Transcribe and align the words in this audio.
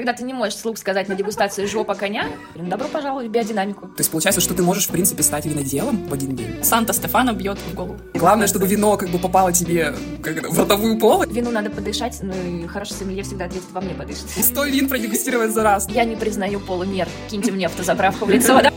Когда 0.00 0.14
ты 0.14 0.24
не 0.24 0.32
можешь 0.32 0.56
слух 0.56 0.78
сказать 0.78 1.10
на 1.10 1.14
дегустации 1.14 1.66
жопа 1.66 1.94
коня, 1.94 2.24
добро 2.54 2.88
пожаловать 2.88 3.26
в 3.26 3.30
биодинамику. 3.30 3.88
То 3.88 3.98
есть 3.98 4.10
получается, 4.10 4.40
что 4.40 4.54
ты 4.54 4.62
можешь, 4.62 4.88
в 4.88 4.90
принципе, 4.90 5.22
стать 5.22 5.44
виноделом 5.44 6.06
в 6.06 6.14
один 6.14 6.34
день? 6.34 6.64
Санта-Стефана 6.64 7.34
бьет 7.34 7.58
в 7.58 7.74
голову. 7.74 7.98
Главное, 8.14 8.46
чтобы 8.46 8.66
вино 8.66 8.96
как 8.96 9.10
бы 9.10 9.18
попало 9.18 9.52
тебе 9.52 9.94
как, 10.22 10.50
в 10.50 10.58
ротовую 10.58 10.98
полость. 10.98 11.32
Вину 11.32 11.50
надо 11.50 11.68
подышать, 11.68 12.16
ну 12.22 12.32
и 12.32 12.66
хороший 12.66 12.94
сомелье 12.94 13.24
всегда 13.24 13.44
ответит, 13.44 13.66
во 13.72 13.82
мне 13.82 13.92
подышит. 13.92 14.24
И 14.38 14.42
сто 14.42 14.64
вин 14.64 14.88
продегустировать 14.88 15.50
за 15.50 15.64
раз. 15.64 15.86
Я 15.90 16.04
не 16.04 16.16
признаю 16.16 16.60
полумер. 16.60 17.06
Киньте 17.28 17.52
мне 17.52 17.66
автозаправку 17.66 18.24
в 18.24 18.30
лицо, 18.30 18.58
да? 18.62 18.72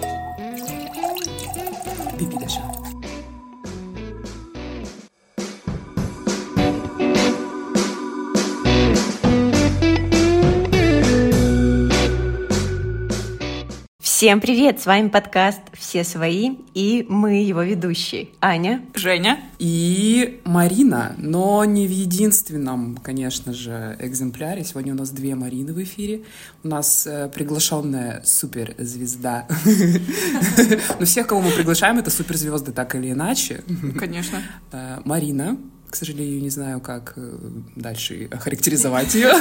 Всем 14.23 14.40
привет! 14.40 14.80
С 14.80 14.86
вами 14.86 15.09
подкаст 15.09 15.59
«Все 15.73 16.05
свои» 16.05 16.52
и 16.73 17.05
мы 17.09 17.44
его 17.44 17.62
ведущие. 17.62 18.30
Аня. 18.40 18.82
Женя. 18.96 19.41
И 19.59 20.40
Марина, 20.46 21.13
но 21.18 21.66
не 21.66 21.86
в 21.86 21.91
единственном, 21.91 22.96
конечно 22.96 23.52
же, 23.52 23.98
экземпляре. 23.99 24.63
Сегодня 24.63 24.94
у 24.94 24.96
нас 24.96 25.09
две 25.09 25.36
Марины 25.36 25.73
в 25.73 25.84
эфире. 25.84 26.23
У 26.63 26.70
нас 26.70 27.05
э, 27.05 27.30
приглашенная 27.36 28.22
суперзвезда. 28.23 29.46
Но 30.99 31.05
всех, 31.05 31.27
кого 31.27 31.41
мы 31.41 31.52
приглашаем, 31.52 31.98
это 31.98 32.10
суперзвезды 32.10 32.71
так 32.71 32.96
или 32.96 33.12
иначе. 33.12 33.62
Конечно. 33.99 34.41
Э, 34.71 35.02
Марина, 35.04 35.58
к 35.94 35.96
сожалению, 35.96 36.42
не 36.42 36.50
знаю, 36.50 36.82
как 36.82 37.14
э, 37.18 37.38
дальше 37.76 38.28
охарактеризовать 38.32 39.14
ее. 39.14 39.32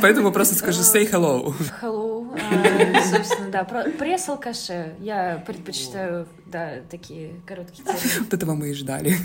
Поэтому 0.00 0.30
просто 0.30 0.54
скажу 0.54 0.82
say 0.82 1.10
hello. 1.10 1.52
Hello. 1.82 2.38
А, 2.40 3.02
Собственно, 3.02 3.50
да, 3.50 3.64
про- 3.64 3.90
пресс-алкаше. 3.90 4.94
Я 5.00 5.42
предпочитаю, 5.44 6.28
да, 6.46 6.74
такие 6.88 7.40
короткие 7.44 7.82
термины. 7.84 8.20
Вот 8.20 8.34
этого 8.34 8.54
мы 8.54 8.70
и 8.70 8.74
ждали. 8.74 9.16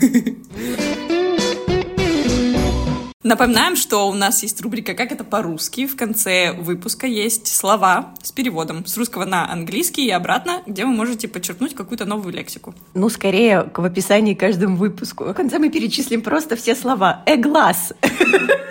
Напоминаем, 3.22 3.76
что 3.76 4.08
у 4.08 4.14
нас 4.14 4.42
есть 4.42 4.60
рубрика 4.62 4.94
«Как 4.94 5.12
это 5.12 5.22
по-русски». 5.22 5.86
В 5.86 5.94
конце 5.94 6.52
выпуска 6.52 7.06
есть 7.06 7.46
слова 7.46 8.14
с 8.20 8.32
переводом 8.32 8.84
с 8.84 8.96
русского 8.96 9.24
на 9.24 9.48
английский 9.48 10.06
и 10.06 10.10
обратно, 10.10 10.62
где 10.66 10.84
вы 10.84 10.90
можете 10.90 11.28
подчеркнуть 11.28 11.76
какую-то 11.76 12.04
новую 12.04 12.34
лексику. 12.34 12.74
Ну, 12.94 13.08
скорее, 13.08 13.70
в 13.72 13.84
описании 13.84 14.34
к 14.34 14.40
каждому 14.40 14.76
выпуску. 14.76 15.24
В 15.24 15.34
конце 15.34 15.60
мы 15.60 15.70
перечислим 15.70 16.22
просто 16.22 16.56
все 16.56 16.74
слова. 16.74 17.22
Эглаз. 17.26 17.92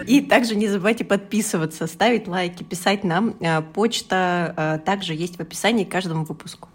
И 0.05 0.19
также 0.19 0.55
не 0.55 0.67
забывайте 0.67 1.05
подписываться, 1.05 1.87
ставить 1.87 2.27
лайки, 2.27 2.63
писать 2.63 3.05
нам. 3.05 3.35
Э, 3.39 3.61
Почта 3.61 4.53
э, 4.57 4.79
также 4.85 5.13
есть 5.13 5.37
в 5.37 5.39
описании 5.39 5.85
к 5.85 5.91
каждому 5.91 6.25
выпуску. 6.25 6.67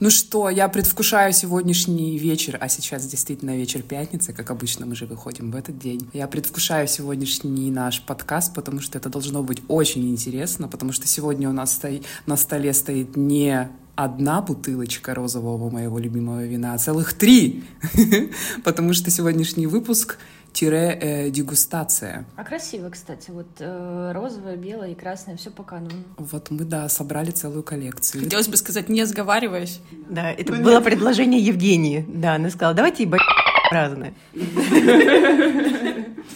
Ну 0.00 0.08
что, 0.08 0.48
я 0.48 0.66
предвкушаю 0.70 1.34
сегодняшний 1.34 2.16
вечер, 2.16 2.56
а 2.58 2.70
сейчас 2.70 3.04
действительно 3.04 3.54
вечер 3.54 3.82
пятницы, 3.82 4.32
как 4.32 4.50
обычно 4.50 4.86
мы 4.86 4.96
же 4.96 5.04
выходим 5.04 5.50
в 5.50 5.56
этот 5.56 5.78
день. 5.78 6.08
Я 6.14 6.26
предвкушаю 6.26 6.88
сегодняшний 6.88 7.70
наш 7.70 8.00
подкаст, 8.00 8.54
потому 8.54 8.80
что 8.80 8.96
это 8.96 9.10
должно 9.10 9.42
быть 9.42 9.62
очень 9.68 10.08
интересно, 10.08 10.68
потому 10.68 10.92
что 10.92 11.06
сегодня 11.06 11.50
у 11.50 11.52
нас 11.52 11.74
стоит, 11.74 12.06
на 12.24 12.38
столе 12.38 12.72
стоит 12.72 13.14
не 13.18 13.68
одна 13.94 14.40
бутылочка 14.40 15.14
розового 15.14 15.68
моего 15.68 15.98
любимого 15.98 16.46
вина, 16.46 16.72
а 16.72 16.78
целых 16.78 17.12
три, 17.12 17.62
потому 18.64 18.94
что 18.94 19.10
сегодняшний 19.10 19.66
выпуск 19.66 20.16
тире 20.52 20.98
э, 21.00 21.30
дегустация. 21.30 22.26
А 22.36 22.44
красиво, 22.44 22.90
кстати. 22.90 23.30
Вот 23.30 23.48
э, 23.58 24.12
розовое, 24.14 24.56
белое 24.56 24.90
и 24.90 24.94
красное, 24.94 25.36
все 25.36 25.50
по 25.50 25.62
канону. 25.62 26.04
Вот 26.18 26.50
мы, 26.50 26.64
да, 26.64 26.88
собрали 26.88 27.30
целую 27.30 27.62
коллекцию. 27.62 28.24
Хотелось 28.24 28.48
бы 28.48 28.56
сказать, 28.56 28.88
не 28.88 29.04
сговариваясь. 29.04 29.80
Да, 30.08 30.30
это 30.30 30.52
было 30.52 30.80
предложение 30.80 31.40
Евгении. 31.40 32.04
Да, 32.08 32.34
она 32.34 32.50
сказала, 32.50 32.74
давайте 32.74 33.04
ебать 33.04 33.22
разное. 33.70 34.14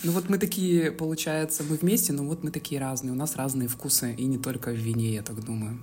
Ну 0.02 0.12
вот 0.12 0.28
мы 0.28 0.38
такие, 0.38 0.90
получается, 0.90 1.62
мы 1.68 1.76
вместе, 1.76 2.12
но 2.12 2.24
вот 2.24 2.44
мы 2.44 2.50
такие 2.50 2.80
разные. 2.80 3.12
У 3.12 3.16
нас 3.16 3.36
разные 3.36 3.68
вкусы, 3.68 4.12
и 4.12 4.24
не 4.26 4.38
только 4.38 4.70
в 4.70 4.74
вине, 4.74 5.14
я 5.14 5.22
так 5.22 5.42
думаю. 5.42 5.78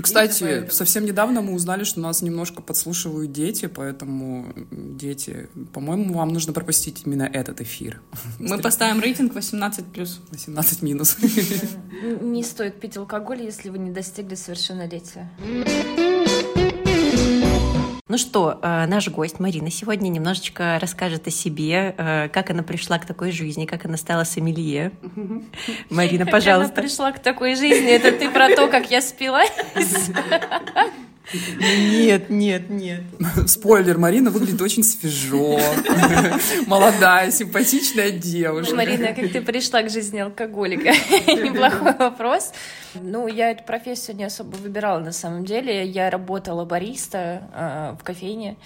Кстати, 0.00 0.68
совсем 0.70 1.04
недавно 1.04 1.42
мы 1.42 1.52
узнали, 1.52 1.84
что 1.84 2.00
нас 2.00 2.22
немножко 2.22 2.62
подслушивают 2.62 3.32
дети, 3.32 3.66
поэтому, 3.66 4.52
дети, 4.70 5.48
по-моему, 5.72 6.14
вам 6.14 6.28
нужно 6.30 6.52
пропустить 6.52 7.02
именно 7.04 7.24
этот 7.24 7.60
эфир. 7.60 8.00
Мы 8.38 8.58
поставим 8.58 9.00
рейтинг 9.00 9.34
18+. 9.34 10.08
18 10.30 10.82
минус. 10.82 11.16
Не 12.20 12.42
стоит 12.42 12.80
пить 12.80 12.96
алкоголь, 12.96 13.42
если 13.42 13.70
вы 13.70 13.78
не 13.78 13.90
достигли 13.90 14.34
совершеннолетия. 14.34 15.30
Ну 18.08 18.16
что, 18.16 18.58
э, 18.62 18.86
наш 18.86 19.08
гость 19.10 19.38
Марина 19.38 19.70
сегодня 19.70 20.08
немножечко 20.08 20.78
расскажет 20.80 21.26
о 21.26 21.30
себе, 21.30 21.94
э, 21.98 22.28
как 22.30 22.48
она 22.48 22.62
пришла 22.62 22.98
к 22.98 23.04
такой 23.04 23.32
жизни, 23.32 23.66
как 23.66 23.84
она 23.84 23.98
стала 23.98 24.24
сомелье. 24.24 24.92
Марина, 25.90 26.22
Она 26.22 26.32
пожалуйста. 26.32 26.80
пришла 26.80 27.12
к 27.12 27.18
такой 27.22 27.54
жизни. 27.54 27.90
Это 27.90 28.12
ты 28.12 28.30
про 28.30 28.48
то, 28.56 28.68
как 28.68 28.90
я 28.90 29.02
спилась? 29.02 29.52
Нет, 31.32 32.30
нет, 32.30 32.70
нет. 32.70 33.02
Спойлер, 33.46 33.98
Марина 33.98 34.30
выглядит 34.30 34.60
очень 34.60 34.82
свежо. 34.82 35.60
Молодая, 36.66 37.30
симпатичная 37.30 38.10
девушка. 38.10 38.74
Марина, 38.74 39.08
как 39.08 39.30
ты 39.30 39.40
пришла 39.40 39.82
к 39.82 39.90
жизни 39.90 40.18
алкоголика? 40.18 40.90
Неплохой 41.26 41.94
вопрос. 41.98 42.52
Ну, 42.94 43.26
я 43.28 43.50
эту 43.50 43.64
профессию 43.64 44.16
не 44.16 44.24
особо 44.24 44.56
выбирала 44.56 45.00
на 45.00 45.12
самом 45.12 45.44
деле. 45.44 45.86
Я 45.86 46.10
работала 46.10 46.64
бариста 46.64 47.42
э, 47.54 47.96
в 48.00 48.04
кофейне. 48.04 48.56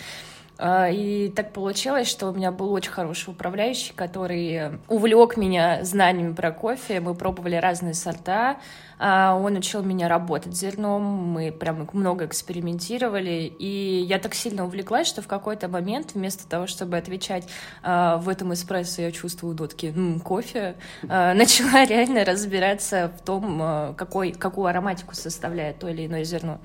Э, 0.63 0.93
И 0.93 1.29
так 1.35 1.53
получилось, 1.53 2.09
что 2.09 2.29
у 2.29 2.33
меня 2.35 2.53
был 2.53 2.73
очень 2.73 2.93
хороший 2.93 3.31
управляющий, 3.31 3.93
который 3.95 4.79
увлек 4.89 5.37
меня 5.37 5.83
знаниями 5.85 6.33
про 6.35 6.53
кофе. 6.53 7.01
Мы 7.01 7.15
пробовали 7.15 7.57
разные 7.57 7.95
сорта. 7.95 8.59
А 9.05 9.35
Он 9.35 9.57
учил 9.57 9.83
меня 9.83 10.07
работать 10.09 10.55
зерном, 10.55 11.03
мы 11.03 11.51
прям 11.51 11.89
много 11.93 12.25
экспериментировали, 12.27 13.53
и 13.59 14.05
я 14.07 14.21
так 14.21 14.33
сильно 14.35 14.65
увлеклась, 14.65 15.09
что 15.09 15.23
в 15.23 15.27
какой-то 15.27 15.67
момент 15.67 16.13
вместо 16.15 16.47
того, 16.49 16.69
чтобы 16.69 16.97
отвечать 16.97 17.49
а, 17.83 18.19
в 18.19 18.29
этом 18.29 18.53
эспрессо 18.55 19.03
я 19.03 19.11
чувствую 19.11 19.57
нотки 19.57 19.87
«М, 19.87 20.21
кофе, 20.21 20.77
а, 21.09 21.35
начала 21.43 21.85
реально 21.85 22.25
разбираться 22.25 23.11
в 23.19 23.23
том, 23.25 23.59
а, 23.61 23.95
какой, 23.95 24.31
какую 24.33 24.67
ароматику 24.67 25.17
составляет 25.17 25.81
то 25.81 25.89
или 25.89 26.07
иное 26.07 26.23
зерно. 26.23 26.61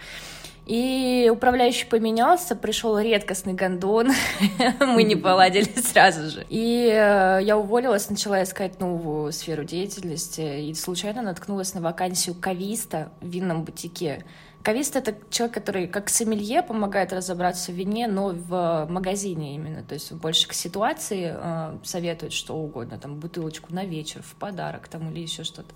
И 0.67 1.29
управляющий 1.31 1.85
поменялся, 1.85 2.53
пришел 2.53 2.99
редкостный 2.99 3.53
гондон, 3.53 4.09
мы 4.81 5.03
не 5.03 5.15
поладили 5.15 5.69
сразу 5.79 6.29
же. 6.29 6.45
И 6.49 6.89
э, 6.91 7.39
я 7.41 7.57
уволилась, 7.57 8.09
начала 8.09 8.43
искать 8.43 8.81
новую 8.81 9.31
сферу 9.31 9.63
деятельности, 9.63 10.69
и 10.69 10.73
случайно 10.73 11.21
наткнулась 11.21 11.73
на 11.73 11.79
вакансию 11.79 12.35
кависта 12.35 13.13
в 13.21 13.29
винном 13.29 13.63
бутике. 13.63 14.25
Кавист— 14.61 14.95
это 14.97 15.15
человек, 15.29 15.53
который 15.53 15.87
как 15.87 16.09
сомелье 16.09 16.61
помогает 16.61 17.13
разобраться 17.13 17.71
в 17.71 17.75
вине, 17.75 18.09
но 18.09 18.33
в 18.35 18.87
магазине 18.89 19.55
именно. 19.55 19.83
То 19.83 19.93
есть 19.93 20.11
больше 20.11 20.49
к 20.49 20.53
ситуации 20.53 21.33
э, 21.33 21.77
советует 21.83 22.33
что 22.33 22.57
угодно, 22.57 22.97
там 22.97 23.21
бутылочку 23.21 23.73
на 23.73 23.85
вечер, 23.85 24.21
в 24.21 24.35
подарок 24.35 24.89
там 24.89 25.09
или 25.11 25.21
еще 25.21 25.45
что-то. 25.45 25.73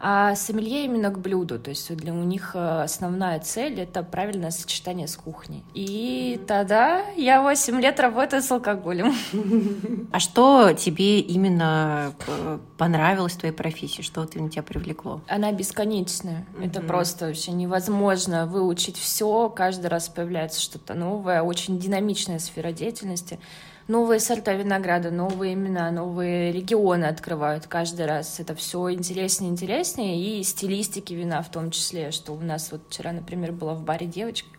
А 0.00 0.36
сомелье 0.36 0.84
именно 0.84 1.10
к 1.10 1.18
блюду, 1.18 1.58
то 1.58 1.70
есть 1.70 1.94
для 1.96 2.12
у 2.12 2.22
них 2.22 2.52
э, 2.54 2.82
основная 2.82 3.40
цель— 3.40 3.80
это 3.82 4.04
правильное 4.04 4.52
сочетание 4.52 5.08
с 5.08 5.16
кухней. 5.16 5.64
И 5.74 6.40
тогда 6.46 7.04
я 7.16 7.42
8 7.42 7.80
лет 7.80 7.98
работаю 7.98 8.42
с 8.42 8.50
алкоголем. 8.50 9.14
А 10.10 10.20
что 10.20 10.72
тебе 10.72 11.20
именно 11.20 12.12
э, 12.26 12.58
понравилось 12.78 13.34
в 13.34 13.38
твоей 13.38 13.54
профессии? 13.54 14.02
Что 14.02 14.22
вот 14.22 14.34
именно 14.36 14.50
тебя 14.50 14.62
привлекло? 14.62 15.20
Она 15.28 15.52
бесконечная. 15.52 16.46
Это 16.62 16.80
просто 16.80 17.26
вообще 17.26 17.52
невозможно 17.52 18.46
выучить 18.46 18.96
все. 18.96 19.50
Каждый 19.50 19.88
раз 19.88 20.08
появляется 20.08 20.60
что-то 20.60 20.94
новое. 20.94 21.42
Очень 21.42 21.78
динамичная 21.78 22.38
сфера 22.38 22.72
деятельности. 22.72 23.38
Новые 23.88 24.20
сорта 24.20 24.52
винограда, 24.52 25.10
новые 25.10 25.54
имена, 25.54 25.90
новые 25.90 26.52
регионы 26.52 27.06
открывают 27.06 27.66
каждый 27.66 28.04
раз. 28.04 28.38
Это 28.38 28.54
все 28.54 28.92
интереснее 28.92 29.48
и 29.48 29.52
интереснее. 29.54 30.40
И 30.40 30.42
стилистики 30.42 31.14
вина 31.14 31.40
в 31.40 31.50
том 31.50 31.70
числе, 31.70 32.10
что 32.10 32.32
у 32.34 32.40
нас 32.40 32.70
вот 32.70 32.82
вчера, 32.90 33.12
например, 33.12 33.52
была 33.52 33.72
в 33.72 33.82
баре 33.82 34.06
девочка, 34.06 34.50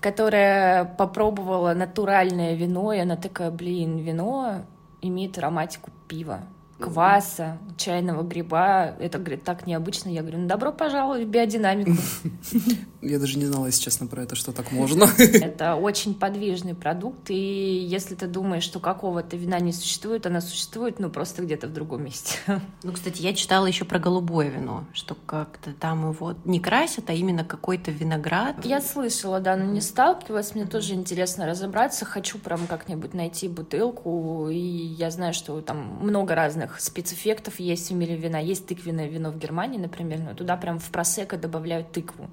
которая 0.00 0.84
попробовала 0.84 1.72
натуральное 1.72 2.54
вино, 2.54 2.92
и 2.92 2.98
она 2.98 3.16
такая, 3.16 3.50
блин, 3.50 3.96
вино 3.96 4.66
имеет 5.00 5.38
ароматику 5.38 5.90
пива. 6.06 6.40
кваса, 6.78 7.56
чайного 7.78 8.22
гриба. 8.22 8.94
Это, 9.00 9.18
говорит, 9.18 9.44
так 9.44 9.66
необычно. 9.66 10.10
Я 10.10 10.20
говорю, 10.20 10.40
ну, 10.40 10.46
добро 10.46 10.72
пожаловать 10.72 11.24
в 11.24 11.28
биодинамику. 11.28 11.92
Я 13.00 13.18
даже 13.20 13.38
не 13.38 13.46
знала, 13.46 13.66
если 13.66 13.82
честно, 13.82 14.06
про 14.08 14.22
это, 14.22 14.34
что 14.34 14.52
так 14.52 14.72
можно. 14.72 15.04
Это 15.18 15.76
очень 15.76 16.14
подвижный 16.14 16.74
продукт, 16.74 17.30
и 17.30 17.86
если 17.88 18.16
ты 18.16 18.26
думаешь, 18.26 18.64
что 18.64 18.80
какого-то 18.80 19.36
вина 19.36 19.60
не 19.60 19.72
существует, 19.72 20.26
она 20.26 20.40
существует, 20.40 20.98
ну, 20.98 21.08
просто 21.08 21.42
где-то 21.42 21.68
в 21.68 21.72
другом 21.72 22.04
месте. 22.04 22.38
Ну, 22.84 22.92
кстати, 22.92 23.20
я 23.20 23.34
читала 23.34 23.66
еще 23.66 23.84
про 23.84 23.98
голубое 23.98 24.48
вино, 24.48 24.84
что 24.92 25.14
как-то 25.14 25.72
там 25.72 26.10
его 26.10 26.34
не 26.44 26.60
красят, 26.60 27.10
а 27.10 27.12
именно 27.12 27.44
какой-то 27.44 27.90
виноград. 27.90 28.64
Я 28.64 28.80
слышала, 28.80 29.40
да, 29.40 29.56
но 29.56 29.64
не 29.64 29.80
сталкивалась. 29.80 30.54
Мне 30.54 30.64
тоже 30.64 30.94
интересно 30.94 31.46
разобраться. 31.46 32.04
Хочу 32.04 32.38
прям 32.38 32.66
как-нибудь 32.66 33.14
найти 33.14 33.48
бутылку, 33.48 34.48
и 34.48 34.58
я 34.58 35.10
знаю, 35.10 35.34
что 35.34 35.60
там 35.60 35.98
много 36.00 36.34
разных 36.34 36.80
спецэффектов 36.80 37.60
есть 37.60 37.90
в 37.90 37.94
мире 37.94 38.16
вина. 38.16 38.38
Есть 38.38 38.66
тыквенное 38.66 39.08
вино 39.08 39.30
в 39.30 39.38
Германии, 39.38 39.78
например, 39.78 40.20
но 40.20 40.34
туда 40.34 40.56
прям 40.56 40.78
в 40.78 40.88
просека 40.90 41.36
добавляют 41.36 41.92
тыкву. 41.92 42.30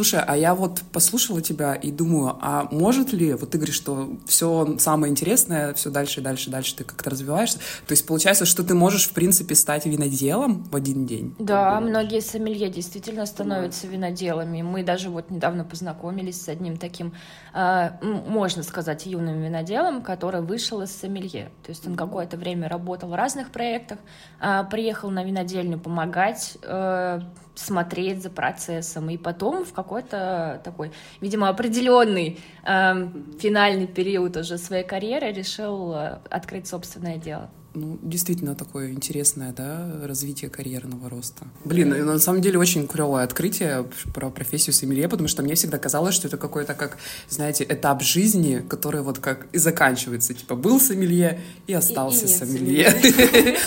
Слушай, 0.00 0.22
а 0.26 0.34
я 0.34 0.54
вот 0.54 0.80
послушала 0.94 1.42
тебя 1.42 1.74
и 1.74 1.90
думаю, 1.90 2.38
а 2.40 2.66
может 2.70 3.12
ли, 3.12 3.34
вот 3.34 3.50
ты 3.50 3.58
говоришь, 3.58 3.76
что 3.76 4.16
все 4.24 4.78
самое 4.78 5.10
интересное, 5.10 5.74
все 5.74 5.90
дальше 5.90 6.20
и 6.20 6.22
дальше 6.22 6.48
дальше 6.48 6.74
ты 6.74 6.84
как-то 6.84 7.10
развиваешься, 7.10 7.58
то 7.58 7.92
есть 7.92 8.06
получается, 8.06 8.46
что 8.46 8.64
ты 8.64 8.72
можешь, 8.72 9.10
в 9.10 9.12
принципе, 9.12 9.54
стать 9.54 9.84
виноделом 9.84 10.62
в 10.62 10.74
один 10.74 11.04
день? 11.04 11.34
Да, 11.38 11.78
многие 11.82 12.22
сомелье 12.22 12.70
действительно 12.70 13.26
становятся 13.26 13.88
виноделами. 13.88 14.62
Мы 14.62 14.84
даже 14.84 15.10
вот 15.10 15.30
недавно 15.30 15.66
познакомились 15.66 16.40
с 16.40 16.48
одним 16.48 16.78
таким, 16.78 17.12
э, 17.52 17.90
можно 18.02 18.62
сказать, 18.62 19.04
юным 19.04 19.42
виноделом, 19.42 20.00
который 20.00 20.40
вышел 20.40 20.80
из 20.80 20.96
сомелье. 20.96 21.50
То 21.62 21.72
есть 21.72 21.86
он 21.86 21.94
какое-то 21.94 22.38
время 22.38 22.70
работал 22.70 23.10
в 23.10 23.14
разных 23.14 23.50
проектах, 23.50 23.98
э, 24.40 24.64
приехал 24.70 25.10
на 25.10 25.24
винодельню 25.24 25.78
помогать, 25.78 26.56
э, 26.62 27.20
смотреть 27.54 28.22
за 28.22 28.30
процессом, 28.30 29.10
и 29.10 29.16
потом 29.16 29.64
в 29.64 29.72
какой-то 29.72 30.60
такой, 30.64 30.92
видимо, 31.20 31.48
определенный 31.48 32.40
э, 32.64 33.08
финальный 33.38 33.86
период 33.86 34.36
уже 34.36 34.58
своей 34.58 34.84
карьеры 34.84 35.32
решил 35.32 35.92
э, 35.94 36.18
открыть 36.30 36.66
собственное 36.66 37.16
дело 37.16 37.50
ну, 37.74 37.98
действительно 38.02 38.54
такое 38.54 38.90
интересное, 38.90 39.52
да, 39.52 40.00
развитие 40.02 40.50
карьерного 40.50 41.08
роста. 41.08 41.46
Блин, 41.64 41.90
на 42.04 42.18
самом 42.18 42.42
деле 42.42 42.58
очень 42.58 42.86
клевое 42.88 43.24
открытие 43.24 43.86
про 44.12 44.30
профессию 44.30 44.74
сомелье, 44.74 45.08
потому 45.08 45.28
что 45.28 45.42
мне 45.42 45.54
всегда 45.54 45.78
казалось, 45.78 46.14
что 46.14 46.28
это 46.28 46.36
какой-то, 46.36 46.74
как, 46.74 46.98
знаете, 47.28 47.64
этап 47.68 48.02
жизни, 48.02 48.64
который 48.68 49.02
вот 49.02 49.18
как 49.18 49.46
и 49.52 49.58
заканчивается. 49.58 50.34
Типа 50.34 50.56
был 50.56 50.80
сомелье 50.80 51.40
и 51.66 51.72
остался 51.72 52.26
и, 52.26 52.28
и 52.28 52.32
сомелье. 52.32 52.94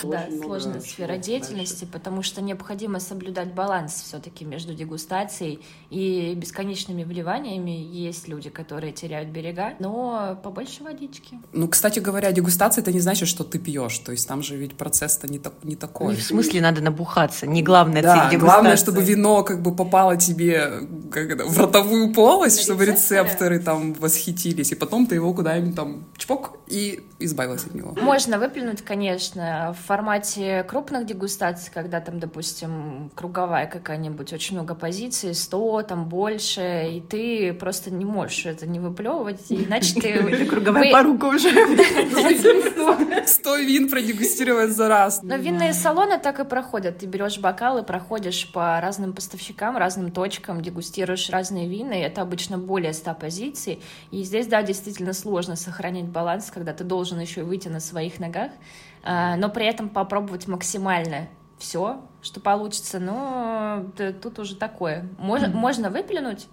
Да, 0.03 0.27
сложная 0.41 0.81
сфера 0.81 1.17
деятельности, 1.17 1.87
потому 1.89 2.23
что 2.23 2.41
необходимо 2.41 2.99
соблюдать 2.99 3.53
баланс 3.53 4.03
все-таки 4.05 4.43
между 4.43 4.73
дегустацией 4.73 5.61
и 5.89 6.33
бесконечными 6.35 7.03
вливаниями. 7.03 7.71
Есть 7.71 8.27
люди, 8.27 8.49
которые 8.49 8.91
теряют 8.91 9.29
берега, 9.29 9.75
но 9.79 10.39
побольше 10.43 10.83
водички. 10.83 11.39
Ну, 11.53 11.67
кстати 11.67 11.99
говоря, 11.99 12.31
дегустация— 12.31 12.81
это 12.83 12.91
не 12.91 12.99
значит, 12.99 13.29
что 13.29 13.43
ты 13.43 13.59
пьешь 13.59 13.92
пьешь. 13.93 14.05
То 14.05 14.11
есть 14.11 14.27
там 14.27 14.43
же 14.43 14.55
ведь 14.55 14.75
процесс-то 14.75 15.27
не, 15.27 15.39
так, 15.39 15.53
не 15.63 15.75
такой. 15.75 16.15
Не 16.15 16.21
в 16.21 16.23
смысле 16.23 16.61
надо 16.61 16.81
набухаться, 16.81 17.47
не 17.47 17.63
главное 17.63 18.01
да, 18.01 18.29
цель 18.29 18.39
главное, 18.39 18.77
чтобы 18.77 19.01
вино 19.01 19.43
как 19.43 19.61
бы 19.61 19.75
попало 19.75 20.17
тебе 20.17 20.87
как 21.11 21.29
это, 21.29 21.45
в 21.45 21.57
ротовую 21.59 22.13
полость, 22.13 22.57
На 22.57 22.63
чтобы 22.63 22.85
рецепторы 22.85 23.59
там 23.59 23.93
восхитились, 23.93 24.71
и 24.71 24.75
потом 24.75 25.07
ты 25.07 25.15
его 25.15 25.33
куда-нибудь 25.33 25.75
там 25.75 26.05
чпок 26.17 26.57
и 26.67 27.03
избавилась 27.19 27.65
от 27.65 27.75
него. 27.75 27.95
Можно 28.01 28.39
выплюнуть, 28.39 28.81
конечно, 28.81 29.75
в 29.79 29.87
формате 29.87 30.65
крупных 30.67 31.05
дегустаций, 31.05 31.71
когда 31.73 31.99
там, 31.99 32.19
допустим, 32.19 33.11
круговая 33.15 33.67
какая-нибудь, 33.67 34.33
очень 34.33 34.55
много 34.55 34.75
позиций, 34.75 35.33
100, 35.33 35.83
там 35.83 36.05
больше, 36.05 36.89
и 36.91 37.01
ты 37.01 37.53
просто 37.53 37.91
не 37.91 38.05
можешь 38.05 38.45
это 38.45 38.65
не 38.65 38.79
выплевывать, 38.79 39.45
иначе 39.49 39.99
ты... 39.99 40.45
Круговая 40.53 40.91
порука 40.91 41.27
уже. 41.27 41.49
100 43.27 43.57
вин 43.57 43.82
продегустировать 43.89 44.71
за 44.71 44.87
раз. 44.87 45.21
Но 45.23 45.35
винные 45.35 45.73
салоны 45.73 46.19
так 46.19 46.39
и 46.39 46.45
проходят. 46.45 46.99
Ты 46.99 47.05
берешь 47.05 47.37
бокалы, 47.39 47.83
проходишь 47.83 48.51
по 48.51 48.79
разным 48.81 49.13
поставщикам, 49.13 49.77
разным 49.77 50.11
точкам, 50.11 50.61
дегустируешь 50.61 51.29
разные 51.29 51.67
вина, 51.67 51.93
и 51.93 52.01
это 52.01 52.21
обычно 52.21 52.57
более 52.57 52.93
100 52.93 53.13
позиций. 53.15 53.81
И 54.11 54.23
здесь, 54.23 54.47
да, 54.47 54.63
действительно 54.63 55.13
сложно 55.13 55.55
сохранять 55.55 56.05
баланс, 56.05 56.51
когда 56.51 56.73
ты 56.73 56.83
должен 56.83 57.19
еще 57.19 57.43
выйти 57.43 57.67
на 57.67 57.79
своих 57.79 58.19
ногах, 58.19 58.51
а, 59.03 59.35
но 59.35 59.49
при 59.49 59.65
этом 59.65 59.89
попробовать 59.89 60.47
максимально 60.47 61.27
все, 61.57 62.01
что 62.21 62.39
получится, 62.39 62.99
но 62.99 63.85
тут 64.21 64.39
уже 64.39 64.55
такое. 64.55 65.07
Можно, 65.17 65.47
можно 65.49 65.89
выплюнуть, 65.89 66.47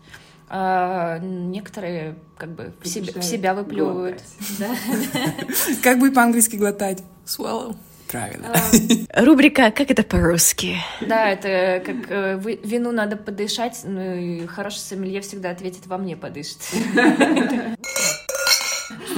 а 0.52 1.18
некоторые 1.18 2.16
как 2.36 2.50
бы 2.50 2.72
в 2.82 2.88
себя, 2.88 3.12
в 3.14 3.22
себя 3.22 3.54
выплевывают. 3.54 4.20
Как 5.82 6.00
бы 6.00 6.10
по-английски 6.10 6.56
глотать? 6.56 7.04
Swallow. 7.24 7.76
Правильно. 8.08 8.52
А. 8.52 9.24
Рубрика 9.24 9.70
«Как 9.70 9.92
это 9.92 10.02
по-русски?» 10.02 10.78
Да, 11.00 11.28
это 11.28 11.80
как 11.86 11.96
э, 12.08 12.40
вину 12.64 12.90
надо 12.90 13.16
подышать, 13.16 13.82
ну 13.84 14.00
и 14.16 14.46
хороший 14.46 14.78
сомелье 14.78 15.20
всегда 15.20 15.50
ответит 15.50 15.86
«Во 15.86 15.96
мне 15.96 16.16
подышит». 16.16 16.58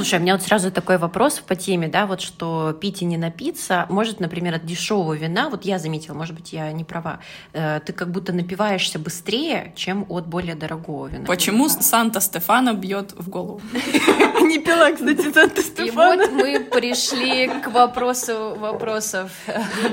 Слушай, 0.02 0.18
у 0.18 0.22
меня 0.22 0.32
вот 0.32 0.42
сразу 0.42 0.72
такой 0.72 0.98
вопрос 0.98 1.38
по 1.38 1.54
теме, 1.54 1.86
да, 1.86 2.06
вот 2.06 2.20
что 2.20 2.72
пить 2.72 3.02
и 3.02 3.04
не 3.04 3.16
напиться, 3.16 3.86
может, 3.88 4.18
например, 4.18 4.54
от 4.54 4.66
дешевого 4.66 5.12
вина, 5.12 5.48
вот 5.48 5.64
я 5.64 5.78
заметила, 5.78 6.14
может 6.14 6.34
быть, 6.34 6.52
я 6.52 6.72
не 6.72 6.82
права, 6.82 7.20
э, 7.52 7.78
ты 7.86 7.92
как 7.92 8.10
будто 8.10 8.32
напиваешься 8.32 8.98
быстрее, 8.98 9.72
чем 9.76 10.04
от 10.08 10.26
более 10.26 10.56
дорогого 10.56 11.06
вина. 11.06 11.24
Почему 11.24 11.68
Санта-Стефана 11.68 12.72
бьет 12.74 13.12
в 13.16 13.28
голову? 13.28 13.60
Не 14.42 14.58
пила, 14.58 14.90
кстати, 14.90 15.32
Санта-Стефана. 15.32 16.22
И 16.22 16.26
вот 16.26 16.32
мы 16.32 16.60
пришли 16.60 17.46
к 17.46 17.68
вопросу 17.68 18.56
вопросов. 18.58 19.30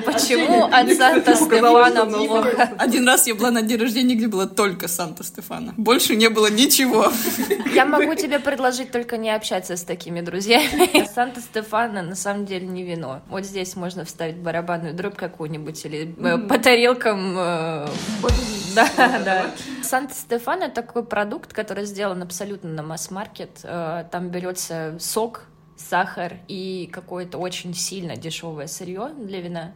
Почему 0.07 0.65
от 0.65 0.91
Санта-Стефана 0.91 2.05
плохо? 2.07 2.73
Один 2.79 3.07
раз 3.07 3.27
я 3.27 3.35
была 3.35 3.51
на 3.51 3.61
день 3.61 3.79
рождения, 3.79 4.15
где 4.15 4.27
было 4.27 4.47
только 4.47 4.87
Санта-Стефана. 4.87 5.75
Больше 5.77 6.15
не 6.15 6.29
было 6.29 6.49
ничего. 6.49 7.11
Я 7.75 7.85
могу 7.85 8.15
тебе 8.15 8.39
предложить 8.39 8.91
только 8.91 9.17
не 9.17 9.29
общаться 9.29 9.77
с 9.77 9.83
такими 9.99 10.21
друзьями. 10.21 11.05
Санта-Стефана 11.13 12.01
на 12.01 12.15
самом 12.15 12.45
деле 12.45 12.65
не 12.65 12.83
вино. 12.83 13.21
Вот 13.27 13.43
здесь 13.43 13.75
можно 13.75 14.05
вставить 14.05 14.37
барабанную 14.37 14.93
дробь 14.93 15.17
какую-нибудь 15.17 15.85
или 15.85 16.15
э, 16.17 16.37
по 16.37 16.57
тарелкам. 16.57 17.35
Э, 17.37 17.87
да, 18.75 18.89
да. 18.97 19.51
Санта-Стефана 19.83 20.69
такой 20.69 21.03
продукт, 21.03 21.51
который 21.51 21.85
сделан 21.85 22.23
абсолютно 22.23 22.69
на 22.69 22.81
масс-маркет. 22.81 23.59
Э, 23.63 24.05
там 24.09 24.29
берется 24.29 24.95
сок, 24.99 25.43
сахар 25.75 26.37
и 26.47 26.89
какое-то 26.91 27.37
очень 27.37 27.73
сильно 27.73 28.15
дешевое 28.15 28.67
сырье 28.67 29.09
для 29.17 29.41
вина. 29.41 29.73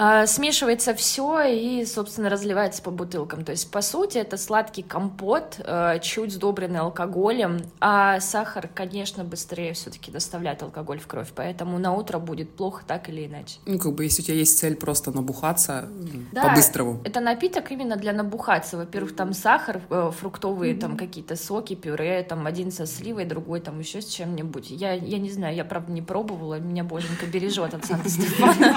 А, 0.00 0.28
смешивается 0.28 0.94
все 0.94 1.42
и, 1.42 1.84
собственно, 1.84 2.30
разливается 2.30 2.82
по 2.82 2.92
бутылкам. 2.92 3.44
То 3.44 3.50
есть, 3.50 3.68
по 3.68 3.82
сути, 3.82 4.18
это 4.18 4.36
сладкий 4.36 4.82
компот, 4.82 5.56
э, 5.58 5.98
чуть 6.00 6.32
сдобренный 6.32 6.78
алкоголем, 6.78 7.62
а 7.80 8.20
сахар, 8.20 8.70
конечно, 8.72 9.24
быстрее 9.24 9.72
все-таки 9.72 10.12
доставляет 10.12 10.62
алкоголь 10.62 11.00
в 11.00 11.08
кровь, 11.08 11.32
поэтому 11.34 11.80
на 11.80 11.92
утро 11.94 12.20
будет 12.20 12.48
плохо 12.50 12.84
так 12.86 13.08
или 13.08 13.26
иначе. 13.26 13.56
Ну, 13.66 13.80
как 13.80 13.92
бы, 13.96 14.04
если 14.04 14.22
у 14.22 14.24
тебя 14.24 14.36
есть 14.36 14.56
цель 14.56 14.76
просто 14.76 15.10
набухаться 15.10 15.88
да, 16.30 16.44
по-быстрому. 16.44 17.00
это 17.02 17.18
напиток 17.18 17.72
именно 17.72 17.96
для 17.96 18.12
набухаться. 18.12 18.76
Во-первых, 18.76 19.16
там 19.16 19.32
сахар, 19.32 19.80
э, 19.90 20.12
фруктовые 20.16 20.74
mm-hmm. 20.74 20.80
там 20.80 20.96
какие-то 20.96 21.34
соки, 21.34 21.74
пюре, 21.74 22.22
там 22.22 22.46
один 22.46 22.70
со 22.70 22.86
сливой, 22.86 23.24
другой 23.24 23.58
там 23.58 23.80
еще 23.80 24.00
с 24.00 24.06
чем-нибудь. 24.06 24.70
Я, 24.70 24.92
я 24.92 25.18
не 25.18 25.32
знаю, 25.32 25.56
я, 25.56 25.64
правда, 25.64 25.90
не 25.90 26.02
пробовала, 26.02 26.60
меня 26.60 26.84
боженька 26.84 27.26
бережет 27.26 27.74
от 27.74 27.84
Санта-Стефана. 27.84 28.76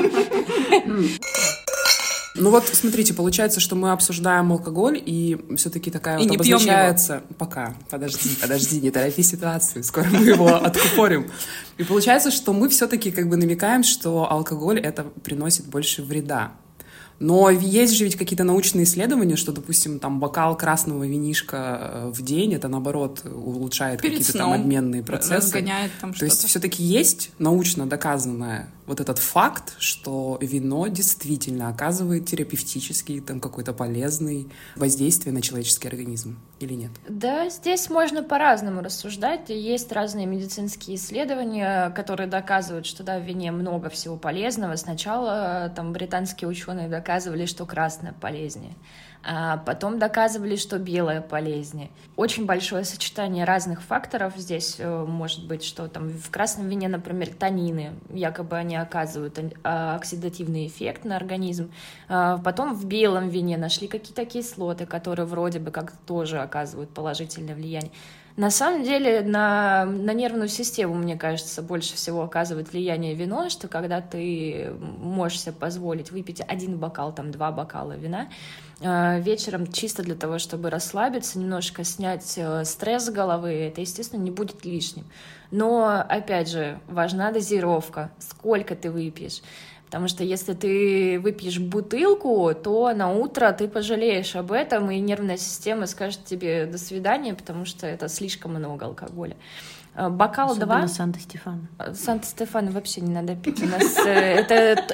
Ну 2.36 2.50
вот, 2.50 2.66
смотрите, 2.68 3.14
получается, 3.14 3.60
что 3.60 3.76
мы 3.76 3.92
обсуждаем 3.92 4.52
алкоголь, 4.52 5.02
и 5.06 5.38
все-таки 5.58 5.92
такая 5.92 6.18
и 6.18 6.28
вот 6.28 6.36
обозначается... 6.36 7.24
Пока, 7.38 7.76
подожди, 7.90 8.30
подожди, 8.42 8.80
не 8.80 8.90
торопи 8.90 9.22
ситуацию, 9.22 9.84
скоро 9.84 10.06
мы 10.10 10.26
его 10.26 10.48
откупорим. 10.56 11.30
И 11.78 11.84
получается, 11.84 12.32
что 12.32 12.54
мы 12.54 12.70
все-таки 12.70 13.12
как 13.12 13.28
бы 13.28 13.36
намекаем, 13.36 13.84
что 13.84 14.32
алкоголь 14.32 14.80
это 14.80 15.04
приносит 15.04 15.66
больше 15.66 16.04
вреда. 16.04 16.54
Но 17.22 17.52
есть 17.52 17.94
же 17.94 18.06
ведь 18.06 18.16
какие-то 18.16 18.44
научные 18.44 18.86
исследования, 18.86 19.36
что, 19.36 19.52
допустим, 19.52 20.00
там 20.00 20.20
бокал 20.20 20.58
красного 20.58 21.06
винишка 21.06 21.80
э, 21.82 22.12
в 22.12 22.24
день, 22.24 22.56
это 22.56 22.68
наоборот 22.68 23.22
улучшает 23.24 24.02
какие-то 24.02 24.34
там 24.34 24.54
обменные 24.54 25.04
процессы. 25.04 25.36
Разгоняет 25.36 25.92
там 26.02 26.16
То 26.16 26.26
есть 26.26 26.44
все-таки 26.48 26.82
есть 26.82 27.30
научно 27.38 27.86
доказанное 27.86 28.72
вот 28.92 29.00
этот 29.00 29.20
факт, 29.20 29.76
что 29.80 30.38
вино 30.42 30.88
действительно 30.88 31.70
оказывает 31.70 32.26
терапевтический, 32.26 33.22
там 33.22 33.40
какой-то 33.40 33.72
полезный 33.72 34.50
воздействие 34.76 35.34
на 35.34 35.42
человеческий 35.42 35.88
организм 35.88 36.38
или 36.60 36.74
нет? 36.74 36.92
Да, 37.08 37.50
здесь 37.50 37.90
можно 37.90 38.22
по-разному 38.22 38.82
рассуждать. 38.82 39.48
Есть 39.48 39.94
разные 39.94 40.26
медицинские 40.26 40.98
исследования, 40.98 41.92
которые 41.92 42.28
доказывают, 42.28 42.86
что 42.86 43.04
да, 43.04 43.18
в 43.18 43.24
вине 43.24 43.54
много 43.54 43.90
всего 43.90 44.18
полезного. 44.18 44.76
Сначала 44.76 45.72
там 45.74 45.94
британские 45.94 46.50
ученые 46.50 46.90
доказывали, 46.90 47.46
что 47.46 47.66
красное 47.66 48.12
полезнее 48.12 48.74
а 49.24 49.58
потом 49.58 50.00
доказывали, 50.00 50.56
что 50.56 50.80
белое 50.80 51.22
полезнее. 51.22 51.90
Очень 52.16 52.46
большое 52.46 52.84
сочетание 52.84 53.46
разных 53.46 53.84
факторов 53.84 54.34
здесь 54.36 54.78
э, 54.80 55.06
может 55.06 55.48
быть, 55.48 55.64
что 55.64 55.88
там 55.88 56.10
в 56.10 56.32
красном 56.32 56.68
вине, 56.70 56.88
например, 56.88 57.30
танины, 57.30 57.92
якобы 58.10 58.58
они 58.58 58.76
оказывают 58.76 59.40
а, 59.64 59.96
оксидативный 59.96 60.66
эффект 60.68 61.06
на 61.06 61.16
организм. 61.16 61.72
А 62.10 62.40
потом 62.40 62.74
в 62.74 62.86
белом 62.86 63.30
вине 63.30 63.58
нашли 63.58 63.88
какие-то 63.88 64.26
кислоты, 64.26 64.86
которые 64.86 65.26
вроде 65.26 65.60
бы 65.60 65.70
как 65.70 65.92
тоже 66.08 66.40
оказывают 66.40 66.90
положительное 66.90 67.54
влияние. 67.54 67.92
На 68.42 68.50
самом 68.50 68.84
деле 68.84 69.22
на, 69.22 69.86
на 69.86 70.16
нервную 70.16 70.48
систему, 70.48 70.96
мне 70.96 71.16
кажется, 71.16 71.62
больше 71.62 71.94
всего 71.94 72.24
оказывает 72.24 72.74
влияние 72.74 73.14
вино, 73.14 73.50
что 73.50 73.68
когда 73.68 74.02
ты 74.02 74.74
можешь 74.80 75.42
себе 75.42 75.52
позволить 75.52 76.10
выпить 76.10 76.42
один 76.42 76.80
бокал, 76.80 77.14
там 77.14 77.30
два 77.30 77.52
бокала 77.52 77.92
вина, 77.92 78.30
э, 78.80 79.22
вечером 79.22 79.72
чисто 79.72 80.02
для 80.02 80.16
того, 80.16 80.40
чтобы 80.40 80.72
расслабиться, 80.72 81.38
немножко 81.38 81.84
снять 81.84 82.34
э, 82.36 82.66
стресс 82.66 83.06
с 83.06 83.10
головы, 83.12 83.52
это, 83.52 83.82
естественно, 83.82 84.20
не 84.20 84.32
будет 84.32 84.66
лишним. 84.66 85.06
Но, 85.52 86.04
опять 86.10 86.50
же, 86.50 86.80
важна 86.88 87.32
дозировка, 87.32 88.10
сколько 88.18 88.76
ты 88.76 88.90
выпьешь. 88.90 89.44
Потому 89.92 90.08
что 90.08 90.24
если 90.24 90.54
ты 90.54 91.20
выпьешь 91.20 91.60
бутылку, 91.60 92.54
то 92.56 92.94
на 92.94 93.12
утро 93.12 93.52
ты 93.52 93.68
пожалеешь 93.68 94.38
об 94.38 94.54
этом, 94.54 94.90
и 94.90 94.98
нервная 95.02 95.36
система 95.36 95.86
скажет 95.86 96.24
тебе 96.24 96.66
до 96.66 96.78
свидания, 96.78 97.34
потому 97.34 97.66
что 97.66 97.88
это 97.88 98.08
слишком 98.08 98.54
много 98.54 98.86
алкоголя. 98.86 99.36
Э, 99.94 100.10
бокал 100.10 100.52
Особенно 100.52 100.66
два. 100.66 100.88
Санта-Стефана. 100.88 101.68
Э, 101.78 101.94
Санта-Стефана 101.94 102.72
вообще 102.72 103.02
не 103.02 103.12
надо 103.12 103.36
пить. 103.36 103.62
У 103.62 103.68
нас 103.68 103.98
э, 104.06 104.10
это... 104.10 104.86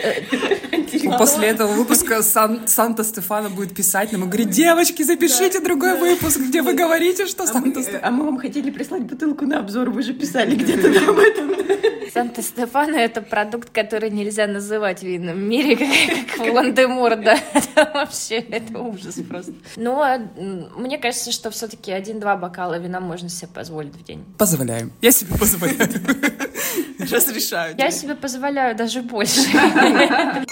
После 1.19 1.49
этого 1.49 1.71
выпуска 1.71 2.23
Санта-Стефана 2.23 3.49
будет 3.49 3.75
писать 3.75 4.11
нам 4.11 4.23
и 4.23 4.25
говорить, 4.25 4.49
девочки, 4.49 5.03
запишите 5.03 5.59
другой 5.59 5.99
выпуск, 5.99 6.39
где 6.39 6.63
вы 6.63 6.73
говорите, 6.73 7.27
что 7.27 7.43
а 7.43 7.47
Санта-Стефана... 7.47 8.07
А 8.07 8.11
мы 8.11 8.25
вам 8.25 8.39
хотели 8.39 8.71
прислать 8.71 9.03
бутылку 9.03 9.45
на 9.45 9.59
обзор, 9.59 9.91
вы 9.91 10.01
же 10.01 10.13
писали 10.13 10.55
где-то 10.55 10.87
об 11.09 11.19
этом. 11.19 11.51
Санта-Стефана— 12.11 12.95
это 12.97 13.21
продукт, 13.21 13.69
который 13.69 14.09
нельзя 14.09 14.47
называть 14.47 15.03
винным 15.03 15.37
в 15.37 15.41
мире, 15.41 15.75
как, 15.75 16.37
как. 16.37 17.37
Это 17.53 17.91
вообще, 17.93 18.37
это 18.37 18.79
ужас 18.79 19.19
просто. 19.29 19.53
Но 19.75 20.17
мне 20.75 20.97
кажется, 20.97 21.31
что 21.31 21.51
все 21.51 21.67
таки 21.67 21.91
один-два 21.91 22.35
бокала 22.35 22.79
вина 22.79 22.99
можно 22.99 23.29
себе 23.29 23.49
позволить 23.53 23.93
в 23.93 24.03
день. 24.03 24.25
Позволяю. 24.37 24.86
Я 25.01 25.11
себе 25.11 25.37
позволяю. 25.37 25.89
Разрешаю. 26.99 27.75
Я 27.77 27.91
себе 27.91 28.15
позволяю 28.15 28.75
даже 28.75 29.01
больше. 29.01 29.41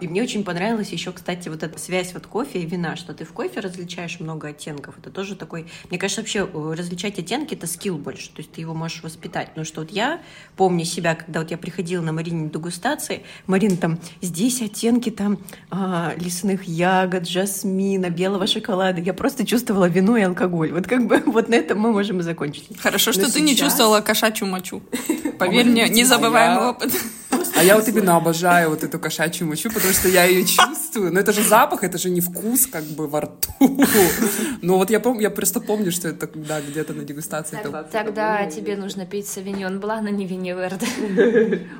И 0.00 0.08
мне 0.08 0.22
очень 0.22 0.44
понравилась 0.44 0.90
еще, 0.90 1.12
кстати, 1.12 1.48
вот 1.48 1.62
эта 1.62 1.78
связь 1.78 2.14
вот 2.14 2.26
кофе 2.26 2.60
и 2.60 2.66
вина, 2.66 2.96
что 2.96 3.14
ты 3.14 3.24
в 3.24 3.32
кофе 3.32 3.60
различаешь 3.60 4.20
много 4.20 4.48
оттенков. 4.48 4.94
Это 4.98 5.10
тоже 5.10 5.36
такой... 5.36 5.66
Мне 5.90 5.98
кажется, 5.98 6.22
вообще 6.22 6.48
э, 6.52 6.74
различать 6.76 7.18
оттенки— 7.18 7.54
это 7.56 7.66
скилл 7.66 7.98
больше. 7.98 8.28
То 8.30 8.38
есть 8.38 8.52
ты 8.52 8.60
его 8.60 8.74
можешь 8.74 9.02
воспитать. 9.02 9.48
Потому 9.48 9.64
что 9.64 9.80
вот 9.82 9.90
я 9.90 10.20
помню 10.56 10.84
себя, 10.84 11.14
когда 11.14 11.40
вот 11.40 11.50
я 11.50 11.58
приходила 11.58 12.02
на 12.02 12.12
Марине 12.12 12.48
дегустации, 12.48 13.22
Марина 13.46 13.76
там, 13.76 13.98
здесь 14.20 14.62
оттенки 14.62 15.10
там 15.10 15.38
а, 15.70 16.14
лесных 16.16 16.64
ягод, 16.64 17.28
жасмина, 17.28 18.10
белого 18.10 18.46
шоколада. 18.46 19.00
Я 19.00 19.14
просто 19.14 19.46
чувствовала 19.46 19.88
вино 19.88 20.16
и 20.16 20.22
алкоголь. 20.22 20.72
Вот 20.72 20.86
как 20.86 21.06
бы 21.06 21.22
вот 21.26 21.48
на 21.48 21.54
этом 21.54 21.78
мы 21.78 21.92
можем 21.92 22.20
и 22.20 22.22
закончить. 22.22 22.80
Хорошо, 22.80 23.12
что 23.12 23.30
ты 23.30 23.40
не 23.40 23.56
чувствовала 23.56 24.00
кошачью 24.00 24.48
мочу. 24.48 24.82
Поверь 25.38 25.66
мне, 25.66 25.88
незабываемый 25.88 26.70
опыт. 26.70 26.92
А 27.56 27.64
я 27.64 27.76
вот 27.76 27.86
именно 27.88 28.16
обожаю 28.16 28.70
вот 28.70 28.82
эту 28.82 28.98
кошачью 28.98 29.46
мочу, 29.46 29.70
потому 29.82 29.94
что 29.94 30.08
я 30.08 30.24
ее 30.24 30.44
чувствую. 30.44 31.12
Но 31.12 31.18
это 31.18 31.32
же 31.32 31.42
запах, 31.42 31.82
это 31.82 31.98
же 31.98 32.08
не 32.08 32.20
вкус 32.20 32.66
как 32.66 32.84
бы 32.84 33.08
во 33.08 33.22
рту. 33.22 33.52
Но 34.62 34.78
вот 34.78 34.90
я 34.90 35.00
помню, 35.00 35.22
я 35.22 35.30
просто 35.30 35.60
помню, 35.60 35.90
что 35.90 36.08
это 36.08 36.28
да, 36.34 36.60
где-то 36.60 36.94
на 36.94 37.02
дегустации. 37.02 37.58
Так, 37.62 37.90
тогда 37.90 38.46
тебе 38.46 38.76
нужно 38.76 39.06
пить 39.06 39.26
савиньон 39.26 39.80
блан, 39.80 40.06
а 40.06 40.10
не 40.10 40.26
виневерд. 40.26 40.82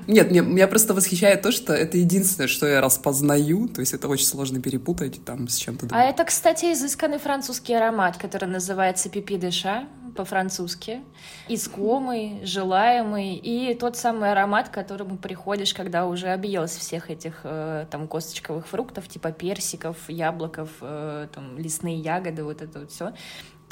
Нет, 0.09 0.31
мне, 0.31 0.41
меня 0.41 0.67
просто 0.67 0.95
восхищает 0.95 1.43
то, 1.43 1.53
что 1.53 1.73
это 1.73 1.97
единственное, 1.97 2.49
что 2.49 2.67
я 2.67 2.81
распознаю. 2.81 3.69
То 3.69 3.81
есть 3.81 3.95
это 3.95 4.09
очень 4.09 4.27
сложно 4.27 4.61
перепутать 4.61 5.25
там 5.25 5.49
с 5.49 5.57
чем-то. 5.57 5.87
А 5.91 6.03
это, 6.03 6.25
кстати, 6.25 6.73
изысканный 6.73 7.19
французский 7.19 7.75
аромат, 7.75 8.17
который 8.17 8.49
называется 8.49 9.09
пипи 9.09 9.37
деша 9.37 9.87
по-французски, 10.15 11.03
искомый, 11.49 12.45
желаемый, 12.45 13.35
и 13.35 13.75
тот 13.75 13.97
самый 13.97 14.33
аромат, 14.33 14.69
к 14.69 14.75
которому 14.75 15.17
приходишь, 15.17 15.75
когда 15.75 16.07
уже 16.07 16.29
объелся 16.29 16.81
всех 16.81 17.11
этих 17.11 17.41
э, 17.45 17.87
там 17.91 18.09
косточковых 18.09 18.67
фруктов, 18.67 19.09
типа 19.09 19.33
персиков, 19.33 19.97
яблоков, 20.09 20.71
э, 20.81 21.29
там 21.35 21.59
лесные 21.59 21.99
ягоды, 21.99 22.45
вот 22.45 22.63
это 22.63 22.81
вот 22.81 22.91
все 22.91 23.13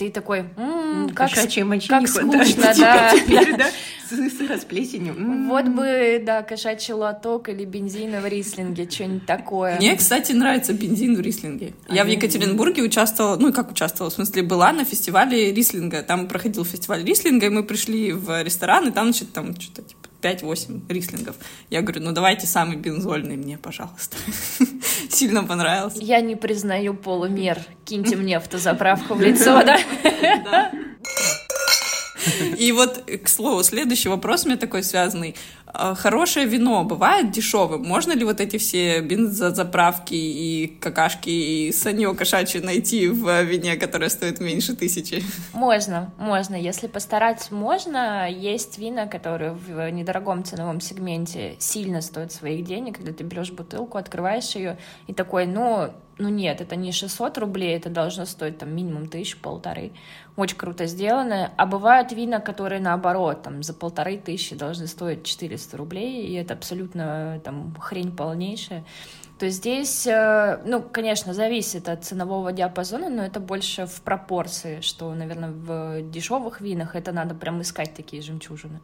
ты 0.01 0.11
такой, 0.11 0.47
м-м, 0.57 1.11
как, 1.11 1.29
Кошачья 1.29 1.67
как 1.87 2.09
скучно, 2.09 2.73
да. 2.79 3.13
да. 3.59 3.71
С, 4.11 4.49
расплесенью. 4.49 5.15
Вот 5.47 5.67
бы, 5.67 6.21
да, 6.25 6.43
кошачий 6.43 6.95
лоток 6.95 7.51
или 7.51 7.65
бензин 7.67 8.19
в 8.19 8.27
рислинге, 8.27 8.91
что-нибудь 8.91 9.27
такое. 9.27 9.77
Мне, 9.77 9.95
кстати, 9.95 10.33
нравится 10.33 10.73
бензин 10.73 11.17
в 11.17 11.21
рислинге. 11.21 11.75
А 11.87 11.95
Я 11.95 12.05
в 12.05 12.09
Екатеринбурге 12.09 12.83
участвовала, 12.83 13.37
ну, 13.37 13.53
как 13.53 13.71
участвовала, 13.71 14.11
в 14.11 14.15
смысле, 14.15 14.43
была 14.43 14.73
на 14.73 14.85
фестивале 14.85 15.53
рислинга. 15.53 16.03
Там 16.03 16.27
проходил 16.29 16.65
фестиваль 16.65 17.05
рислинга, 17.05 17.47
и 17.47 17.51
мы 17.51 17.63
пришли 17.63 18.13
в 18.13 18.43
ресторан, 18.43 18.89
и 18.89 18.91
там, 18.91 19.13
значит, 19.13 19.33
там 19.33 19.55
что-то 19.61 19.83
типа 19.83 20.00
5-8 20.21 20.83
рислингов. 20.89 21.37
Я 21.71 21.83
говорю, 21.83 22.03
ну 22.03 22.13
давайте 22.13 22.47
самый 22.47 22.77
бензольный 22.77 23.37
мне, 23.37 23.59
пожалуйста. 23.59 24.17
Сильно 25.11 25.45
понравился. 25.45 25.99
Я 26.01 26.21
не 26.21 26.37
признаю 26.37 26.95
полумер. 26.95 27.59
Киньте 27.85 28.17
мне 28.17 28.37
автозаправку 28.37 29.15
в 29.15 29.21
лицо, 29.21 29.63
да? 29.63 29.79
И 32.59 32.73
вот, 32.73 33.03
к 33.25 33.29
слову, 33.29 33.63
следующий 33.63 34.09
вопрос 34.09 34.45
у 34.45 34.49
меня 34.49 34.59
такой 34.59 34.83
связанный. 34.83 35.37
А, 35.73 35.95
хорошее 35.95 36.47
вино 36.47 36.85
бывает 36.85 37.31
дешевым? 37.31 37.83
Можно 37.83 38.13
ли 38.13 38.25
вот 38.25 38.41
эти 38.41 38.59
все 38.59 39.01
бензозаправки 39.01 40.15
и 40.15 40.67
какашки 40.81 41.31
и 41.31 41.73
санье 41.73 42.15
кошачье 42.15 42.61
найти 42.61 43.09
в 43.09 43.43
вине, 43.43 43.77
которое 43.77 44.09
стоит 44.09 44.41
меньше 44.41 44.75
тысячи? 44.75 45.23
Можно, 45.53 46.13
можно. 46.19 46.57
Если 46.57 46.87
постараться, 46.87 47.55
можно. 47.55 48.29
Есть 48.31 48.79
вина, 48.79 49.07
которые 49.07 49.53
в 49.53 49.91
недорогом 49.91 50.45
ценовом 50.45 50.81
сегменте 50.81 51.57
сильно 51.59 52.01
стоят 52.01 52.33
своих 52.33 52.65
денег, 52.65 52.97
когда 52.97 53.13
ты 53.13 53.25
берешь 53.25 53.51
бутылку, 53.51 53.99
открываешь 53.99 54.55
ее 54.55 54.79
и 55.07 55.15
такой, 55.15 55.47
ну, 55.47 55.91
ну 56.21 56.29
нет, 56.29 56.61
это 56.61 56.77
не 56.77 56.93
600 56.93 57.39
рублей, 57.39 57.77
это 57.77 57.89
должно 57.89 58.27
стоить 58.27 58.59
там 58.59 58.75
минимум 58.75 59.09
тысячу, 59.09 59.39
полторы. 59.39 59.93
Очень 60.37 60.57
круто 60.57 60.87
сделано. 60.87 61.53
А 61.57 61.67
бывают 61.67 62.13
вина, 62.13 62.41
которые 62.41 62.81
наоборот, 62.81 63.43
там 63.43 63.63
за 63.63 63.75
полторы 63.75 64.19
тысячи 64.19 64.55
должны 64.55 64.87
стоить 64.87 65.25
400 65.25 65.77
рублей, 65.77 66.27
и 66.27 66.35
это 66.35 66.55
абсолютно 66.55 67.41
там 67.43 67.75
хрень 67.81 68.15
полнейшая. 68.15 68.85
То 69.39 69.47
есть 69.47 69.59
здесь, 69.59 70.07
э, 70.07 70.61
ну, 70.67 70.83
конечно, 70.83 71.33
зависит 71.33 71.89
от 71.89 72.05
ценового 72.05 72.53
диапазона, 72.53 73.09
но 73.09 73.23
это 73.25 73.41
больше 73.41 73.87
в 73.87 74.03
пропорции, 74.03 74.83
что, 74.83 75.15
наверное, 75.15 75.51
в 75.51 76.03
дешевых 76.11 76.61
винах 76.61 76.95
это 76.95 77.13
надо 77.13 77.35
прям 77.35 77.63
искать 77.63 77.95
такие 77.95 78.21
жемчужины. 78.21 78.81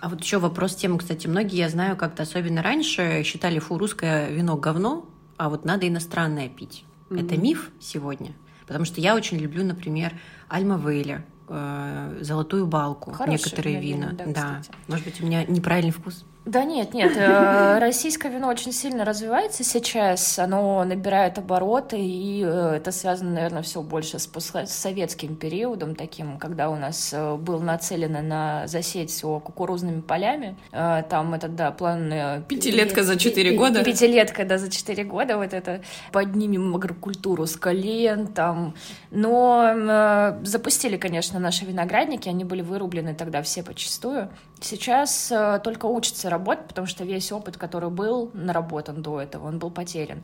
А 0.00 0.08
вот 0.08 0.20
еще 0.20 0.38
вопрос 0.38 0.76
тему, 0.76 0.98
кстати, 0.98 1.26
многие, 1.26 1.56
я 1.56 1.68
знаю, 1.68 1.96
как-то 1.96 2.22
особенно 2.22 2.62
раньше 2.62 3.24
считали, 3.24 3.58
фу, 3.58 3.76
русское 3.76 4.28
вино 4.28 4.56
говно, 4.56 5.06
а 5.36 5.48
вот 5.48 5.64
надо 5.64 5.88
иностранное 5.88 6.48
пить. 6.48 6.84
Mm-hmm. 7.08 7.24
Это 7.24 7.36
миф 7.36 7.70
сегодня. 7.80 8.32
Потому 8.66 8.84
что 8.84 9.00
я 9.00 9.14
очень 9.14 9.38
люблю, 9.38 9.64
например, 9.64 10.12
Альма 10.48 10.76
Вейля, 10.78 11.24
э, 11.48 12.18
золотую 12.22 12.66
балку, 12.66 13.12
Хорошие, 13.12 13.38
некоторые 13.38 13.80
вина. 13.80 14.12
Да, 14.12 14.24
да. 14.26 14.62
может 14.88 15.04
быть, 15.04 15.20
у 15.20 15.26
меня 15.26 15.44
неправильный 15.44 15.92
вкус. 15.92 16.24
Да 16.46 16.64
нет, 16.64 16.92
нет, 16.92 17.16
э, 17.16 17.78
российское 17.80 18.28
вино 18.28 18.48
очень 18.48 18.72
сильно 18.72 19.06
развивается 19.06 19.64
сейчас, 19.64 20.38
оно 20.38 20.84
набирает 20.84 21.38
обороты, 21.38 21.96
и 21.98 22.42
э, 22.44 22.74
это 22.76 22.92
связано, 22.92 23.30
наверное, 23.30 23.62
все 23.62 23.80
больше 23.80 24.18
с 24.18 24.28
советским 24.66 25.36
периодом, 25.36 25.94
таким, 25.94 26.38
когда 26.38 26.68
у 26.68 26.76
нас 26.76 27.14
э, 27.14 27.36
был 27.36 27.60
нацелено 27.60 28.20
на 28.20 28.66
засеть 28.66 29.10
все 29.10 29.40
кукурузными 29.40 30.02
полями, 30.02 30.56
там 30.70 31.32
это, 31.32 31.48
да, 31.48 31.70
план... 31.70 32.12
Пятилетка 32.46 33.04
за 33.04 33.16
четыре 33.16 33.56
года. 33.56 33.82
Пятилетка, 33.82 34.44
да, 34.44 34.58
за 34.58 34.70
четыре 34.70 35.04
года, 35.04 35.38
вот 35.38 35.54
это. 35.54 35.80
Поднимем 36.12 36.74
агрокультуру 36.74 37.46
с 37.46 37.56
колен, 37.56 38.26
там, 38.26 38.74
но 39.10 40.34
запустили, 40.42 40.96
конечно, 40.96 41.38
наши 41.38 41.64
виноградники, 41.64 42.28
они 42.28 42.44
были 42.44 42.60
вырублены 42.60 43.14
тогда 43.14 43.42
все 43.42 43.62
почастую, 43.62 44.28
сейчас 44.60 45.32
только 45.62 45.86
учатся 45.86 46.33
работать, 46.34 46.68
потому 46.68 46.86
что 46.86 47.04
весь 47.04 47.32
опыт, 47.32 47.56
который 47.56 47.90
был 47.90 48.30
наработан 48.34 49.02
до 49.02 49.20
этого, 49.20 49.48
он 49.48 49.58
был 49.58 49.70
потерян. 49.70 50.22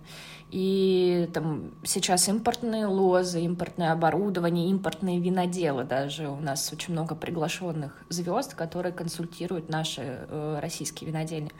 И 0.50 1.28
там 1.32 1.70
сейчас 1.84 2.28
импортные 2.28 2.86
лозы, 2.86 3.40
импортное 3.40 3.92
оборудование, 3.92 4.68
импортные 4.70 5.20
виноделы 5.20 5.84
даже. 5.84 6.28
У 6.28 6.40
нас 6.40 6.72
очень 6.72 6.92
много 6.92 7.14
приглашенных 7.14 7.96
звезд, 8.08 8.54
которые 8.54 8.92
консультируют 8.92 9.68
наши 9.68 10.02
э, 10.02 10.58
российские 10.60 11.10
винодельни. 11.10 11.52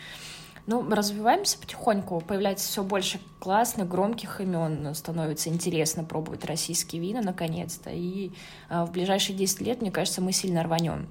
Ну, 0.67 0.89
развиваемся 0.89 1.59
потихоньку, 1.59 2.21
появляется 2.21 2.69
все 2.69 2.85
больше 2.85 3.19
классных, 3.39 3.89
громких 3.89 4.41
имен, 4.41 4.95
становится 4.95 5.49
интересно 5.49 6.05
пробовать 6.05 6.45
российские 6.45 7.01
вина 7.03 7.23
наконец-то. 7.23 7.91
И 7.91 8.33
э, 8.69 8.85
в 8.85 8.93
ближайшие 8.93 9.37
10 9.37 9.61
лет, 9.63 9.81
мне 9.81 9.91
кажется, 9.91 10.21
мы 10.21 10.33
сильно 10.33 10.63
рванем. 10.63 11.09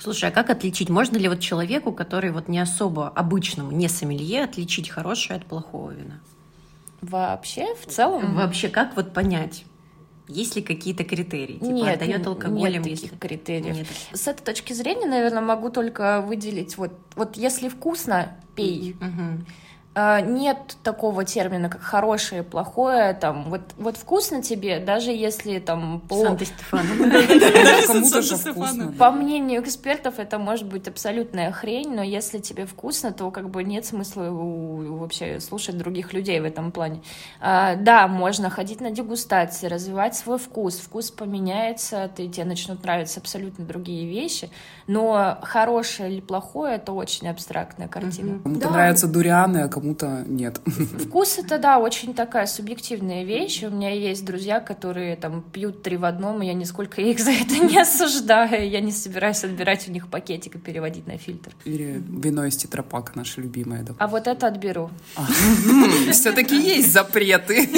Слушай, 0.00 0.30
а 0.30 0.32
как 0.32 0.48
отличить? 0.50 0.88
Можно 0.88 1.18
ли 1.18 1.28
вот 1.28 1.40
человеку, 1.40 1.92
который 1.92 2.30
вот 2.30 2.48
не 2.48 2.58
особо 2.58 3.08
обычному, 3.08 3.70
не 3.70 3.88
сомелье, 3.88 4.44
отличить 4.44 4.88
хорошее 4.88 5.38
от 5.38 5.46
плохого 5.46 5.90
вина? 5.90 6.20
Вообще, 7.02 7.74
в 7.74 7.86
целом? 7.86 8.34
Вообще, 8.34 8.68
как 8.68 8.96
вот 8.96 9.12
понять? 9.12 9.64
Есть 10.26 10.56
ли 10.56 10.62
какие-то 10.62 11.04
критерии? 11.04 11.54
Типа, 11.54 11.64
нет, 11.66 11.96
отдает 11.96 12.26
алкоголем, 12.26 12.82
нет 12.82 13.00
таких 13.00 13.18
критериев. 13.18 13.76
Нет. 13.76 13.86
С 14.12 14.28
этой 14.28 14.44
точки 14.44 14.72
зрения, 14.72 15.06
наверное, 15.06 15.42
могу 15.42 15.70
только 15.70 16.20
выделить 16.20 16.78
вот, 16.78 16.92
вот 17.16 17.36
если 17.36 17.68
вкусно, 17.68 18.36
пей. 18.54 18.96
Угу. 19.00 19.44
А, 19.92 20.20
нет 20.20 20.76
такого 20.84 21.24
термина, 21.24 21.68
как 21.68 21.80
хорошее, 21.80 22.44
плохое, 22.44 23.12
там, 23.12 23.50
вот, 23.50 23.62
вот 23.76 23.96
вкусно 23.96 24.40
тебе, 24.40 24.78
даже 24.78 25.10
если 25.10 25.58
там 25.58 26.00
по... 26.08 26.30
По 28.98 29.10
мнению 29.10 29.64
экспертов, 29.64 30.20
это 30.20 30.38
может 30.38 30.68
быть 30.68 30.86
абсолютная 30.86 31.50
хрень, 31.50 31.92
но 31.92 32.04
если 32.04 32.38
тебе 32.38 32.66
вкусно, 32.66 33.12
то 33.12 33.32
как 33.32 33.50
бы 33.50 33.64
нет 33.64 33.84
смысла 33.84 34.28
вообще 34.30 35.40
слушать 35.40 35.76
других 35.76 36.12
людей 36.12 36.38
в 36.38 36.44
этом 36.44 36.70
плане. 36.70 37.02
А, 37.40 37.74
да, 37.74 38.06
можно 38.06 38.48
ходить 38.48 38.80
на 38.80 38.92
дегустации, 38.92 39.66
развивать 39.66 40.14
свой 40.14 40.38
вкус, 40.38 40.78
вкус 40.78 41.10
поменяется, 41.10 42.08
ты, 42.14 42.28
тебе 42.28 42.44
начнут 42.44 42.80
нравиться 42.84 43.18
абсолютно 43.18 43.64
другие 43.64 44.08
вещи, 44.08 44.50
но 44.86 45.38
хорошее 45.42 46.12
или 46.12 46.20
плохое— 46.20 46.74
это 46.76 46.92
очень 46.92 47.28
абстрактная 47.28 47.88
картина. 47.88 48.38
Кому-то 48.40 48.70
нравятся 48.70 49.08
дурианы, 49.08 49.58
а 49.58 49.79
кому-то 49.80 50.24
нет. 50.26 50.60
Вкус 51.06 51.38
это, 51.38 51.58
да, 51.58 51.78
очень 51.78 52.14
такая 52.14 52.46
субъективная 52.46 53.24
вещь. 53.24 53.62
У 53.62 53.70
меня 53.70 53.90
есть 53.90 54.24
друзья, 54.24 54.60
которые 54.60 55.16
там 55.16 55.42
пьют 55.42 55.82
три 55.82 55.96
в 55.96 56.04
одном, 56.04 56.42
и 56.42 56.46
я 56.46 56.54
нисколько 56.54 57.00
их 57.00 57.18
за 57.18 57.30
это 57.30 57.58
не 57.58 57.78
осуждаю. 57.80 58.68
Я 58.68 58.80
не 58.80 58.92
собираюсь 58.92 59.42
отбирать 59.44 59.88
у 59.88 59.92
них 59.92 60.08
пакетик 60.08 60.56
и 60.56 60.58
переводить 60.58 61.06
на 61.06 61.16
фильтр. 61.16 61.52
Или 61.64 62.02
вино 62.06 62.44
из 62.44 62.56
тетрапака, 62.56 63.12
наше 63.14 63.40
любимое. 63.40 63.84
А 63.98 64.06
вот 64.06 64.26
это 64.26 64.46
отберу. 64.46 64.90
А, 65.16 65.26
Все-таки 66.12 66.56
есть 66.60 66.92
запреты. 66.92 67.68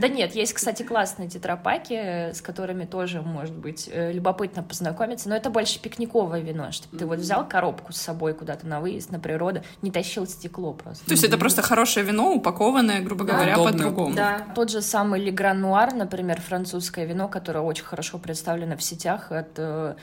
Да 0.00 0.08
нет, 0.08 0.34
есть, 0.34 0.52
кстати, 0.52 0.82
классные 0.82 1.28
тетрапаки, 1.28 2.32
с 2.34 2.40
которыми 2.42 2.84
тоже, 2.84 3.22
может 3.22 3.54
быть, 3.54 3.88
э, 3.92 4.12
любопытно 4.12 4.62
познакомиться, 4.62 5.28
но 5.28 5.36
это 5.36 5.50
больше 5.50 5.80
пикниковое 5.80 6.40
вино, 6.40 6.72
чтобы 6.72 6.98
ты 6.98 7.06
вот 7.06 7.18
взял 7.18 7.46
коробку 7.46 7.92
с 7.92 7.96
собой 7.96 8.34
куда-то 8.34 8.66
на 8.66 8.80
выезд, 8.80 9.10
на 9.10 9.20
природу, 9.20 9.62
не 9.82 9.90
тащил 9.90 10.26
стекло 10.26 10.72
просто. 10.72 11.04
То 11.06 11.12
есть 11.12 11.24
это 11.24 11.35
просто 11.38 11.62
хорошее 11.62 12.06
вино, 12.06 12.32
упакованное, 12.32 13.00
грубо 13.00 13.24
да. 13.24 13.32
говоря, 13.34 13.56
по-другому. 13.56 14.14
Да. 14.14 14.46
Тот 14.54 14.70
же 14.70 14.82
самый 14.82 15.20
Легран 15.20 15.60
Нуар, 15.60 15.94
например, 15.94 16.40
французское 16.40 17.04
вино, 17.04 17.28
которое 17.28 17.60
очень 17.60 17.84
хорошо 17.84 18.18
представлено 18.18 18.76
в 18.76 18.82
сетях 18.82 19.32
от 19.32 19.50
э, 19.56 19.94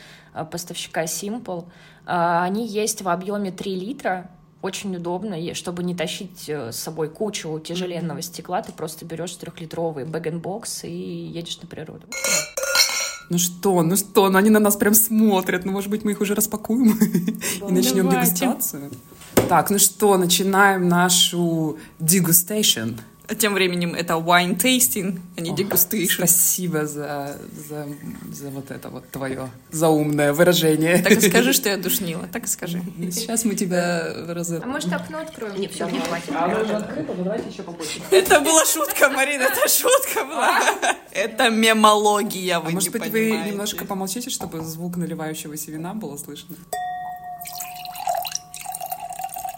поставщика 0.51 1.03
Simple. 1.03 1.65
Э, 2.05 2.41
они 2.41 2.67
есть 2.67 3.01
в 3.01 3.09
объеме 3.09 3.51
3 3.51 3.75
литра, 3.75 4.29
очень 4.63 4.95
удобно, 4.95 5.53
чтобы 5.53 5.83
не 5.83 5.93
тащить 5.93 6.47
э, 6.47 6.71
с 6.71 6.77
собой 6.77 7.09
кучу 7.09 7.59
тяжеленного 7.59 8.21
стекла, 8.21 8.61
ты 8.61 8.71
просто 8.71 9.05
берешь 9.05 9.35
трехлитровый 9.35 10.05
бэг-бокс 10.05 10.85
и 10.85 10.89
едешь 10.89 11.59
на 11.61 11.67
природу. 11.67 12.07
Ну 13.29 13.37
что, 13.37 13.81
ну 13.83 13.95
что, 13.95 14.29
ну 14.29 14.37
они 14.37 14.49
на 14.49 14.59
нас 14.59 14.75
прям 14.75 14.93
смотрят, 14.93 15.65
ну 15.65 15.71
может 15.71 15.89
быть 15.89 16.03
мы 16.03 16.11
их 16.11 16.21
уже 16.21 16.33
распакуем 16.33 16.97
и 17.67 17.71
начнем 17.71 18.09
дегустацию. 18.09 18.91
Так, 19.53 19.69
ну 19.69 19.77
что, 19.77 20.17
начинаем 20.17 20.89
нашу 20.89 21.77
дегустейшн. 21.99 22.95
А 23.27 23.35
тем 23.35 23.53
временем 23.53 23.93
это 23.93 24.15
wine 24.15 24.57
tasting, 24.57 25.19
а 25.37 25.41
не 25.41 25.51
degustation. 25.51 26.07
Спасибо 26.09 26.87
за, 26.87 27.37
за, 27.69 27.85
за 28.31 28.49
вот 28.49 28.71
это 28.71 28.89
вот 28.89 29.07
твое 29.11 29.51
заумное 29.69 30.33
выражение. 30.33 30.97
Так 31.03 31.11
и 31.11 31.29
скажи, 31.29 31.53
что 31.53 31.69
я 31.69 31.77
душнила, 31.77 32.27
так 32.33 32.45
и 32.45 32.47
скажи. 32.47 32.81
Сейчас 33.11 33.45
мы 33.45 33.53
тебя 33.53 34.25
раз... 34.29 34.49
А 34.49 34.65
может 34.65 34.91
окно 34.91 35.19
откроем? 35.19 35.61
Нет, 35.61 35.71
все, 35.71 35.85
мне 35.85 35.99
хватит. 35.99 36.31
А 36.33 36.45
оно 36.45 36.61
уже 36.63 36.73
открыто, 36.73 37.13
но 37.13 37.23
давайте 37.23 37.49
еще 37.49 37.61
побольше. 37.61 38.01
Это 38.09 38.39
была 38.39 38.65
шутка, 38.65 39.09
Марина, 39.09 39.43
это 39.43 39.69
шутка 39.69 40.25
была. 40.25 40.61
Это 41.11 41.51
мемология, 41.51 42.59
вы 42.59 42.71
а 42.71 42.73
может 42.73 42.91
быть, 42.91 43.07
вы 43.11 43.37
немножко 43.45 43.85
помолчите, 43.85 44.31
чтобы 44.31 44.61
звук 44.61 44.97
наливающегося 44.97 45.69
вина 45.69 45.93
было 45.93 46.17
слышно? 46.17 46.55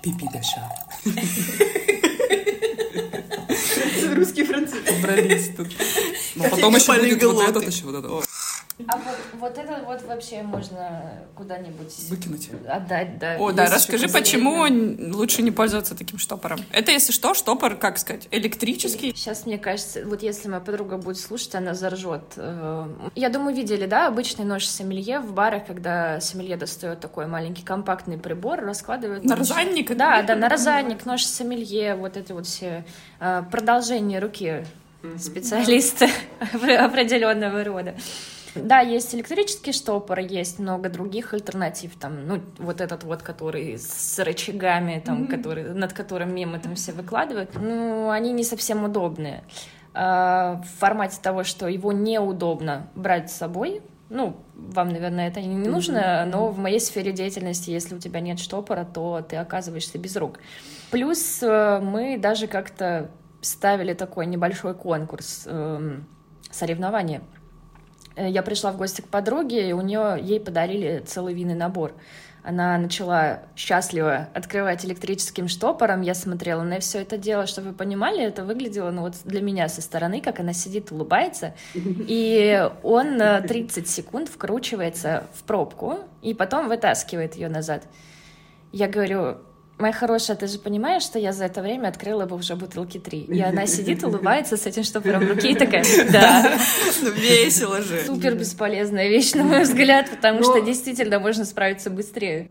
Пипи 0.05 0.27
Даша. 0.31 0.61
Русский 4.15 4.43
француз. 4.43 4.77
Собрались 4.87 5.49
тут. 5.57 5.67
Но 6.35 6.47
потом 6.47 6.75
еще 6.75 6.93
будет 6.93 7.23
вот 7.23 7.49
этот 7.49 7.65
еще, 7.65 7.85
вот 7.85 7.95
это. 7.95 8.34
А 8.87 8.97
вот, 8.97 9.15
вот 9.39 9.57
это 9.57 9.81
вот 9.85 10.01
вообще 10.03 10.41
можно 10.41 11.13
куда-нибудь 11.35 11.93
выкинуть, 12.09 12.49
отдать, 12.67 13.17
да. 13.19 13.37
О, 13.37 13.53
да, 13.53 13.67
расскажи, 13.67 14.09
почему 14.09 14.65
лучше 15.15 15.43
не 15.43 15.51
пользоваться 15.51 15.95
таким 15.95 16.19
штопором? 16.19 16.59
Это, 16.71 16.91
если 16.91 17.13
что, 17.13 17.33
штопор, 17.33 17.75
как 17.75 17.97
сказать, 17.97 18.27
электрический? 18.31 19.13
Сейчас, 19.15 19.45
мне 19.45 19.57
кажется, 19.57 20.03
вот 20.05 20.21
если 20.23 20.49
моя 20.49 20.59
подруга 20.59 20.97
будет 20.97 21.17
слушать, 21.17 21.55
она 21.55 21.73
заржет. 21.73 22.33
Э, 22.35 22.87
я 23.15 23.29
думаю, 23.29 23.55
видели, 23.55 23.85
да, 23.85 24.07
обычный 24.07 24.43
нож 24.43 24.65
сомелье 24.65 25.21
в 25.21 25.31
барах, 25.31 25.67
когда 25.67 26.19
сомелье 26.19 26.57
достает 26.57 26.99
такой 26.99 27.27
маленький 27.27 27.63
компактный 27.63 28.17
прибор, 28.17 28.59
раскладывает... 28.59 29.23
На 29.23 29.37
розанник? 29.37 29.95
Да, 29.95 30.21
да, 30.21 30.35
на 30.35 30.49
розанник, 30.49 31.05
нож 31.05 31.23
сомелье, 31.23 31.95
вот 31.95 32.17
эти 32.17 32.33
вот 32.33 32.45
все 32.45 32.83
э, 33.21 33.43
продолжение 33.49 34.19
руки 34.19 34.65
специалиста 35.17 36.07
определенного 36.51 37.63
рода. 37.63 37.95
Да, 38.55 38.79
есть 38.79 39.13
электрический 39.13 39.71
штопор, 39.71 40.19
есть 40.19 40.59
много 40.59 40.89
других 40.89 41.33
альтернатив, 41.33 41.95
там, 41.99 42.27
ну, 42.27 42.41
вот 42.57 42.81
этот 42.81 43.03
вот, 43.03 43.21
который 43.21 43.77
с 43.77 44.19
рычагами, 44.19 45.01
там, 45.05 45.23
mm-hmm. 45.23 45.27
который, 45.27 45.63
над 45.73 45.93
которым 45.93 46.33
мемы 46.33 46.59
там 46.59 46.75
все 46.75 46.91
выкладывают, 46.93 47.51
ну, 47.55 48.09
они 48.09 48.31
не 48.31 48.43
совсем 48.43 48.83
удобные. 48.83 49.43
А, 49.93 50.61
в 50.61 50.79
формате 50.79 51.19
того, 51.21 51.43
что 51.43 51.67
его 51.67 51.91
неудобно 51.91 52.89
брать 52.95 53.31
с 53.31 53.35
собой, 53.35 53.81
ну, 54.09 54.37
вам, 54.53 54.89
наверное, 54.89 55.27
это 55.27 55.41
не 55.41 55.67
нужно, 55.67 56.25
но 56.25 56.49
в 56.49 56.59
моей 56.59 56.79
сфере 56.79 57.11
деятельности, 57.11 57.71
если 57.71 57.95
у 57.95 57.99
тебя 57.99 58.19
нет 58.19 58.39
штопора, 58.39 58.85
то 58.85 59.25
ты 59.27 59.35
оказываешься 59.35 59.97
без 59.97 60.15
рук. 60.15 60.39
Плюс 60.91 61.41
э, 61.41 61.79
мы 61.81 62.17
даже 62.17 62.47
как-то 62.47 63.09
ставили 63.41 63.93
такой 63.93 64.27
небольшой 64.27 64.75
конкурс, 64.75 65.43
эм, 65.47 66.07
соревнования 66.51 67.21
Э, 67.21 67.44
я 68.15 68.43
пришла 68.43 68.71
в 68.71 68.77
гости 68.77 69.01
к 69.01 69.07
подруге, 69.07 69.69
и 69.69 69.73
у 69.73 69.81
нее 69.81 70.17
ей 70.21 70.39
подарили 70.39 71.03
целый 71.05 71.33
винный 71.33 71.55
набор. 71.55 71.93
Она 72.45 72.77
начала 72.77 73.41
счастливо 73.55 74.29
открывать 74.35 74.85
электрическим 74.85 75.47
штопором. 75.47 76.01
Я 76.01 76.13
смотрела 76.13 76.61
на 76.61 76.79
все 76.79 77.01
это 77.01 77.17
дело, 77.17 77.47
чтобы 77.47 77.69
вы 77.69 77.73
понимали, 77.73 78.23
это 78.23 78.45
выглядело 78.45 78.91
ну, 78.91 79.01
вот 79.01 79.15
для 79.25 79.41
меня 79.41 79.67
со 79.67 79.81
стороны, 79.81 80.21
как 80.21 80.39
она 80.39 80.53
сидит, 80.53 80.91
улыбается. 80.91 81.55
И 81.73 82.69
он 82.83 83.17
30 83.17 83.77
э, 83.77 83.87
секунд 83.87 84.29
вкручивается 84.29 85.23
в 85.33 85.43
пробку 85.43 85.97
и 86.21 86.35
потом 86.35 86.67
вытаскивает 86.67 87.33
ее 87.35 87.49
назад. 87.49 87.83
Я 88.71 88.87
говорю, 88.87 89.37
Моя 89.77 89.91
хорошая, 89.91 90.37
ты 90.37 90.47
же 90.47 90.57
понимаешь, 90.57 91.03
что 91.03 91.19
я 91.19 91.33
за 91.33 91.45
это 91.45 91.61
время 91.61 91.89
открыла 91.89 92.25
бы 92.25 92.37
уже 92.37 92.55
бутылки 92.55 92.97
три. 92.97 93.21
И 93.21 93.41
она 93.41 93.67
сидит, 93.67 94.03
улыбается 94.03 94.55
с 94.55 94.65
этим 94.65 94.83
штопором 94.83 95.25
в 95.25 95.29
руке 95.29 95.51
и 95.51 95.55
такая, 95.55 95.83
да. 96.11 96.57
Ну, 97.01 97.11
весело 97.11 97.81
же. 97.81 98.03
Супер 98.05 98.35
бесполезная 98.35 99.09
вещь, 99.09 99.33
на 99.33 99.43
мой 99.43 99.63
взгляд, 99.63 100.09
потому 100.09 100.43
что 100.43 100.61
действительно 100.61 101.19
можно 101.19 101.43
справиться 101.43 101.89
быстрее. 101.89 102.49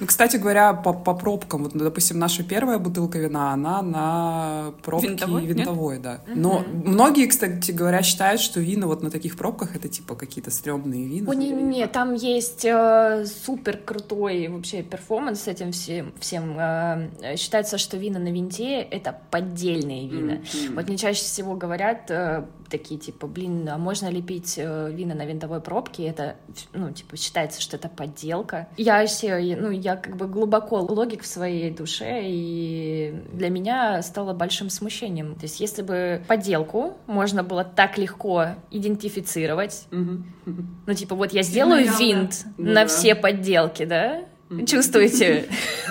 Ну, 0.00 0.06
кстати 0.06 0.36
говоря, 0.36 0.72
по, 0.74 0.92
по 0.92 1.14
пробкам, 1.14 1.64
вот, 1.64 1.72
допустим, 1.74 2.18
наша 2.18 2.42
первая 2.42 2.78
бутылка 2.78 3.18
вина, 3.18 3.52
она 3.52 3.82
на 3.82 4.72
пробке 4.82 5.08
Винтовой, 5.08 5.46
винтовой, 5.46 5.98
да. 5.98 6.20
Но 6.26 6.64
многие, 6.84 7.26
кстати 7.26 7.70
говоря, 7.70 8.02
считают, 8.02 8.40
что 8.40 8.60
вина 8.60 8.86
вот 8.86 9.02
на 9.02 9.10
таких 9.10 9.36
пробках 9.36 9.76
это 9.76 9.88
типа 9.88 10.14
какие-то 10.14 10.50
стрёмные 10.50 11.06
вина. 11.06 11.30
О, 11.30 11.34
не-не-не, 11.34 11.86
там 11.86 12.14
есть 12.14 12.64
э, 12.64 13.24
супер 13.26 13.76
крутой 13.76 14.48
вообще 14.48 14.82
перформанс 14.82 15.42
с 15.42 15.48
этим 15.48 15.72
всем. 15.72 16.12
всем. 16.18 16.56
Э, 16.58 17.36
считается, 17.36 17.78
что 17.78 17.96
вина 17.96 18.18
на 18.18 18.32
винте— 18.32 18.80
это 18.90 19.18
поддельные 19.30 20.08
вина. 20.08 20.38
Вот 20.74 20.88
мне 20.88 20.96
чаще 20.96 21.22
всего 21.22 21.54
говорят 21.54 22.10
э, 22.10 22.44
такие, 22.68 22.98
типа, 22.98 23.26
блин, 23.26 23.68
а 23.68 23.78
можно 23.78 24.08
ли 24.08 24.22
пить 24.22 24.54
э, 24.56 24.90
вина 24.92 25.14
на 25.14 25.24
винтовой 25.24 25.60
пробке? 25.60 26.06
Это, 26.06 26.36
ну, 26.72 26.90
типа, 26.90 27.16
считается, 27.16 27.60
что 27.60 27.76
это 27.76 27.88
подделка. 27.88 28.68
Я 28.76 29.00
вообще, 29.00 29.56
ну, 29.60 29.70
я 29.84 29.96
как 29.96 30.16
бы 30.16 30.26
глубоко 30.26 30.80
логик 30.80 31.22
в 31.22 31.26
своей 31.26 31.70
душе, 31.70 32.22
и 32.24 33.14
для 33.32 33.50
меня 33.50 34.02
стало 34.02 34.32
большим 34.32 34.70
смущением. 34.70 35.34
То 35.34 35.42
есть 35.42 35.60
если 35.60 35.82
бы 35.82 36.22
подделку 36.26 36.96
можно 37.06 37.42
было 37.42 37.64
так 37.64 37.98
легко 37.98 38.56
идентифицировать, 38.70 39.86
ну, 39.90 40.94
типа, 40.94 41.14
вот 41.14 41.32
я 41.32 41.42
сделаю 41.42 41.86
винт 41.98 42.46
на 42.56 42.86
все 42.86 43.14
подделки, 43.14 43.84
да? 43.84 44.22
Чувствуете? 44.66 45.48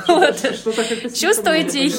Чувствуете? 1.13 1.91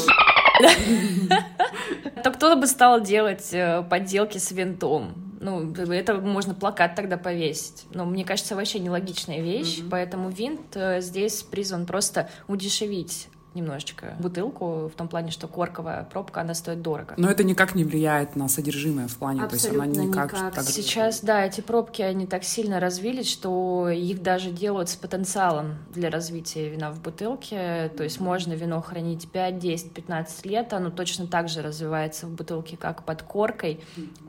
То 2.25 2.31
кто 2.31 2.57
бы 2.57 2.67
стал 2.67 3.03
делать 3.03 3.51
э, 3.53 3.83
подделки 3.89 4.39
с 4.39 4.51
винтом? 4.53 5.24
Ну, 5.45 5.73
это 5.75 6.15
можно 6.15 6.55
плакат 6.55 6.95
тогда 6.95 7.19
повесить. 7.19 7.85
Но 7.93 8.07
мне 8.07 8.25
кажется, 8.25 8.57
вообще 8.57 8.79
нелогичная 8.79 9.43
вещь, 9.43 9.83
поэтому 9.91 10.31
винт 10.31 10.75
э, 10.75 11.03
здесь 11.03 11.43
призван 11.43 11.85
просто 11.85 12.31
удешевить 12.49 13.29
немножечко 13.55 14.15
бутылку, 14.19 14.89
в 14.89 14.93
том 14.97 15.09
плане, 15.09 15.31
что 15.31 15.47
корковая 15.47 16.05
пробка, 16.05 16.41
она 16.41 16.55
стоит 16.55 16.83
дорого. 16.83 17.15
Но 17.17 17.31
это 17.31 17.45
никак 17.45 17.75
не 17.75 17.85
влияет 17.85 18.37
на 18.37 18.49
содержимое 18.49 19.07
в 19.07 19.17
плане, 19.17 19.47
то 19.47 19.55
есть 19.55 19.67
она 19.69 19.85
Абсолютно 19.85 20.09
никак, 20.09 20.33
никак. 20.33 20.55
так- 20.55 20.65
Сейчас, 20.65 21.21
да, 21.21 21.45
эти 21.45 21.61
пробки, 21.61 22.03
они 22.03 22.27
так 22.27 22.45
сильно 22.45 22.81
развились, 22.81 23.31
что 23.31 23.89
их 23.89 24.23
даже 24.23 24.51
делают 24.51 24.89
с 24.89 24.97
потенциалом 24.97 25.77
для 25.95 26.11
развития 26.11 26.69
вина 26.69 26.91
в 26.91 27.01
бутылке. 27.01 27.93
То 27.97 28.03
есть 28.03 28.21
можно 28.21 28.55
вино 28.55 28.81
хранить 28.81 29.29
5, 29.31 29.59
10, 29.59 29.93
15 29.93 30.47
лет, 30.47 30.73
оно 30.73 30.91
точно 30.91 31.27
так 31.27 31.49
же 31.49 31.63
развивается 31.63 32.27
в 32.27 32.31
бутылке, 32.31 32.77
как 32.77 33.05
под 33.05 33.23
коркой. 33.23 33.81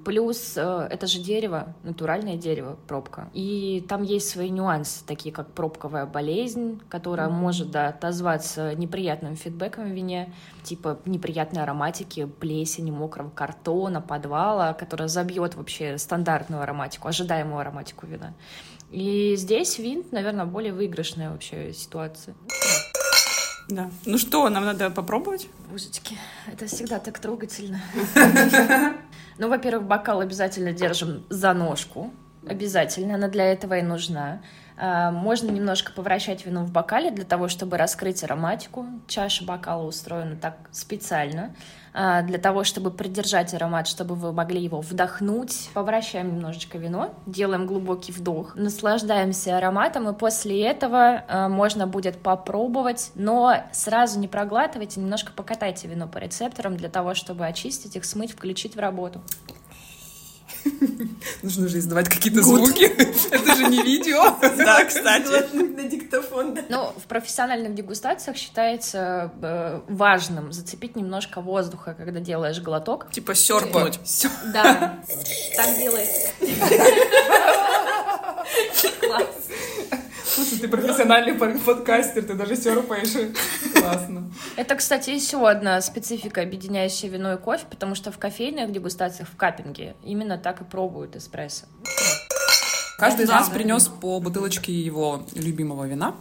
Плюс 0.06 0.54
э, 0.56 0.88
это 0.92 1.08
же 1.08 1.20
дерево, 1.20 1.74
натуральное 1.82 2.38
дерево, 2.38 2.78
пробка. 2.88 3.28
И 3.34 3.84
там 3.90 4.04
есть 4.04 4.30
свои 4.30 4.52
нюансы, 4.52 5.04
такие 5.04 5.34
как 5.34 5.52
пробковая 5.52 6.06
болезнь, 6.06 6.80
которая 6.90 7.28
может 7.28 7.72
да, 7.72 7.88
отозваться 7.88 8.76
неприятным 8.76 9.36
фидбэком 9.36 9.86
в 9.86 9.94
вине, 9.94 10.32
типа 10.62 11.00
неприятной 11.06 11.64
ароматики, 11.64 12.26
плесени, 12.26 12.92
мокрого 12.92 13.32
картона, 13.32 14.00
подвала, 14.00 14.74
которая 14.74 15.08
забьет 15.08 15.56
вообще 15.56 15.98
стандартную 15.98 16.62
ароматику, 16.62 17.08
ожидаемую 17.08 17.60
ароматику 17.60 18.06
вина. 18.06 18.36
И 18.92 19.34
здесь 19.36 19.80
винт, 19.80 20.12
наверное, 20.12 20.46
более 20.46 20.72
выигрышная 20.72 21.32
вообще 21.32 21.74
ситуация. 21.74 22.36
Да. 23.68 23.90
Ну 24.06 24.18
что, 24.18 24.50
нам 24.50 24.66
надо 24.66 24.90
попробовать? 24.90 25.48
Божечки, 25.72 26.18
это 26.52 26.68
всегда 26.68 27.00
так 27.00 27.20
трогательно. 27.20 27.82
Ну, 29.38 29.50
во-первых, 29.50 29.86
бокал 29.86 30.22
обязательно 30.22 30.72
держим 30.72 31.26
за 31.30 31.54
ножку. 31.54 32.14
Обязательно, 32.48 33.16
она 33.16 33.28
для 33.28 33.44
этого 33.52 33.78
и 33.78 33.82
нужна. 33.82 34.42
А, 34.78 35.12
Можно 35.12 35.52
немножко 35.52 35.92
повращать 35.94 36.46
вино 36.46 36.64
в 36.64 36.72
бокале 36.72 37.12
для 37.12 37.26
того, 37.26 37.48
чтобы 37.48 37.78
раскрыть 37.78 38.24
ароматику. 38.24 38.86
Чаша 39.08 39.46
бокала 39.46 39.84
устроена 39.84 40.36
так 40.36 40.56
специально 40.72 41.56
а, 41.94 42.22
для 42.24 42.38
того, 42.38 42.66
чтобы 42.66 42.92
придержать 42.92 43.54
аромат, 43.54 43.88
чтобы 43.88 44.16
вы 44.16 44.34
могли 44.34 44.62
его 44.62 44.82
вдохнуть. 44.82 45.70
Повращаем 45.74 46.36
немножечко 46.36 46.78
вино, 46.78 47.14
делаем 47.26 47.66
глубокий 47.66 48.12
вдох, 48.12 48.56
наслаждаемся 48.56 49.58
ароматом, 49.58 50.10
и 50.10 50.14
после 50.14 50.62
этого 50.66 51.24
а, 51.28 51.48
можно 51.48 51.88
будет 51.88 52.22
попробовать, 52.22 53.12
но 53.16 53.64
сразу 53.72 54.20
не 54.20 54.28
проглатывайте, 54.28 55.00
немножко 55.00 55.32
покатайте 55.32 55.88
вино 55.88 56.08
по 56.08 56.18
рецепторам 56.18 56.76
для 56.76 56.90
того, 56.90 57.14
чтобы 57.14 57.46
очистить 57.46 57.96
их, 57.96 58.04
смыть, 58.04 58.34
включить 58.34 58.76
в 58.76 58.80
работу. 58.80 59.22
Нужно 61.44 61.68
же 61.68 61.80
издавать 61.80 62.10
какие-то 62.10 62.42
звуки. 62.42 62.84
Это 63.32 63.56
же 63.56 63.68
не 63.68 63.82
видео. 63.82 64.36
Да, 64.58 64.86
кстати. 64.86 65.54
на 65.54 65.84
диктофон. 65.84 66.58
Ну, 66.70 66.94
в 66.98 67.04
профессиональных 67.08 67.76
дегустациях 67.76 68.38
считается 68.38 69.32
э, 69.42 69.82
важным 69.88 70.52
зацепить 70.52 70.96
немножко 70.96 71.42
воздуха, 71.42 71.94
когда 71.94 72.20
делаешь 72.20 72.60
глоток. 72.60 73.12
Типа 73.12 73.36
серпнуть. 73.36 74.00
Все. 74.04 74.30
Да, 74.54 75.00
так 75.56 75.78
делается. 75.78 76.30
Класс. 79.00 79.45
Слушай, 80.36 80.58
ты 80.58 80.68
профессиональный 80.68 81.34
подкастер, 81.34 82.26
ты 82.26 82.34
даже 82.34 82.58
серпаешь. 82.58 83.14
Классно. 83.74 84.30
Это, 84.58 84.76
кстати, 84.76 85.12
еще 85.12 85.48
одна 85.50 85.80
специфика, 85.80 86.42
объединяющая 86.42 87.10
вино 87.10 87.34
и 87.34 87.38
кофе, 87.38 87.66
потому 87.70 87.96
что 87.96 88.12
в 88.12 88.18
кофейных 88.18 88.70
дегустациях 88.74 89.30
в 89.30 89.38
каппинге 89.38 89.96
именно 90.04 90.38
так 90.38 90.60
и 90.60 90.66
пробуют 90.66 91.16
эспрессо. 91.16 91.68
Каждый 92.98 93.24
из 93.26 93.30
нас 93.30 93.48
принес 93.48 93.88
по 93.88 94.20
бутылочке 94.20 94.74
его 94.74 95.26
любимого 95.36 95.86
вина. 95.86 96.16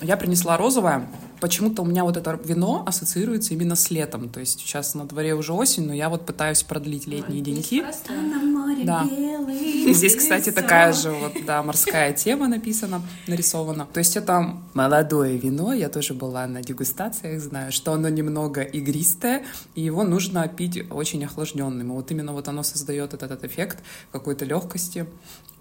Я 0.00 0.16
принесла 0.16 0.56
розовое. 0.56 1.08
Почему-то 1.40 1.82
у 1.82 1.84
меня 1.86 2.04
вот 2.04 2.16
это 2.16 2.38
вино 2.44 2.82
ассоциируется 2.86 3.54
именно 3.54 3.74
с 3.76 3.90
летом. 3.90 4.28
То 4.28 4.40
есть 4.40 4.60
сейчас 4.60 4.94
на 4.94 5.04
дворе 5.06 5.34
уже 5.34 5.52
осень, 5.52 5.86
но 5.86 5.94
я 5.94 6.08
вот 6.08 6.26
пытаюсь 6.26 6.62
продлить 6.62 7.06
летние 7.06 7.40
деньки. 7.40 7.82
На 8.08 8.38
море 8.42 8.84
Да. 8.84 9.04
белый 9.04 9.92
здесь, 9.94 10.16
кстати, 10.16 10.50
такая 10.52 10.92
же 10.92 11.10
вот, 11.10 11.32
да, 11.46 11.62
морская 11.62 12.12
тема 12.12 12.48
написана, 12.48 13.02
нарисована. 13.26 13.86
То 13.92 13.98
есть 13.98 14.16
это 14.16 14.56
молодое 14.74 15.36
вино, 15.36 15.72
я 15.72 15.88
тоже 15.88 16.14
была 16.14 16.46
на 16.46 16.62
дегустациях, 16.62 17.40
знаю, 17.40 17.72
что 17.72 17.92
оно 17.92 18.08
немного 18.08 18.62
игристое, 18.62 19.44
и 19.74 19.80
его 19.82 20.04
нужно 20.04 20.46
пить 20.48 20.90
очень 20.90 21.24
охлажденным. 21.24 21.88
И 21.88 21.94
вот 21.94 22.10
именно 22.10 22.32
вот 22.32 22.48
оно 22.48 22.62
создает 22.62 23.14
этот, 23.14 23.30
этот 23.30 23.44
эффект 23.44 23.78
какой-то 24.12 24.44
легкости. 24.44 25.06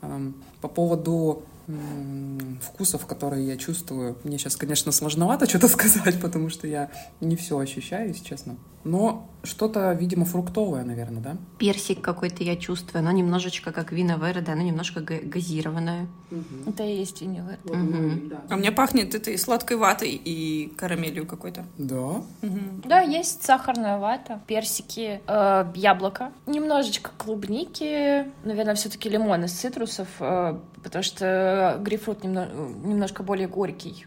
Эм, 0.01 0.33
По 0.61 0.67
поводу 0.67 1.43
вкусов, 2.61 3.05
которые 3.05 3.45
я 3.45 3.57
чувствую, 3.57 4.17
мне 4.23 4.37
сейчас, 4.37 4.55
конечно, 4.55 4.91
сложновато 4.91 5.47
что-то 5.47 5.67
сказать, 5.69 6.19
потому 6.19 6.49
что 6.49 6.67
я 6.67 6.89
не 7.21 7.35
все 7.35 7.57
ощущаю, 7.57 8.09
если 8.09 8.23
честно. 8.23 8.57
Но 8.83 9.29
что-то, 9.43 9.91
видимо, 9.93 10.25
фруктовое, 10.25 10.83
наверное, 10.83 11.21
да? 11.21 11.37
Персик 11.57 12.01
какой-то 12.01 12.43
я 12.43 12.55
чувствую. 12.55 12.99
Оно 13.01 13.11
немножечко 13.11 13.71
как 13.71 13.91
вина 13.91 14.17
Верде, 14.17 14.51
оно 14.51 14.61
немножко 14.61 14.99
га- 15.01 15.21
газированное. 15.23 16.07
Это 16.67 16.83
и 16.83 16.97
есть 16.97 17.21
виневер. 17.21 17.57
А 18.49 18.55
мне 18.57 18.71
пахнет 18.71 19.15
этой 19.15 19.37
сладкой 19.37 19.77
ватой 19.77 20.11
и 20.11 20.73
карамелью 20.77 21.25
какой-то. 21.25 21.65
Да. 21.77 22.21
Да, 22.85 22.99
есть 23.01 23.43
сахарная 23.43 23.97
вата, 23.97 24.41
персики, 24.47 25.21
э, 25.25 25.71
яблоко, 25.75 26.31
немножечко 26.45 27.11
клубники, 27.17 28.25
наверное, 28.43 28.75
все-таки 28.75 29.09
лимон 29.09 29.45
из 29.45 29.51
цитрусов, 29.53 30.07
э, 30.19 30.59
потому 30.83 31.03
что 31.03 31.77
грейпфрут 31.81 32.23
немно- 32.23 32.49
немножко 32.83 33.23
более 33.23 33.47
горький. 33.47 34.05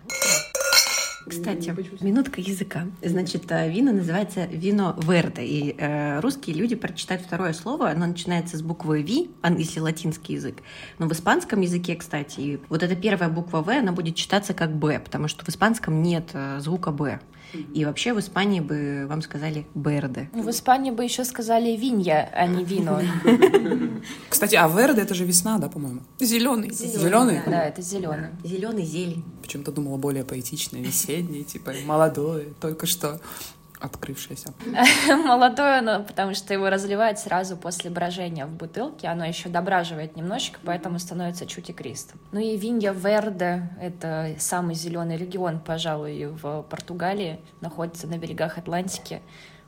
Кстати, 1.27 1.75
минутка 2.01 2.41
языка. 2.41 2.87
Значит, 3.03 3.51
э, 3.51 3.71
вино 3.71 3.93
называется 3.93 4.47
вино 4.47 4.97
Верде. 5.03 5.45
И 5.45 5.77
э, 5.79 6.21
русские 6.21 6.57
люди 6.57 6.75
прочитают 6.75 7.23
второе 7.23 7.53
слово. 7.53 7.91
Оно 7.91 8.07
начинается 8.07 8.57
с 8.57 8.63
буквы 8.63 9.03
V, 9.03 9.51
если 9.59 9.81
латинский 9.81 10.35
язык. 10.35 10.63
Но 10.99 11.07
в 11.07 11.13
испанском 11.13 11.61
языке, 11.61 11.95
кстати, 11.97 12.61
вот 12.69 12.83
эта 12.83 12.97
первая 12.97 13.31
буква 13.31 13.63
В, 13.63 13.69
она 13.69 13.93
будет 13.93 14.17
читаться 14.17 14.55
как 14.55 14.75
Б, 14.75 14.99
потому 14.99 15.29
что 15.29 15.45
в 15.45 15.49
испанском 15.49 16.03
нет 16.03 16.31
э, 16.33 16.59
звука 16.61 16.91
Б. 16.91 17.21
И 17.75 17.85
вообще 17.85 18.13
в 18.15 18.21
Испании 18.21 18.61
бы 18.61 19.07
вам 19.09 19.23
сказали 19.23 19.67
Берде. 19.75 20.31
В 20.33 20.49
Испании 20.51 20.91
бы 20.91 21.05
еще 21.05 21.25
сказали 21.25 21.77
винья, 21.77 22.31
а 22.35 22.47
не 22.47 22.65
вино. 22.65 23.01
Кстати, 24.29 24.55
а 24.57 24.69
Верде 24.69 25.03
это 25.03 25.15
же 25.15 25.25
весна, 25.25 25.59
да, 25.59 25.69
по-моему? 25.69 26.01
Зеленый. 26.21 26.71
Зеленый? 26.71 27.41
Да, 27.47 27.65
это 27.65 27.83
зеленый. 27.83 28.31
Зеленый 28.45 28.85
зелень. 28.85 29.25
Почему-то 29.43 29.73
думала 29.73 29.97
более 29.97 30.25
поэтичное, 30.25 30.81
весеннее, 30.81 31.45
типа 31.45 31.73
молодое, 31.85 32.49
только 32.61 32.87
что 32.87 33.21
открывшееся. 33.83 34.55
Молодое 35.09 35.79
оно, 35.79 36.05
потому 36.05 36.35
что 36.35 36.55
его 36.55 36.71
разливают 36.71 37.19
сразу 37.19 37.57
после 37.57 37.91
брожения 37.91 38.47
в 38.47 38.51
бутылке. 38.51 39.09
Оно 39.09 39.25
еще 39.25 39.49
дображивает 39.49 40.17
немножечко, 40.17 40.61
поэтому 40.65 40.99
становится 40.99 41.47
чуть 41.47 41.71
игристым. 41.71 42.21
Ну 42.31 42.41
и 42.41 42.57
Винья 42.57 42.93
Верде— 42.93 43.71
это 43.81 44.35
самый 44.39 44.75
зеленый 44.75 45.17
регион, 45.17 45.59
пожалуй, 45.59 46.27
в 46.27 46.63
Португалии. 46.63 47.41
Находится 47.61 48.07
на 48.07 48.19
берегах 48.19 48.59
Атлантики. 48.59 49.21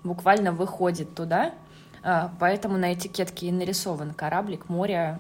Буквально 0.05 0.53
выходит 0.53 1.15
туда. 1.15 1.53
А, 2.03 2.33
Поэтому 2.39 2.77
на 2.77 2.93
этикетке 2.93 3.47
и 3.47 3.53
нарисован 3.53 4.13
кораблик, 4.13 4.69
море. 4.69 5.19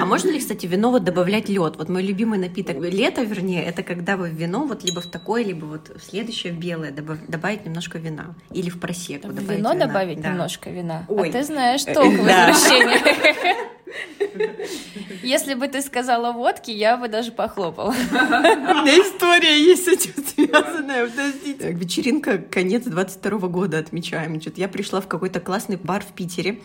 А 0.00 0.04
можно 0.06 0.30
ли, 0.30 0.38
кстати, 0.38 0.66
вино 0.66 0.90
вот 0.90 1.04
добавлять 1.04 1.48
лед? 1.48 1.76
Вот 1.76 1.88
мой 1.88 2.02
любимый 2.02 2.38
напиток 2.38 2.76
лето, 2.80 3.22
вернее, 3.22 3.64
это 3.64 3.82
когда 3.82 4.16
вы 4.16 4.28
в 4.28 4.34
вино 4.34 4.64
вот 4.66 4.84
либо 4.84 5.00
в 5.00 5.06
такое, 5.06 5.44
либо 5.44 5.64
вот 5.66 5.88
в 5.96 6.02
следующее 6.04 6.52
в 6.52 6.58
белое 6.58 6.90
добав- 6.92 7.26
добавить 7.28 7.64
немножко 7.64 7.98
вина 7.98 8.34
или 8.52 8.70
в 8.70 8.78
просеку 8.80 9.28
В 9.28 9.34
добавить 9.34 9.58
вино 9.58 9.72
вина. 9.74 9.86
добавить 9.86 10.20
Да. 10.20 10.28
немножко 10.30 10.70
вина. 10.70 11.04
Ой. 11.08 11.28
А 11.28 11.32
ты 11.32 11.42
знаешь 11.44 11.84
толк 11.94 12.12
в 12.14 12.24
Да. 12.26 12.50
извращении. 12.50 13.64
Если 15.22 15.54
бы 15.54 15.68
ты 15.68 15.80
сказала 15.82 16.32
водки, 16.32 16.70
я 16.70 16.96
бы 16.96 17.08
даже 17.08 17.30
похлопала. 17.32 17.90
У 17.90 17.92
меня 17.92 18.98
история 19.00 19.58
есть 19.62 19.84
с 19.84 19.88
этим 19.88 20.12
связанная, 20.26 21.06
подождите. 21.08 21.72
Вечеринка 21.72 22.38
конец 22.38 22.84
22 22.84 23.48
года 23.48 23.78
отмечаем. 23.78 24.40
Я 24.56 24.68
пришла 24.68 25.00
в 25.00 25.06
какой-то 25.06 25.40
классный 25.40 25.76
бар 25.76 26.02
в 26.02 26.12
Питере, 26.12 26.60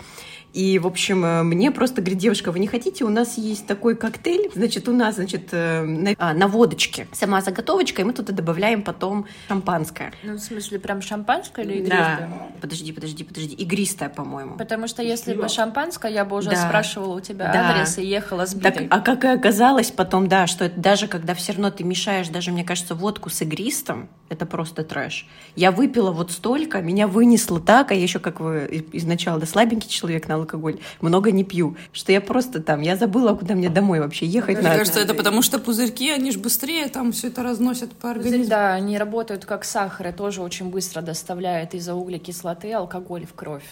и, 0.53 0.79
в 0.79 0.87
общем, 0.87 1.23
э, 1.23 1.43
мне 1.43 1.71
просто 1.71 2.01
говорит, 2.01 2.17
девушка, 2.19 2.51
вы 2.51 2.59
не 2.59 2.67
хотите? 2.67 3.05
У 3.05 3.09
нас 3.09 3.37
есть 3.37 3.67
такой 3.67 3.95
коктейль. 3.95 4.49
Значит, 4.55 4.87
у 4.87 4.93
нас, 4.93 5.15
значит, 5.15 5.49
э, 5.51 5.81
на, 5.83 6.15
а, 6.17 6.33
на 6.33 6.47
водочке 6.47 7.07
сама 7.11 7.41
заготовочка, 7.41 8.01
и 8.01 8.05
мы 8.05 8.13
туда 8.13 8.33
добавляем 8.33 8.81
потом 8.81 9.25
шампанское. 9.47 10.11
Ну, 10.23 10.33
в 10.33 10.39
смысле, 10.39 10.79
прям 10.79 11.01
шампанское 11.01 11.63
или 11.63 11.81
Да. 11.81 11.95
игристое? 12.15 12.29
Подожди, 12.61 12.91
подожди, 12.91 13.23
подожди. 13.23 13.55
Игристое, 13.55 14.09
по-моему. 14.09 14.57
Потому 14.57 14.87
что 14.87 15.03
если 15.03 15.33
бы 15.33 15.47
шампанское, 15.49 16.11
я 16.11 16.25
бы 16.25 16.37
уже 16.37 16.49
Да. 16.51 16.65
спрашивала 16.67 17.17
у 17.17 17.19
тебя 17.19 17.51
Да. 17.53 17.69
адрес 17.69 17.97
и 17.97 18.05
ехала 18.05 18.45
с 18.45 18.53
Так, 18.53 18.73
битой. 18.73 18.87
а 18.89 18.99
как 19.01 19.23
и 19.25 19.27
оказалось 19.27 19.91
потом, 19.91 20.27
да, 20.27 20.47
что 20.47 20.65
это 20.65 20.79
даже 20.79 21.07
когда 21.07 21.33
все 21.35 21.51
равно 21.53 21.69
ты 21.71 21.83
мешаешь, 21.83 22.29
даже, 22.29 22.51
мне 22.51 22.63
кажется, 22.63 22.95
водку 22.95 23.29
с 23.29 23.41
игристом, 23.41 24.09
это 24.29 24.45
просто 24.45 24.83
трэш. 24.83 25.27
Я 25.55 25.71
выпила 25.71 26.11
вот 26.11 26.31
столько, 26.31 26.81
меня 26.81 27.07
вынесло 27.07 27.59
так, 27.59 27.91
а 27.91 27.93
я 27.93 28.01
еще, 28.01 28.19
как 28.19 28.39
вы 28.39 28.85
изначально, 28.93 29.39
да, 29.39 29.45
слабенький 29.45 29.89
человек 29.89 30.27
на 30.27 30.38
алкоголь, 30.39 30.79
много 31.01 31.31
не 31.31 31.43
пью, 31.43 31.75
что 31.91 32.11
я 32.11 32.21
просто 32.21 32.61
там, 32.61 32.81
я 32.81 32.95
забыла, 32.95 33.35
куда 33.35 33.55
мне 33.55 33.69
домой 33.69 33.99
вообще 33.99 34.25
ехать 34.25 34.57
Мне 34.57 34.63
надо. 34.63 34.79
кажется, 34.79 34.99
это 34.99 35.13
потому 35.13 35.41
что 35.41 35.59
пузырьки, 35.59 36.09
они 36.09 36.31
же 36.31 36.39
быстрее 36.39 36.87
там 36.87 37.11
все 37.11 37.27
это 37.27 37.43
разносят 37.43 37.91
по 37.93 38.11
организму. 38.11 38.47
Да, 38.47 38.73
они 38.73 38.97
работают 38.97 39.45
как 39.45 39.65
сахар 39.65 40.07
и 40.07 40.11
тоже 40.11 40.41
очень 40.41 40.69
быстро 40.69 41.01
доставляют 41.01 41.73
из-за 41.73 41.93
углекислоты 41.93 42.73
алкоголь 42.73 43.25
в 43.25 43.33
кровь. 43.33 43.63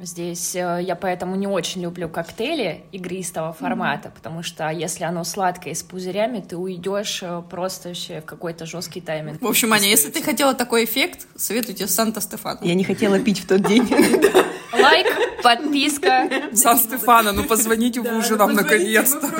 Здесь 0.00 0.56
э, 0.56 0.80
я 0.82 0.96
поэтому 0.96 1.36
не 1.36 1.46
очень 1.46 1.82
люблю 1.82 2.08
коктейли 2.08 2.84
игристого 2.90 3.52
формата, 3.52 4.10
потому 4.10 4.42
что 4.42 4.68
если 4.68 5.04
оно 5.04 5.22
сладкое 5.22 5.74
с 5.74 5.84
пузырями, 5.84 6.40
ты 6.40 6.56
уйдешь 6.56 7.20
э, 7.22 7.42
просто 7.48 7.88
вообще 7.90 8.20
в 8.20 8.24
какой-то 8.24 8.66
жесткий 8.66 9.00
тайминг. 9.00 9.40
В 9.40 9.46
общем, 9.46 9.72
Аня, 9.72 9.88
если 9.88 10.10
ты 10.10 10.20
хотела 10.20 10.52
такой 10.54 10.84
эффект, 10.84 11.28
советую 11.36 11.76
тебе 11.76 11.86
Санта-Стефано. 11.86 12.58
Я 12.62 12.74
не 12.74 12.82
хотела 12.82 13.20
пить 13.20 13.38
в 13.38 13.46
тот 13.46 13.62
день. 13.62 13.88
Лайк, 14.80 15.06
подписка. 15.42 16.28
Сан-Стефано, 16.52 17.32
ну 17.32 17.44
позвоните 17.44 18.00
вы 18.00 18.18
уже 18.18 18.36
нам 18.36 18.52
наконец-то. 18.54 19.30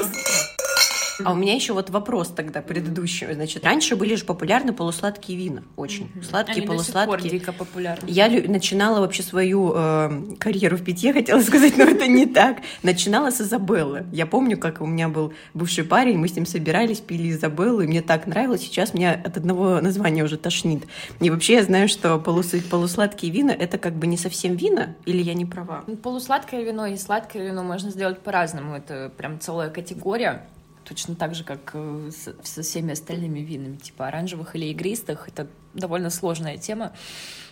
А 1.23 1.33
у 1.33 1.35
меня 1.35 1.55
еще 1.55 1.73
вот 1.75 1.91
вопрос 1.91 2.29
тогда 2.29 2.63
предыдущий. 2.63 3.33
Значит, 3.33 3.65
раньше 3.65 3.95
были 3.97 4.15
же 4.15 4.25
популярны 4.25 4.73
полусладкие 4.73 5.39
вина. 5.39 5.63
Очень. 5.77 6.11
Сладкие, 6.29 6.65
Они 6.67 6.77
до 6.77 6.83
сих 6.83 6.93
пор 6.93 7.05
полусладкие. 7.05 7.31
дико 7.39 7.53
популярны. 7.53 8.07
Я 8.09 8.29
лю- 8.29 8.51
начинала 8.51 9.01
вообще 9.01 9.23
свою 9.23 9.73
э, 9.75 10.35
карьеру 10.39 10.77
в 10.77 10.83
питье, 10.85 11.13
хотела 11.13 11.41
сказать, 11.41 11.77
но 11.77 11.85
это 11.85 12.07
не 12.07 12.27
так. 12.27 12.59
Начинала 12.83 13.31
с 13.31 13.41
Изабеллы. 13.41 14.07
Я 14.13 14.27
помню, 14.27 14.59
как 14.59 14.81
у 14.81 14.87
меня 14.87 15.09
был 15.09 15.33
бывший 15.53 15.85
парень, 15.85 16.17
мы 16.19 16.29
с 16.29 16.35
ним 16.37 16.47
собирались, 16.47 17.01
пили 17.01 17.31
Изабеллу, 17.31 17.81
и 17.83 17.87
мне 17.87 18.03
так 18.03 18.27
нравилось. 18.27 18.63
Сейчас 18.63 18.95
меня 18.95 19.13
от 19.13 19.37
одного 19.37 19.81
названия 19.81 20.25
уже 20.25 20.37
тошнит. 20.37 20.85
И 21.21 21.31
вообще 21.31 21.55
я 21.55 21.63
знаю, 21.63 21.89
что 21.89 22.19
полус- 22.19 22.63
полусладкие 22.71 23.31
вина— 23.33 23.51
это 23.59 23.79
как 23.79 23.95
бы 23.95 24.07
не 24.07 24.17
совсем 24.17 24.57
вина, 24.57 24.97
или 25.07 25.23
я 25.23 25.35
не 25.35 25.45
права? 25.47 25.85
Ну, 25.87 25.97
Полусладкое 25.97 26.63
вино 26.63 26.87
и 26.87 26.97
сладкое 26.97 27.47
вино 27.47 27.63
можно 27.63 27.91
сделать 27.91 28.19
по-разному. 28.21 28.75
Это 28.77 29.11
прям 29.17 29.39
целая 29.41 29.71
категория. 29.71 30.47
Точно 30.85 31.15
так 31.15 31.35
же, 31.35 31.45
как 31.45 31.71
э, 31.75 32.11
со 32.11 32.63
всеми 32.63 32.93
остальными 32.93 33.41
винами, 33.41 33.77
типа 33.77 34.09
оранжевых 34.09 34.55
или 34.55 34.67
игристых. 34.67 35.29
Это 35.29 35.49
довольно 35.75 36.11
сложная 36.11 36.57
тема. 36.57 36.93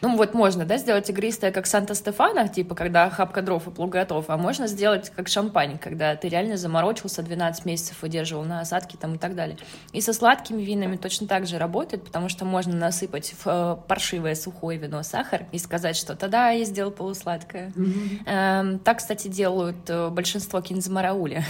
Ну 0.00 0.16
вот 0.16 0.35
можно, 0.35 0.64
да, 0.64 0.78
сделать 0.78 1.08
игристое, 1.11 1.52
как 1.52 1.66
Санта-Стефано, 1.66 2.48
типа, 2.48 2.74
когда 2.74 3.08
хапка 3.08 3.40
дров 3.40 3.68
и 3.68 3.70
плуг 3.70 3.90
готов, 3.90 4.24
а 4.28 4.37
можно 4.37 4.66
сделать 4.66 5.11
как 5.14 5.28
шампань, 5.28 5.78
когда 5.78 6.16
ты 6.16 6.28
реально 6.28 6.56
заморочился, 6.56 7.22
12 7.22 7.64
месяцев 7.64 8.02
выдерживал 8.02 8.42
на 8.42 8.61
осадке 8.61 8.98
там 8.98 9.14
и 9.14 9.18
так 9.18 9.37
далее. 9.37 9.56
И 9.92 10.00
со 10.00 10.12
сладкими 10.12 10.62
винами 10.62 10.96
точно 10.96 11.28
так 11.28 11.46
же 11.46 11.56
работает, 11.58 12.04
потому 12.04 12.28
что 12.28 12.44
можно 12.44 12.74
насыпать 12.74 13.32
в 13.38 13.46
э, 13.46 13.76
паршивое 13.87 14.35
сухое 14.35 14.76
вино 14.76 15.04
сахар 15.04 15.46
и 15.52 15.58
сказать, 15.58 15.96
что 15.96 16.16
тогда 16.16 16.50
я 16.50 16.64
сделал 16.64 16.90
полусладкое. 16.90 17.72
Эм, 18.26 18.80
Так, 18.80 18.98
кстати, 18.98 19.28
делают 19.28 19.88
э, 19.88 20.08
большинство 20.08 20.61
кинзмараули. 20.61 21.44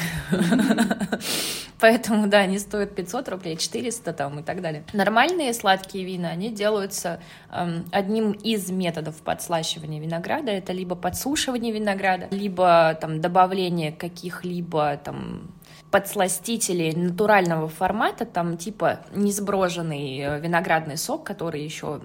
Поэтому, 1.81 2.29
да, 2.29 2.39
они 2.39 2.59
стоят 2.59 2.95
500 2.95 3.29
рублей, 3.29 3.57
400 3.57 4.13
там 4.13 4.39
и 4.39 4.43
так 4.43 4.61
далее. 4.63 4.85
Нормальные 4.93 5.53
сладкие 5.53 6.05
вина, 6.05 6.29
они 6.29 6.51
делаются 6.63 7.19
эм, 7.51 7.85
одним 7.91 8.33
из 8.33 8.71
методов 8.71 9.17
подслащивания 9.17 10.01
винограда. 10.01 10.53
Это 10.53 10.73
либо 10.73 10.95
подсушивание 10.95 11.73
винограда, 11.73 12.29
либо 12.31 12.97
там 13.01 13.21
добавление 13.21 13.91
каких-либо 13.91 14.97
там 15.05 15.51
подсластителей 15.93 16.93
натурального 16.95 17.69
формата, 17.69 18.25
там 18.25 18.57
типа 18.57 19.01
несброженный 19.15 20.19
э, 20.21 20.41
виноградный 20.41 20.97
сок, 20.97 21.23
который 21.23 21.63
еще 21.63 22.01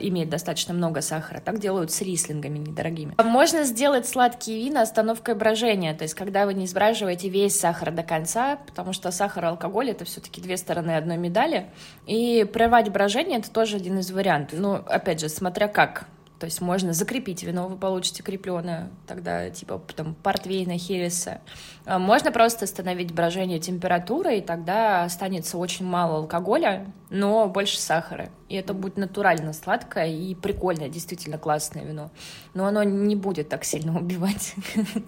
имеет 0.00 0.30
достаточно 0.30 0.72
много 0.72 1.02
сахара. 1.02 1.40
Так 1.40 1.58
делают 1.58 1.90
с 1.90 2.00
рислингами 2.00 2.58
недорогими. 2.58 3.14
Можно 3.22 3.64
сделать 3.64 4.06
сладкие 4.06 4.64
вина 4.64 4.82
остановкой 4.82 5.34
брожения, 5.34 5.92
то 5.92 6.04
есть 6.04 6.14
когда 6.14 6.46
вы 6.46 6.54
не 6.54 6.68
сбраживаете 6.68 7.28
весь 7.28 7.58
сахар 7.58 7.90
до 7.90 8.04
конца, 8.04 8.58
потому 8.64 8.92
что 8.92 9.10
сахар 9.10 9.44
и 9.44 9.48
алкоголь 9.48 9.90
это 9.90 10.04
все-таки 10.04 10.40
две 10.40 10.56
стороны 10.56 10.92
одной 10.92 11.16
медали, 11.16 11.66
и 12.06 12.44
прервать 12.44 12.90
брожение 12.90 13.40
это 13.40 13.50
тоже 13.50 13.76
один 13.76 13.98
из 13.98 14.12
вариантов. 14.12 14.60
Но 14.60 14.84
опять 14.86 15.20
же, 15.20 15.28
смотря 15.28 15.66
как. 15.66 16.06
То 16.42 16.46
есть 16.46 16.60
можно 16.60 16.92
закрепить 16.92 17.44
вино, 17.44 17.68
вы 17.68 17.76
получите 17.76 18.24
крепленое, 18.24 18.90
тогда 19.06 19.48
типа 19.48 19.80
там 19.94 20.16
портвейна, 20.24 20.76
хереса. 20.76 21.40
А 21.84 22.00
Можно 22.00 22.32
просто 22.32 22.64
остановить 22.64 23.14
брожение 23.14 23.60
температуры, 23.60 24.38
и 24.38 24.40
тогда 24.40 25.04
останется 25.04 25.56
очень 25.56 25.86
мало 25.86 26.16
алкоголя, 26.16 26.92
но 27.10 27.46
больше 27.46 27.78
сахара. 27.78 28.28
И 28.48 28.56
это 28.56 28.74
будет 28.74 28.96
натурально 28.96 29.52
сладкое 29.52 30.08
и 30.08 30.34
прикольное, 30.34 30.88
действительно 30.88 31.38
классное 31.38 31.84
вино. 31.84 32.10
Но 32.54 32.66
оно 32.66 32.82
не 32.82 33.14
будет 33.14 33.48
так 33.48 33.62
сильно 33.62 33.96
убивать, 34.00 34.56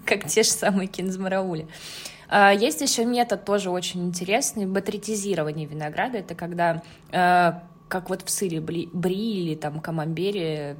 как 0.05 0.27
те 0.27 0.43
же 0.43 0.51
самые 0.51 0.87
кинзмараули. 0.87 1.67
А, 2.29 2.53
Есть 2.53 2.79
еще 2.79 3.03
метод 3.03 3.43
тоже 3.43 3.71
очень 3.71 4.05
интересный, 4.05 4.67
батритизирование 4.67 5.67
винограда. 5.67 6.19
Это 6.19 6.33
когда 6.33 6.81
э, 7.11 7.53
как 7.87 8.09
вот 8.09 8.23
в 8.23 8.29
сыре 8.29 8.59
бри, 8.61 8.89
или 8.93 9.55
там 9.55 9.79
камамбере 9.79 10.77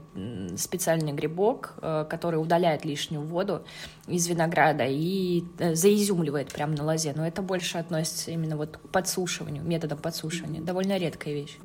специальный 0.57 1.13
грибок, 1.13 1.73
э, 1.81 2.05
который 2.09 2.37
удаляет 2.37 2.85
лишнюю 2.85 3.21
воду 3.21 3.63
из 4.07 4.27
винограда 4.27 4.85
и 4.87 5.43
э, 5.59 5.75
заизюмливает 5.75 6.51
прямо 6.51 6.75
на 6.75 6.83
лозе. 6.83 7.13
Но 7.15 7.25
это 7.25 7.41
больше 7.41 7.77
относится 7.77 8.31
именно 8.31 8.57
вот 8.57 8.77
к 8.77 8.89
подсушиванию, 8.89 9.63
методом 9.63 9.99
подсушивания. 9.99 10.61
Довольно 10.61 10.97
редкая 10.97 11.33
вещь. 11.33 11.57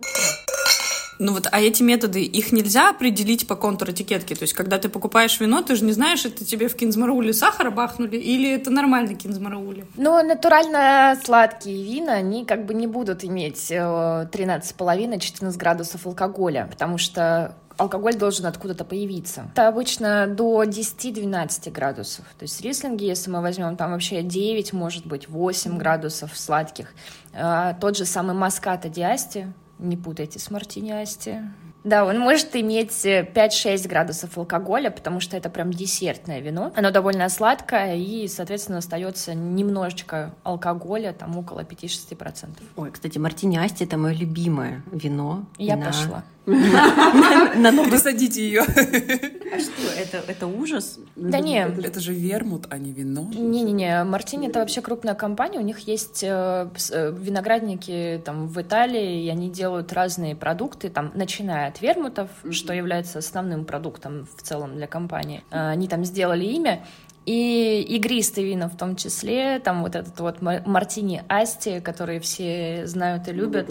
Ну 1.20 1.34
вот, 1.34 1.48
а 1.52 1.60
эти 1.60 1.82
методы, 1.82 2.24
их 2.24 2.50
нельзя 2.50 2.88
определить 2.88 3.46
по 3.46 3.54
контур 3.54 3.90
этикетки? 3.90 4.34
То 4.34 4.44
есть, 4.44 4.54
когда 4.54 4.78
ты 4.78 4.88
покупаешь 4.88 5.38
вино, 5.38 5.60
ты 5.60 5.76
же 5.76 5.84
не 5.84 5.92
знаешь, 5.92 6.24
это 6.24 6.46
тебе 6.46 6.66
в 6.66 6.74
кинзмарауле 6.74 7.34
сахара 7.34 7.70
бахнули 7.70 8.16
или 8.16 8.50
это 8.50 8.70
нормальный 8.70 9.14
кинзмараули? 9.14 9.84
Ну, 9.98 10.22
натурально 10.22 11.18
сладкие 11.22 11.84
вина, 11.84 12.14
они 12.14 12.46
как 12.46 12.64
бы 12.64 12.72
не 12.72 12.86
будут 12.86 13.22
иметь 13.22 13.70
э, 13.70 13.76
13,5-14 13.76 15.58
градусов 15.58 16.06
алкоголя, 16.06 16.66
потому 16.70 16.96
что 16.96 17.54
алкоголь 17.76 18.14
должен 18.14 18.46
откуда-то 18.46 18.84
появиться. 18.84 19.50
Это 19.52 19.68
обычно 19.68 20.26
до 20.26 20.64
10-12 20.64 21.70
градусов. 21.70 22.24
То 22.38 22.44
есть 22.44 22.60
рислинги, 22.62 23.04
если 23.04 23.30
мы 23.30 23.42
возьмем, 23.42 23.76
там 23.76 23.92
вообще 23.92 24.22
9, 24.22 24.72
может 24.72 25.06
быть, 25.06 25.28
8 25.28 25.76
градусов 25.76 26.36
сладких. 26.36 26.94
А, 27.34 27.74
Тот 27.74 27.96
же 27.96 28.04
самый 28.04 28.34
маската 28.34 28.88
диасти, 28.88 29.52
не 29.80 29.96
путайте 29.96 30.38
с 30.38 30.50
мартини 30.50 30.90
асти. 30.92 31.38
Да, 31.82 32.04
он 32.04 32.18
может 32.18 32.54
иметь 32.56 33.06
э, 33.06 33.26
5-6 33.34 33.88
градусов 33.88 34.36
алкоголя, 34.36 34.90
потому 34.90 35.18
что 35.20 35.36
это 35.38 35.48
прям 35.48 35.72
десертное 35.72 36.40
вино. 36.40 36.72
Оно 36.76 36.90
довольно 36.90 37.26
сладкое, 37.30 37.96
и, 37.96 38.28
соответственно, 38.28 38.78
остается 38.78 39.32
немножечко 39.34 40.34
алкоголя, 40.42 41.14
там 41.14 41.38
около 41.38 41.60
5-6%. 41.60 42.48
Ой, 42.76 42.90
кстати, 42.90 43.16
мартини 43.16 43.56
Асти— 43.56 43.84
это 43.86 43.96
мое 43.96 44.12
любимое 44.12 44.82
вино. 44.92 45.46
Я 45.56 45.76
на- 45.76 45.86
пошла. 45.86 46.22
На 46.46 47.70
новый 47.70 47.90
Посадите 47.90 48.42
ее. 48.42 48.62
Это, 48.62 50.22
это 50.26 50.46
ужас? 50.46 50.98
Да 51.16 51.38
не. 51.40 51.58
Это 51.58 52.00
же 52.00 52.14
вермут, 52.14 52.66
а 52.70 52.78
не 52.78 52.92
вино. 52.92 53.28
Не-не-не, 53.32 54.04
Мартини 54.04 54.48
это 54.48 54.60
вообще 54.60 54.80
крупная 54.80 55.14
компания, 55.14 55.58
у 55.58 55.62
них 55.62 55.80
есть 55.80 56.24
э, 56.24 56.68
э, 56.90 57.14
виноградники 57.18 58.22
там 58.24 58.48
в 58.48 58.60
Италии, 58.60 59.24
и 59.24 59.28
они 59.28 59.50
делают 59.50 59.92
разные 59.92 60.34
продукты, 60.34 60.88
там, 60.88 61.12
начиная 61.14 61.68
от 61.68 61.82
вермутов, 61.82 62.30
mm-hmm. 62.42 62.52
что 62.52 62.72
является 62.72 63.18
основным 63.18 63.64
продуктом 63.64 64.26
в 64.36 64.42
целом 64.42 64.76
для 64.76 64.86
компании. 64.86 65.44
Э, 65.50 65.70
они 65.70 65.88
там 65.88 66.04
сделали 66.04 66.44
имя, 66.44 66.84
и 67.26 67.82
игристые 67.82 68.46
вина 68.46 68.68
в 68.68 68.76
том 68.76 68.96
числе, 68.96 69.60
там 69.60 69.82
вот 69.82 69.94
этот 69.94 70.18
вот 70.20 70.40
мартини 70.40 71.22
Асти, 71.28 71.80
который 71.80 72.18
все 72.18 72.86
знают 72.86 73.28
и 73.28 73.32
любят. 73.32 73.70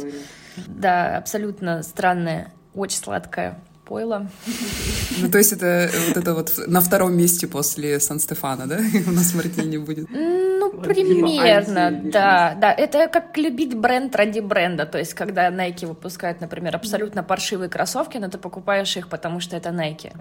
Да, 0.68 1.18
абсолютно 1.18 1.84
странное, 1.84 2.54
очень 2.80 2.98
сладкое 2.98 3.60
пойло. 3.90 4.28
Ну, 5.20 5.30
то 5.30 5.40
есть 5.40 5.52
это 5.52 5.90
вот 6.08 6.18
это 6.18 6.34
вот 6.36 6.54
на 6.68 6.80
втором 6.80 7.18
месте 7.18 7.48
после 7.48 8.00
Сан-Стефана, 8.00 8.68
да? 8.68 8.78
У 9.08 9.12
нас 9.12 9.34
Мартини 9.34 9.78
будет. 9.78 10.08
Ну, 10.12 10.72
примерно, 10.82 12.00
да. 12.04 12.56
Да, 12.62 12.72
это 12.72 13.08
как 13.08 13.36
любить 13.38 13.76
бренд 13.76 14.16
ради 14.16 14.40
бренда. 14.40 14.86
То 14.86 15.00
есть, 15.00 15.16
когда 15.16 15.50
Nike 15.50 15.88
выпускает, 15.88 16.40
например, 16.40 16.76
абсолютно 16.76 17.24
паршивые 17.24 17.70
кроссовки, 17.70 18.20
но 18.20 18.30
ты 18.30 18.38
покупаешь 18.38 18.96
их, 18.96 19.08
потому 19.10 19.40
что 19.40 19.58
это 19.58 19.70
Nike. 19.70 20.12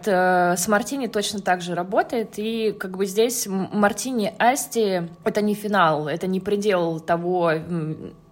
С 0.56 0.66
Мартини 0.68 1.06
точно 1.06 1.40
так 1.40 1.60
же 1.60 1.74
работает. 1.74 2.38
И 2.38 2.72
как 2.72 2.96
бы 2.96 3.04
здесь 3.04 3.46
Мартини 3.46 4.32
Асти— 4.38 5.02
это 5.24 5.42
не 5.42 5.54
финал, 5.54 6.08
это 6.08 6.26
не 6.26 6.40
предел 6.40 7.00
того 7.00 7.52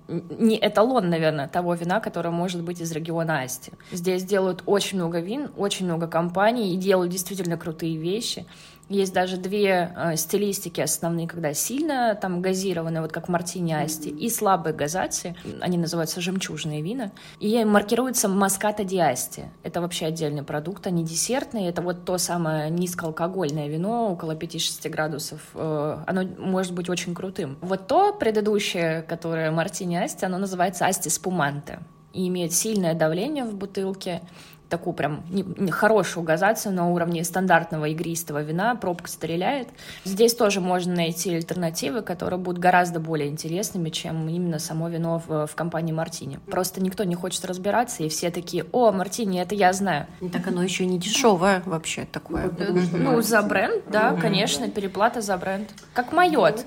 не 0.09 0.59
эталон, 0.59 1.11
наверное, 1.11 1.49
того 1.49 1.75
вина, 1.75 2.01
которое 2.01 2.31
может 2.31 2.63
быть 2.63 2.81
из 2.81 2.93
региона 2.93 3.43
Асти. 3.43 3.73
Здесь 3.91 4.25
делают 4.25 4.63
очень 4.67 4.99
много 4.99 5.21
вин, 5.21 5.51
очень 5.57 5.87
много 5.87 6.07
компаний 6.07 6.75
и 6.75 6.77
делают 6.77 7.13
действительно 7.13 7.57
крутые 7.57 7.97
вещи. 7.97 8.47
Есть 8.89 9.13
даже 9.13 9.37
две 9.37 9.93
э, 9.97 10.17
стилистики 10.17 10.81
основные, 10.81 11.27
когда 11.27 11.53
сильно 11.55 12.15
там 12.15 12.41
газированные, 12.41 13.03
вот 13.03 13.11
как 13.11 13.29
мартини 13.29 13.73
асти, 13.73 14.11
и 14.11 14.31
слабые 14.31 14.75
газации, 14.75 15.35
они 15.61 15.77
называются 15.77 16.21
жемчужные 16.21 16.83
вина, 16.83 17.11
и 17.41 17.65
маркируется 17.65 18.29
маската 18.29 18.85
диасти. 18.85 19.51
Это 19.65 19.81
вообще 19.81 20.07
отдельный 20.07 20.45
продукт, 20.45 20.87
они 20.87 21.05
десертные, 21.05 21.69
это 21.69 21.83
вот 21.83 22.05
то 22.05 22.17
самое 22.17 22.71
низкоалкогольное 22.71 23.67
вино, 23.67 24.13
около 24.13 24.37
5-6 24.37 24.89
градусов, 24.89 25.41
э, 25.55 25.99
оно 26.07 26.23
может 26.39 26.73
быть 26.73 26.89
очень 26.89 27.13
крутым. 27.15 27.59
Вот 27.61 27.89
то 27.89 28.13
предыдущее, 28.13 29.03
которое 29.03 29.51
мартини 29.51 29.97
асти, 29.97 30.25
оно 30.25 30.39
называется 30.39 30.87
асти 30.87 31.11
спуманте 31.11 31.81
и 32.17 32.29
имеет 32.29 32.53
сильное 32.53 32.95
давление 32.95 33.45
в 33.45 33.55
бутылке, 33.55 34.23
такую 34.69 34.95
прям 34.95 35.25
не, 35.31 35.43
не 35.43 35.71
хорошую 35.71 36.25
газацию 36.25 36.75
на 36.75 36.89
уровне 36.91 37.25
стандартного 37.25 37.87
игристого 37.87 38.43
вина, 38.43 38.75
пробка 38.75 39.09
стреляет. 39.09 39.69
Здесь 40.05 40.35
тоже 40.35 40.61
можно 40.61 40.95
найти 40.95 41.35
альтернативы, 41.35 42.03
которые 42.03 42.39
будут 42.39 42.61
гораздо 42.61 43.01
более 43.01 43.29
интересными, 43.29 43.91
чем 43.91 44.29
именно 44.29 44.59
само 44.59 44.89
вино 44.89 45.23
в, 45.27 45.47
в 45.47 45.55
компании 45.55 45.93
Мартини. 45.93 46.39
Просто 46.51 46.83
никто 46.83 47.05
не 47.05 47.15
хочет 47.15 47.45
разбираться, 47.45 48.03
и 48.03 48.09
все 48.09 48.31
такие, 48.31 48.67
о, 48.73 48.93
Мартини, 48.93 49.41
это 49.41 49.55
я 49.55 49.73
знаю. 49.73 50.07
Так 50.33 50.49
оно 50.49 50.63
еще 50.63 50.87
не 50.87 50.99
дешевое 50.99 51.63
вообще 51.65 52.07
такое. 52.11 52.51
Ну, 52.93 53.21
за 53.23 53.43
бренд, 53.43 53.85
да, 53.89 54.15
конечно, 54.15 54.69
переплата 54.69 55.21
за 55.21 55.37
бренд. 55.37 55.69
Как 55.95 56.13
майот. 56.13 56.65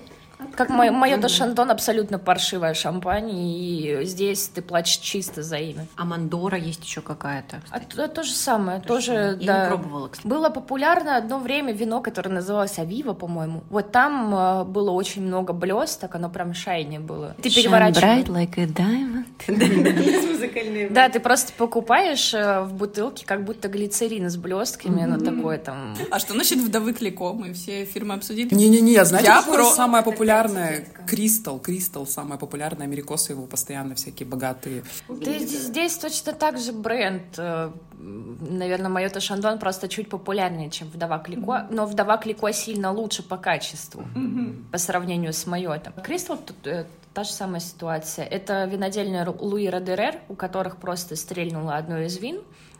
Как 0.55 0.69
мое, 0.69 0.91
мое 0.91 1.17
до 1.17 1.27
Шандон 1.27 1.69
абсолютно 1.69 2.17
паршивая 2.17 2.73
шампань, 2.73 3.29
и 3.31 3.99
здесь 4.03 4.47
ты 4.47 4.61
плачешь 4.61 4.97
чисто 4.97 5.43
за 5.43 5.57
имя. 5.57 5.85
А 5.97 6.05
Мандора 6.05 6.57
есть 6.57 6.83
еще 6.83 7.01
какая-то? 7.01 7.61
А 7.71 7.79
то, 7.79 8.07
то 8.07 8.23
же 8.23 8.31
самое, 8.31 8.79
то 8.79 8.87
тоже, 8.87 9.37
Я 9.39 9.47
да. 9.47 9.63
не 9.63 9.67
пробовала, 9.69 10.07
кстати. 10.07 10.27
Было 10.27 10.49
популярно 10.49 11.17
одно 11.17 11.39
время 11.39 11.73
вино, 11.73 12.01
которое 12.01 12.29
называлось 12.29 12.79
Авива, 12.79 13.13
по-моему. 13.13 13.63
Вот 13.69 13.91
там 13.91 14.33
э, 14.33 14.63
было 14.63 14.91
очень 14.91 15.23
много 15.23 15.51
блесток, 15.51 16.15
оно 16.15 16.29
прям 16.29 16.53
шайни 16.53 16.99
было. 16.99 17.35
Ты 17.41 17.53
переворачиваешь. 17.53 18.25
bright 18.25 18.27
like 18.27 18.57
a 18.57 18.65
diamond. 18.65 19.25
Да, 20.89 21.09
ты 21.09 21.19
просто 21.19 21.53
покупаешь 21.53 22.33
э, 22.33 22.61
в 22.61 22.73
бутылке 22.73 23.25
как 23.25 23.43
будто 23.43 23.67
глицерин 23.67 24.29
с 24.29 24.37
блестками, 24.37 25.03
оно 25.03 25.17
такое 25.17 25.57
там... 25.57 25.95
А 26.11 26.19
что 26.19 26.33
насчет 26.33 26.59
вдовы 26.59 26.93
Клико? 26.93 27.33
Мы 27.33 27.53
все 27.53 27.85
фирмы 27.85 28.15
обсудили? 28.15 28.53
Не-не-не, 28.53 29.03
знаете, 29.05 29.31
какое 29.31 29.63
самое 29.65 30.03
популярное 30.03 30.28
популярная 30.29 30.85
Кристал, 31.07 31.59
Кристал, 31.59 32.07
самая 32.07 32.37
популярная, 32.37 32.85
америкосы 32.85 33.33
его 33.33 33.45
постоянно 33.45 33.95
всякие 33.95 34.27
богатые. 34.27 34.83
Ты, 35.07 35.39
здесь 35.39 35.97
точно 35.97 36.33
так 36.33 36.57
же 36.57 36.71
бренд. 36.71 37.23
Э, 37.37 37.71
Наверное, 38.01 38.89
Майота 38.89 39.19
Шандон 39.19 39.59
просто 39.59 39.89
чуть 39.89 40.07
популярнее, 40.09 40.69
чем 40.69 40.87
Вдова 40.87 41.19
Клико, 41.19 41.51
mm-hmm. 41.51 41.67
но 41.71 41.85
Вдова 41.85 42.17
Клико 42.17 42.51
сильно 42.53 42.93
лучше 42.93 43.23
по 43.23 43.35
качеству 43.35 44.03
mm-hmm. 44.15 44.71
по 44.71 44.77
сравнению 44.77 45.33
с 45.33 45.45
Майотом. 45.45 45.91
Кристал 46.01 46.37
тут 46.37 46.65
э, 46.65 46.85
та 47.13 47.25
же 47.25 47.31
самая 47.31 47.59
ситуация. 47.59 48.25
Это 48.25 48.63
винодельня 48.65 49.29
Луи 49.29 49.67
Родерер, 49.67 50.15
у 50.29 50.35
которых 50.35 50.77
просто 50.77 51.17
стрельнуло 51.17 51.75
одно 51.75 51.99
из 51.99 52.17
вин, 52.17 52.39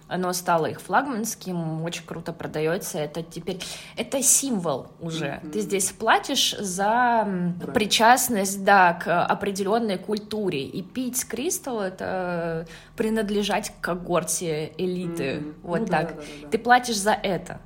оно 0.10 0.34
стало 0.34 0.66
их 0.66 0.82
флагманским, 0.82 1.84
очень 1.84 2.04
круто 2.04 2.34
продается. 2.34 2.98
Это 2.98 3.22
теперь 3.24 3.60
это 3.96 4.22
символ 4.24 4.88
уже. 5.00 5.40
Mm-hmm. 5.44 5.52
Ты 5.52 5.60
здесь 5.62 5.92
платишь 5.92 6.56
за 6.58 7.26
right. 7.28 7.72
причастность, 7.72 8.64
да, 8.64 8.94
к 8.94 9.24
определенной 9.24 9.98
культуре. 9.98 10.64
И 10.64 10.82
пить 10.82 11.26
кристалл 11.26 11.82
это 11.82 12.68
принадлежать 12.98 13.70
к 13.70 13.82
когорте 13.82 14.74
элиты. 14.78 15.24
Mm-hmm. 15.24 15.54
Вот 15.64 15.80
ну, 15.82 15.86
так. 15.86 16.08
Да, 16.08 16.16
да, 16.16 16.22
да, 16.22 16.24
да. 16.42 16.50
Ты 16.50 16.58
платишь 16.58 16.98
за 16.98 17.12
это. 17.12 17.60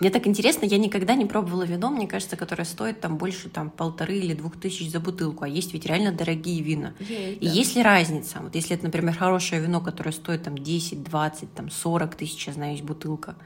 Мне 0.00 0.08
так 0.08 0.26
интересно, 0.26 0.64
я 0.64 0.78
никогда 0.78 1.14
не 1.14 1.26
пробовала 1.26 1.62
вино, 1.64 1.90
мне 1.90 2.06
кажется, 2.06 2.36
которое 2.36 2.64
стоит 2.64 3.02
там 3.02 3.18
больше 3.18 3.50
там 3.50 3.68
полторы 3.68 4.16
или 4.16 4.32
двух 4.32 4.58
тысяч 4.58 4.90
за 4.90 4.98
бутылку, 4.98 5.44
а 5.44 5.48
есть 5.48 5.74
ведь 5.74 5.84
реально 5.84 6.10
дорогие 6.10 6.62
вина. 6.62 6.94
Есть, 6.98 7.42
и 7.42 7.46
да. 7.46 7.52
есть 7.52 7.76
ли 7.76 7.82
разница? 7.82 8.38
Вот 8.40 8.54
если 8.54 8.76
это, 8.76 8.86
например, 8.86 9.14
хорошее 9.14 9.60
вино, 9.60 9.82
которое 9.82 10.12
стоит 10.12 10.42
там 10.42 10.56
10, 10.56 11.04
20, 11.04 11.52
там 11.52 11.70
40 11.70 12.14
тысяч, 12.14 12.46
я 12.46 12.54
знаю, 12.54 12.72
есть 12.72 12.84
бутылка, 12.84 13.36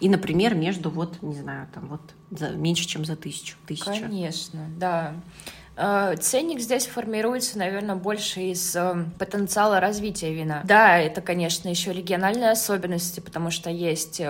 и, 0.00 0.08
например, 0.08 0.56
между 0.56 0.90
вот, 0.90 1.22
не 1.22 1.36
знаю, 1.36 1.68
там 1.72 1.86
вот 1.86 2.00
за, 2.32 2.50
меньше, 2.50 2.88
чем 2.88 3.04
за 3.04 3.14
тысячу, 3.14 3.56
тысяча. 3.64 4.00
Конечно, 4.00 4.66
да. 4.76 5.14
Э, 5.76 6.14
ценник 6.20 6.60
здесь 6.60 6.86
формируется, 6.86 7.58
наверное, 7.58 7.96
больше 7.96 8.40
из 8.40 8.76
э, 8.76 9.04
потенциала 9.18 9.80
развития 9.80 10.32
вина. 10.32 10.60
Да, 10.64 10.98
это, 10.98 11.20
конечно, 11.22 11.68
еще 11.68 11.92
региональные 11.92 12.50
особенности, 12.50 13.20
потому 13.20 13.50
что 13.50 13.70
есть 13.70 14.20
э, 14.20 14.24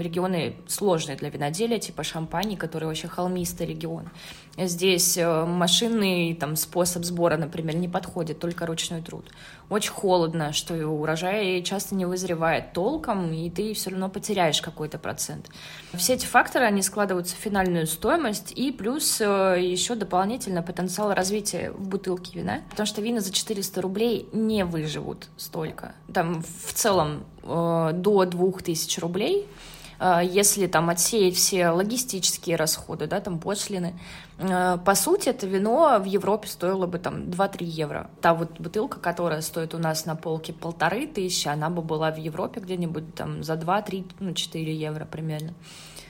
регионы 0.00 0.56
сложные 0.66 1.16
для 1.16 1.30
виноделия, 1.30 1.78
типа 1.78 2.02
Шампани, 2.02 2.56
который 2.56 2.84
вообще 2.84 3.08
холмистый 3.08 3.66
регион. 3.66 4.08
Здесь 4.56 5.18
машинный 5.18 6.34
там, 6.34 6.54
способ 6.56 7.04
сбора, 7.04 7.36
например, 7.36 7.74
не 7.76 7.88
подходит, 7.88 8.38
только 8.38 8.66
ручной 8.66 9.02
труд. 9.02 9.26
Очень 9.68 9.90
холодно, 9.90 10.52
что 10.52 10.74
урожай 10.86 11.62
часто 11.62 11.94
не 11.94 12.06
вызревает 12.06 12.72
толком, 12.72 13.32
и 13.32 13.50
ты 13.50 13.74
все 13.74 13.90
равно 13.90 14.08
потеряешь 14.08 14.62
какой-то 14.62 14.98
процент. 14.98 15.50
Все 15.94 16.14
эти 16.14 16.26
факторы, 16.26 16.66
они 16.66 16.82
складываются 16.82 17.34
в 17.34 17.38
финальную 17.38 17.86
стоимость, 17.86 18.52
и 18.54 18.70
плюс 18.70 19.20
еще 19.20 19.96
дополнительно 19.96 20.62
потенциал 20.62 21.12
развития 21.14 21.72
в 21.72 21.88
бутылке 21.88 22.38
вина, 22.38 22.60
потому 22.70 22.86
что 22.86 23.00
вина 23.00 23.20
за 23.20 23.32
400 23.32 23.82
рублей 23.82 24.28
не 24.32 24.64
выживут 24.64 25.28
столько. 25.36 25.94
Там 26.12 26.42
в 26.42 26.72
целом 26.72 27.24
э, 27.42 27.90
до 27.94 28.24
2000 28.24 29.00
рублей 29.00 29.46
э, 29.46 29.74
если 30.00 30.66
там 30.66 30.90
отсеять 30.90 31.36
все 31.36 31.68
логистические 31.70 32.56
расходы, 32.56 33.06
да, 33.06 33.20
там 33.20 33.38
пошлины, 33.38 33.98
э, 34.38 34.78
по 34.84 34.94
сути, 34.94 35.28
это 35.28 35.46
вино 35.46 35.98
в 35.98 36.04
Европе 36.04 36.48
стоило 36.48 36.86
бы 36.86 36.98
там 36.98 37.30
2-3 37.30 37.64
евро. 37.64 38.10
Та 38.20 38.34
вот 38.34 38.60
бутылка, 38.60 38.98
которая 38.98 39.40
стоит 39.40 39.74
у 39.74 39.78
нас 39.78 40.06
на 40.06 40.16
полке 40.16 40.52
полторы 40.52 41.06
тысячи, 41.06 41.48
она 41.48 41.70
бы 41.70 41.82
была 41.82 42.10
в 42.10 42.18
Европе 42.18 42.60
где-нибудь 42.60 43.14
там 43.14 43.42
за 43.42 43.54
2-3, 43.54 44.04
ну, 44.20 44.34
4 44.34 44.74
евро 44.74 45.04
примерно. 45.04 45.54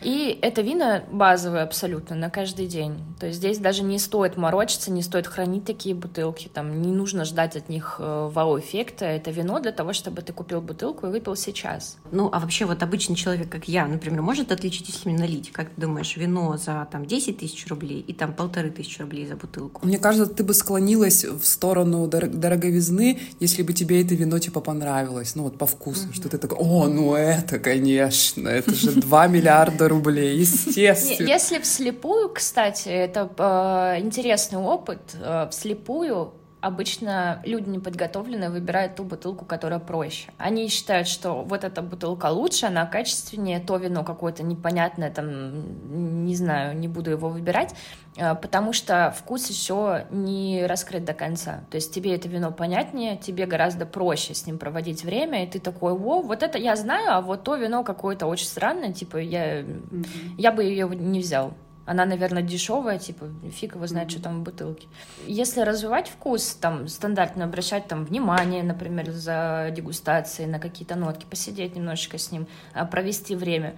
И 0.03 0.39
это 0.43 0.63
вина 0.63 1.05
базовые 1.11 1.63
абсолютно 1.63 2.17
на 2.17 2.31
каждый 2.31 2.67
день. 2.67 2.97
То 3.19 3.27
есть 3.27 3.39
здесь 3.39 3.59
даже 3.59 3.83
не 3.83 3.99
стоит 3.99 4.37
морочиться, 4.37 4.91
не 4.91 5.03
стоит 5.03 5.27
хранить 5.27 5.65
такие 5.65 5.95
бутылки. 5.95 6.51
Там 6.53 6.83
не 6.83 6.93
нужно 6.93 7.25
ждать 7.25 7.57
от 7.57 7.69
них 7.69 7.97
э, 7.99 8.31
вау-эффекта. 8.33 9.07
Это 9.07 9.31
вино 9.31 9.61
для 9.61 9.73
того, 9.73 9.93
чтобы 9.93 10.23
ты 10.23 10.33
купил 10.33 10.61
бутылку 10.61 11.07
и 11.07 11.11
выпил 11.11 11.37
сейчас. 11.37 11.97
Ну, 12.11 12.29
а 12.33 12.39
вообще 12.41 12.65
вот 12.65 12.83
обычный 12.83 13.17
человек, 13.17 13.49
как 13.49 13.69
я, 13.69 13.87
например, 13.87 14.23
может 14.23 14.53
отличить, 14.53 14.89
если 14.89 15.09
мне 15.09 15.19
налить? 15.19 15.53
Как 15.53 15.71
ты 15.71 15.81
думаешь, 15.81 16.17
вино 16.17 16.57
за 16.57 16.87
там 16.91 17.07
10 17.07 17.39
тысяч 17.39 17.67
рублей 17.69 18.01
и 18.07 18.13
там 18.13 18.33
полторы 18.33 18.71
тысячи 18.71 19.01
рублей 19.01 19.27
за 19.27 19.37
бутылку? 19.37 19.87
Мне 19.87 19.99
кажется, 19.99 20.33
ты 20.33 20.45
бы 20.45 20.55
склонилась 20.55 21.25
в 21.25 21.45
сторону 21.45 22.07
дор- 22.07 22.29
дороговизны, 22.29 23.21
если 23.41 23.63
бы 23.63 23.73
тебе 23.73 24.03
это 24.03 24.15
вино 24.15 24.39
типа 24.39 24.61
понравилось. 24.61 25.35
Ну 25.35 25.45
вот 25.45 25.59
по 25.59 25.67
вкусу, 25.67 26.09
mm-hmm. 26.09 26.15
что 26.15 26.29
ты 26.29 26.39
такой, 26.39 26.59
о, 26.59 26.89
ну 26.89 27.15
это, 27.15 27.59
конечно, 27.59 28.49
это 28.49 28.75
же 28.75 28.93
2 28.93 29.27
миллиарда 29.29 29.84
рублей, 29.89 30.39
естественно. 30.39 31.27
Если 31.27 31.59
вслепую, 31.59 32.29
кстати, 32.31 32.89
это 32.89 33.31
э, 33.37 34.01
интересный 34.01 34.59
опыт, 34.59 35.01
э, 35.15 35.49
вслепую 35.51 36.33
обычно 36.65 37.43
люди 37.45 37.69
неподготовленные 37.69 38.49
выбирают 38.49 38.95
ту 38.95 39.05
бутылку, 39.05 39.45
которая 39.45 39.79
проще. 39.79 40.31
Они 40.39 40.69
считают, 40.69 41.07
что 41.09 41.43
вот 41.43 41.63
эта 41.63 41.83
бутылка 41.83 42.31
лучше, 42.31 42.67
она 42.67 42.87
качественнее, 42.87 43.61
то 43.61 43.77
вино 43.77 44.03
какое-то 44.03 44.43
непонятное, 44.43 45.11
там, 45.11 46.25
не 46.25 46.35
знаю, 46.35 46.75
не 46.75 46.89
буду 46.89 47.11
его 47.11 47.29
выбирать, 47.29 47.75
э, 48.17 48.35
потому 48.35 48.73
что 48.73 49.15
вкус 49.15 49.51
еще 49.51 50.07
не 50.11 50.65
раскрыт 50.67 51.05
до 51.05 51.13
конца. 51.13 51.65
То 51.71 51.75
есть 51.77 51.93
тебе 51.93 52.15
это 52.15 52.29
вино 52.29 52.51
понятнее, 52.51 53.19
тебе 53.19 53.45
гораздо 53.45 53.85
проще 53.85 54.33
с 54.33 54.47
ним 54.47 54.59
проводить 54.59 55.05
время, 55.05 55.45
и 55.45 55.47
ты 55.47 55.61
такой, 55.61 55.93
о, 55.93 56.23
вот 56.23 56.43
это 56.43 56.57
я 56.57 56.77
знаю, 56.77 57.13
а 57.13 57.21
вот 57.21 57.45
то 57.45 57.57
вино 57.57 57.85
какое-то 57.85 58.25
очень 58.27 58.47
странное, 58.47 58.95
типа 58.95 59.19
я, 59.19 59.61
mm-hmm. 59.61 60.07
я 60.39 60.51
бы 60.51 60.65
ее 60.65 60.89
не 60.89 61.21
взял. 61.21 61.53
Она, 61.87 62.07
наверное, 62.07 62.43
дешевая, 62.43 62.99
типа, 62.99 63.29
фиг 63.51 63.75
его 63.75 63.87
знает, 63.87 64.09
mm-hmm. 64.09 64.13
что 64.13 64.23
там 64.23 64.41
в 64.41 64.43
бутылке. 64.43 64.89
Если 65.27 65.61
развивать 65.61 66.09
вкус, 66.09 66.55
там, 66.61 66.89
стандартно 66.89 67.45
обращать 67.45 67.87
там 67.89 68.05
внимание, 68.05 68.63
например, 68.63 69.11
за 69.11 69.71
дегустацией 69.75 70.49
на 70.49 70.59
какие-то 70.59 70.95
нотки, 70.95 71.27
посидеть 71.29 71.77
немножечко 71.77 72.19
с 72.19 72.31
ним, 72.33 72.47
а, 72.73 72.87
провести 72.87 73.35
время, 73.35 73.77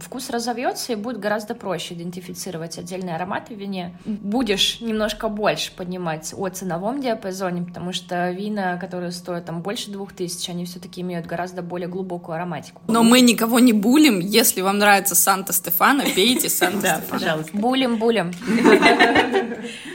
вкус 0.00 0.30
разовьется 0.30 0.92
и 0.92 0.96
будет 0.96 1.18
гораздо 1.18 1.54
проще 1.54 1.94
идентифицировать 1.94 2.78
отдельные 2.78 3.16
ароматы 3.16 3.54
в 3.54 3.58
вине. 3.58 3.96
Будешь 4.04 4.80
немножко 4.80 5.28
больше 5.28 5.72
поднимать 5.74 6.32
о 6.36 6.48
ценовом 6.48 7.00
диапазоне, 7.00 7.62
потому 7.62 7.92
что 7.92 8.30
вина, 8.30 8.76
которые 8.76 9.10
стоят 9.12 9.46
там 9.46 9.62
больше 9.62 9.90
двух 9.90 10.12
тысяч, 10.12 10.48
они 10.48 10.64
все-таки 10.64 11.00
имеют 11.00 11.26
гораздо 11.26 11.62
более 11.62 11.88
глубокую 11.88 12.36
ароматику. 12.36 12.82
Но 12.86 13.02
мы 13.02 13.20
никого 13.20 13.58
не 13.58 13.72
булим. 13.72 14.20
Если 14.20 14.60
вам 14.60 14.78
нравится 14.78 15.14
Санта-Стефана, 15.14 16.04
пейте 16.14 16.48
Санта-Стефана. 16.48 17.02
пожалуйста. 17.10 17.56
Булим, 17.56 17.96
булим. 17.96 18.32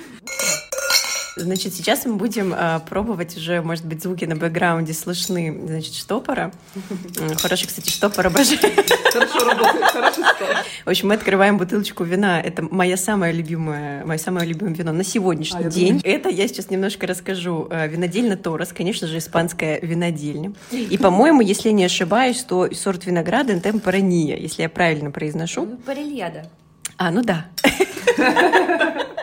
Значит, 1.37 1.73
сейчас 1.73 2.05
мы 2.05 2.15
будем 2.15 2.53
э, 2.53 2.79
пробовать 2.87 3.35
уже, 3.35 3.61
может 3.61 3.85
быть, 3.85 4.01
звуки 4.01 4.23
на 4.23 4.37
бэкграунде 4.37 4.93
слышны, 4.93 5.57
значит, 5.67 5.93
штопора. 5.93 6.53
Хороший, 7.37 7.67
кстати, 7.67 7.89
штопор 7.89 8.27
обожаю. 8.27 8.59
Хорошо 9.11 9.39
работает, 9.45 9.85
хороший 9.85 10.23
В 10.85 10.89
общем, 10.89 11.09
мы 11.09 11.15
открываем 11.15 11.57
бутылочку 11.57 12.05
вина. 12.05 12.39
Это 12.39 12.61
моя 12.61 12.95
самая 12.95 13.33
любимая, 13.33 14.05
мое 14.05 14.17
самое 14.17 14.47
любимое 14.47 14.73
вино 14.73 14.93
на 14.93 15.03
сегодняшний 15.03 15.65
а, 15.65 15.69
день. 15.69 16.01
Я 16.05 16.13
Это 16.13 16.29
я 16.29 16.47
сейчас 16.47 16.69
немножко 16.69 17.05
расскажу. 17.05 17.67
Э, 17.69 17.87
винодельня 17.87 18.37
Торос, 18.37 18.71
конечно 18.71 19.07
же, 19.07 19.17
испанская 19.17 19.79
винодельня. 19.81 20.53
И, 20.71 20.97
по-моему, 20.97 21.41
если 21.41 21.69
я 21.69 21.73
не 21.73 21.83
ошибаюсь, 21.83 22.43
то 22.43 22.73
сорт 22.73 23.05
винограда 23.05 23.59
Темпорания, 23.59 24.37
если 24.37 24.61
я 24.61 24.69
правильно 24.69 25.11
произношу. 25.11 25.65
Парильяда. 25.85 26.49
А, 26.97 27.11
ну 27.11 27.23
да. 27.23 27.47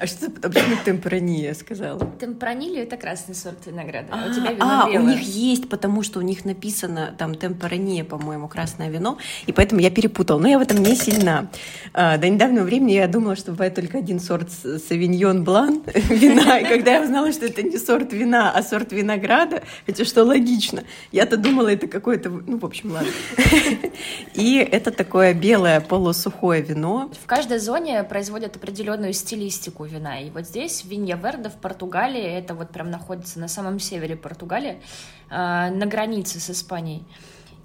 А 0.00 0.06
что 0.06 0.28
а 0.42 0.48
почему 0.48 0.76
темпрания 0.82 1.52
сказала? 1.52 2.00
Темпранилия— 2.18 2.82
это 2.84 2.96
красный 2.96 3.34
сорт 3.34 3.66
винограда, 3.66 4.08
а, 4.10 4.30
у 4.30 4.34
тебя 4.34 4.52
вино 4.52 4.64
А, 4.66 4.90
белое. 4.90 5.04
у 5.04 5.06
них 5.08 5.20
есть, 5.20 5.68
потому 5.68 6.02
что 6.02 6.20
у 6.20 6.22
них 6.22 6.46
написано 6.46 7.14
там 7.18 7.34
темпрания, 7.34 8.02
по-моему, 8.02 8.48
красное 8.48 8.88
вино, 8.88 9.18
и 9.44 9.52
поэтому 9.52 9.82
я 9.82 9.90
перепутала. 9.90 10.38
Но 10.38 10.48
я 10.48 10.58
в 10.58 10.62
этом 10.62 10.82
не 10.82 10.96
сильна. 10.96 11.48
А, 11.92 12.16
до 12.16 12.30
недавнего 12.30 12.62
времени 12.62 12.92
я 12.92 13.08
думала, 13.08 13.36
что 13.36 13.50
бывает 13.50 13.74
только 13.74 13.98
один 13.98 14.20
сорт 14.20 14.50
савиньон 14.50 15.44
блан 15.44 15.82
вина, 16.08 16.60
и 16.60 16.64
когда 16.64 16.92
я 16.92 17.02
узнала, 17.02 17.30
что 17.30 17.44
это 17.44 17.62
не 17.62 17.76
сорт 17.76 18.14
вина, 18.14 18.52
а 18.52 18.62
сорт 18.62 18.92
винограда, 18.92 19.62
хотя 19.84 20.06
что 20.06 20.24
логично, 20.24 20.84
я-то 21.12 21.36
думала, 21.36 21.68
это 21.68 21.86
какое-то, 21.88 22.30
ну, 22.30 22.58
в 22.58 22.64
общем, 22.64 22.92
ладно. 22.92 23.10
И 24.32 24.56
это 24.56 24.92
такое 24.92 25.34
белое 25.34 25.82
полусухое 25.82 26.62
вино. 26.62 27.10
В 27.22 27.26
каждой 27.26 27.58
зоне 27.58 28.02
производят 28.04 28.56
определенную 28.56 29.12
стилистику 29.12 29.89
вина. 29.90 30.20
И 30.20 30.30
вот 30.30 30.46
здесь 30.46 30.84
Винья 30.84 31.16
Верде 31.16 31.48
в 31.48 31.56
Португалии, 31.56 32.22
это 32.22 32.54
вот 32.54 32.70
прям 32.70 32.90
находится 32.90 33.38
на 33.38 33.48
самом 33.48 33.78
севере 33.78 34.16
Португалии, 34.16 34.80
а, 35.28 35.70
на 35.70 35.86
границе 35.86 36.40
с 36.40 36.50
Испанией. 36.50 37.04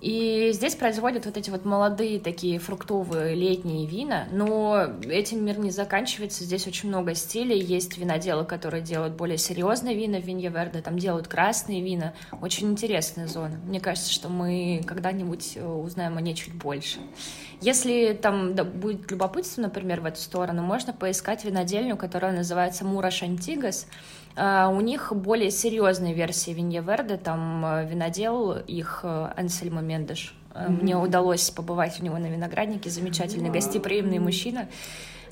И 0.01 0.51
здесь 0.53 0.75
производят 0.75 1.25
вот 1.25 1.35
эти 1.35 1.49
вот 1.49 1.65
молодые 1.65 2.19
такие 2.19 2.59
фруктовые 2.59 3.33
летние 3.33 3.87
вина, 3.87 4.27
но 4.31 4.87
этим 5.01 5.43
мир 5.43 5.57
не 5.57 5.71
заканчивается. 5.71 6.43
Здесь 6.43 6.67
очень 6.67 6.89
много 6.89 7.15
стилей. 7.15 7.59
Есть 7.59 7.97
виноделы, 7.97 8.45
которые 8.45 8.83
делают 8.83 9.15
более 9.15 9.39
серьезные 9.39 9.95
вина 9.95 10.19
в 10.19 10.23
Винья 10.23 10.51
Верде, 10.51 10.81
там 10.81 10.99
делают 10.99 11.27
красные 11.27 11.81
вина. 11.81 12.13
Очень 12.39 12.71
интересная 12.71 13.27
зона. 13.27 13.59
Мне 13.65 13.79
кажется, 13.79 14.11
что 14.11 14.29
мы 14.29 14.83
когда-нибудь 14.85 15.53
э, 15.55 15.65
узнаем 15.65 16.17
о 16.17 16.21
ней 16.21 16.35
чуть 16.35 16.53
больше. 16.53 16.99
Если 17.61 18.13
там 18.13 18.55
да, 18.55 18.63
будет 18.63 19.09
любопытство, 19.11 19.61
например, 19.61 20.01
в 20.01 20.05
эту 20.05 20.19
сторону, 20.19 20.61
можно 20.61 20.93
поискать 20.93 21.45
винодельню, 21.45 21.97
которая 21.97 22.35
называется 22.35 22.85
Мура 22.85 23.09
Шантигас. 23.11 23.87
Uh, 24.35 24.75
у 24.75 24.81
них 24.81 25.13
более 25.15 25.49
серьезные 25.49 26.13
версии 26.13 26.51
Винья 26.51 26.81
Верде, 26.81 27.15
там 27.15 27.63
uh, 27.63 27.89
винодел 27.89 28.51
их 28.51 28.99
uh, 29.03 29.31
Ансельмо 29.37 29.79
Мендеш. 29.79 30.35
Mm-hmm. 30.53 30.81
Мне 30.81 30.97
удалось 30.97 31.49
побывать 31.51 32.01
у 32.01 32.03
него 32.03 32.17
на 32.17 32.25
винограднике, 32.25 32.89
замечательный, 32.89 33.47
wow. 33.47 33.53
гостеприимный 33.53 34.19
мужчина. 34.19 34.67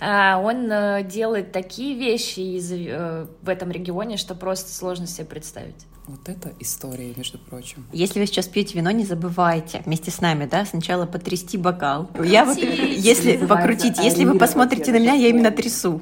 Он 0.01 0.67
делает 1.07 1.51
такие 1.53 1.95
вещи 1.95 2.39
из, 2.39 2.71
в 2.71 3.49
этом 3.49 3.71
регионе, 3.71 4.17
что 4.17 4.35
просто 4.35 4.73
сложно 4.73 5.07
себе 5.07 5.25
представить. 5.25 5.85
Вот 6.05 6.27
это 6.27 6.51
история, 6.59 7.13
между 7.15 7.37
прочим. 7.37 7.85
Если 7.93 8.19
вы 8.19 8.25
сейчас 8.25 8.47
пьете 8.47 8.77
вино, 8.77 8.91
не 8.91 9.05
забывайте 9.05 9.81
вместе 9.85 10.11
с 10.11 10.19
нами, 10.19 10.45
да, 10.45 10.65
сначала 10.65 11.05
потрясти 11.05 11.57
бокал. 11.57 12.09
Я 12.21 12.43
вот, 12.43 12.57
если 12.57 13.37
покрутить, 13.37 13.97
если 13.99 14.25
вы 14.25 14.37
посмотрите 14.37 14.91
на 14.91 14.99
меня, 14.99 15.13
я 15.13 15.29
именно 15.29 15.51
трясу. 15.51 16.01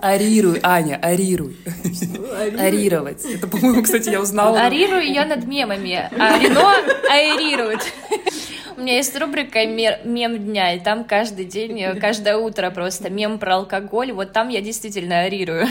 Арируй, 0.00 0.60
Аня, 0.62 0.98
арируй. 1.02 1.56
Арировать. 2.58 3.24
Это, 3.24 3.46
по-моему, 3.48 3.82
кстати, 3.82 4.10
я 4.10 4.20
узнала. 4.20 4.60
Арирую 4.60 5.02
ее 5.04 5.24
над 5.24 5.44
мемами, 5.44 6.08
а 6.16 6.38
вино 6.38 6.72
аэрирует. 7.08 7.80
У 8.76 8.80
меня 8.80 8.96
есть 8.96 9.16
рубрика 9.18 9.64
«Мем 9.66 10.38
дня», 10.38 10.74
и 10.74 10.80
там 10.80 11.04
каждый 11.04 11.44
день, 11.44 11.98
каждое 12.00 12.36
утро 12.36 12.70
просто 12.70 13.10
мем 13.10 13.38
про 13.38 13.56
алкоголь. 13.56 14.12
Вот 14.12 14.32
там 14.32 14.48
я 14.48 14.60
действительно 14.60 15.20
арирую. 15.20 15.66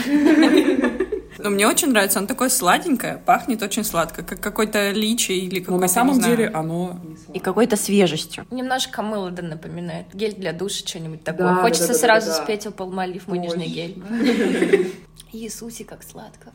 Но 1.42 1.50
мне 1.50 1.66
очень 1.66 1.88
нравится, 1.88 2.20
оно 2.20 2.28
такое 2.28 2.48
сладенькое, 2.48 3.18
пахнет 3.18 3.62
очень 3.62 3.82
сладко, 3.84 4.22
как 4.22 4.40
какой-то 4.40 4.90
личи 4.90 5.32
или 5.32 5.58
какой-то, 5.58 5.72
Но 5.72 5.78
на 5.78 5.88
самом 5.88 6.20
деле 6.20 6.48
оно... 6.48 7.00
И 7.34 7.40
какой-то 7.40 7.76
свежестью. 7.76 8.46
Немножко 8.50 9.02
мыло 9.02 9.30
да 9.30 9.42
напоминает. 9.42 10.06
Гель 10.14 10.34
для 10.34 10.52
душа, 10.52 10.86
что-нибудь 10.86 11.24
такое. 11.24 11.48
Да, 11.48 11.56
Хочется 11.56 11.88
да, 11.88 11.92
да, 11.94 11.98
сразу 11.98 12.26
да, 12.28 12.36
да. 12.36 12.44
спеть 12.44 12.74
«Палмолив 12.74 13.26
мой 13.26 13.38
нежный 13.38 13.66
гель». 13.66 14.00
Иисусе, 15.32 15.84
как 15.84 16.02
сладко. 16.02 16.52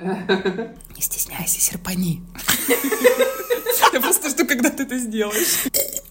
Не 0.95 1.01
стесняйся, 1.01 1.59
серпани. 1.59 2.21
Я 3.91 3.99
просто 3.99 4.29
жду, 4.29 4.45
когда 4.45 4.69
ты 4.69 4.83
это 4.83 4.97
сделаешь. 4.99 5.65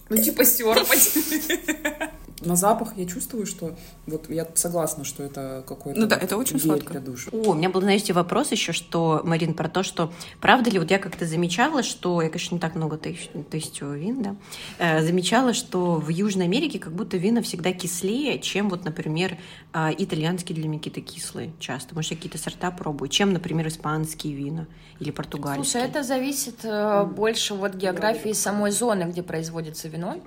Ну, 0.09 0.17
типа 0.17 0.45
серпать. 0.45 1.13
На 2.41 2.55
запах 2.55 2.95
я 2.97 3.05
чувствую, 3.07 3.47
что 3.47 3.75
вот 4.05 4.29
я 4.29 4.47
согласна, 4.53 5.03
что 5.03 5.23
это 5.23 5.63
какой-то 5.67 5.99
ну 5.99 6.05
да, 6.05 6.15
это 6.15 6.37
очень 6.37 6.59
сладко. 6.59 6.91
для 6.91 7.01
души. 7.01 7.29
О, 7.31 7.51
у 7.51 7.53
меня 7.55 7.69
был, 7.69 7.81
знаете, 7.81 8.13
вопрос 8.13 8.51
еще, 8.51 8.73
что, 8.73 9.21
Марин, 9.23 9.55
про 9.55 9.67
то, 9.67 9.81
что 9.81 10.11
правда 10.39 10.69
ли, 10.69 10.77
вот 10.77 10.91
я 10.91 10.99
как-то 10.99 11.25
замечала, 11.25 11.81
что, 11.81 12.21
я, 12.21 12.29
конечно, 12.29 12.55
не 12.55 12.61
так 12.61 12.75
много 12.75 12.97
тестю 12.97 13.91
вин, 13.93 14.21
да, 14.21 14.35
э, 14.77 15.01
замечала, 15.01 15.53
что 15.53 15.95
в 15.95 16.09
Южной 16.09 16.45
Америке 16.45 16.77
как 16.77 16.93
будто 16.93 17.17
вина 17.17 17.41
всегда 17.41 17.73
кислее, 17.73 18.39
чем 18.39 18.69
вот, 18.69 18.85
например, 18.85 19.37
э, 19.73 19.89
итальянские 19.97 20.55
для 20.55 20.67
меня 20.67 20.77
какие-то 20.77 21.01
кислые 21.01 21.53
часто. 21.59 21.95
Может, 21.95 22.11
я 22.11 22.17
какие-то 22.17 22.37
сорта 22.37 22.69
пробую, 22.69 23.09
чем, 23.09 23.33
например, 23.33 23.67
испанские 23.67 24.33
вина 24.33 24.67
или 24.99 25.11
португальские. 25.11 25.65
Слушай, 25.65 25.87
это 25.87 26.03
зависит 26.03 26.59
э, 26.63 27.03
больше 27.05 27.53
от 27.53 27.75
географии 27.75 28.33
самой 28.33 28.71
зоны, 28.71 29.03
где 29.03 29.23
производится 29.23 29.87
вино. 29.87 30.17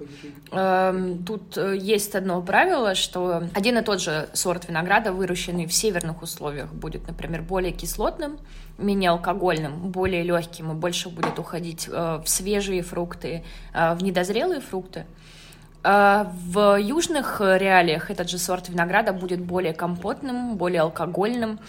Э, 0.53 1.17
тут 1.27 1.57
э, 1.57 1.77
есть 1.77 2.00
есть 2.01 2.15
одно 2.15 2.41
правило, 2.43 2.95
что 2.95 3.45
один 3.55 3.79
и 3.79 3.83
тот 3.83 4.01
же 4.01 4.29
сорт 4.33 4.69
винограда, 4.69 5.13
выращенный 5.13 5.67
в 5.67 5.73
северных 5.73 6.23
условиях, 6.23 6.73
будет, 6.73 7.07
например, 7.07 7.43
более 7.43 7.73
кислотным, 7.73 8.39
менее 8.79 9.11
алкогольным, 9.11 9.91
более 9.91 10.23
легким 10.23 10.73
и 10.73 10.75
больше 10.75 11.11
будет 11.11 11.39
уходить 11.39 11.89
э, 11.89 12.21
в 12.25 12.29
свежие 12.29 12.83
фрукты, 12.83 13.45
э, 13.75 13.95
в 13.95 14.03
недозрелые 14.03 14.61
фрукты. 14.61 15.05
Э, 15.85 16.25
в 16.47 16.81
южных 16.81 17.41
реалиях 17.41 18.11
этот 18.11 18.31
же 18.31 18.39
сорт 18.39 18.71
винограда 18.71 19.13
будет 19.13 19.41
более 19.41 19.75
компотным, 19.75 20.57
более 20.57 20.81
алкогольным, 20.81 21.61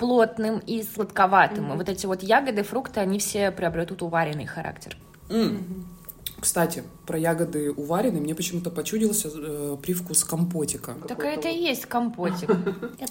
плотным 0.00 0.60
и 0.60 0.82
сладковатым. 0.82 1.66
Mm-hmm. 1.66 1.74
И 1.74 1.76
вот 1.76 1.88
эти 1.90 2.06
вот 2.06 2.22
ягоды, 2.22 2.62
фрукты, 2.62 3.00
они 3.00 3.18
все 3.18 3.50
приобретут 3.50 4.00
уваренный 4.02 4.46
характер. 4.46 4.96
Mm-hmm. 5.28 5.97
Кстати, 6.40 6.84
про 7.06 7.18
ягоды 7.18 7.72
увареные 7.72 8.20
мне 8.20 8.34
почему-то 8.34 8.70
почудился 8.70 9.30
э, 9.34 9.76
привкус 9.82 10.24
компотика. 10.24 10.94
Так 11.08 11.24
это 11.24 11.48
и 11.48 11.58
есть 11.58 11.86
компотик. 11.86 12.50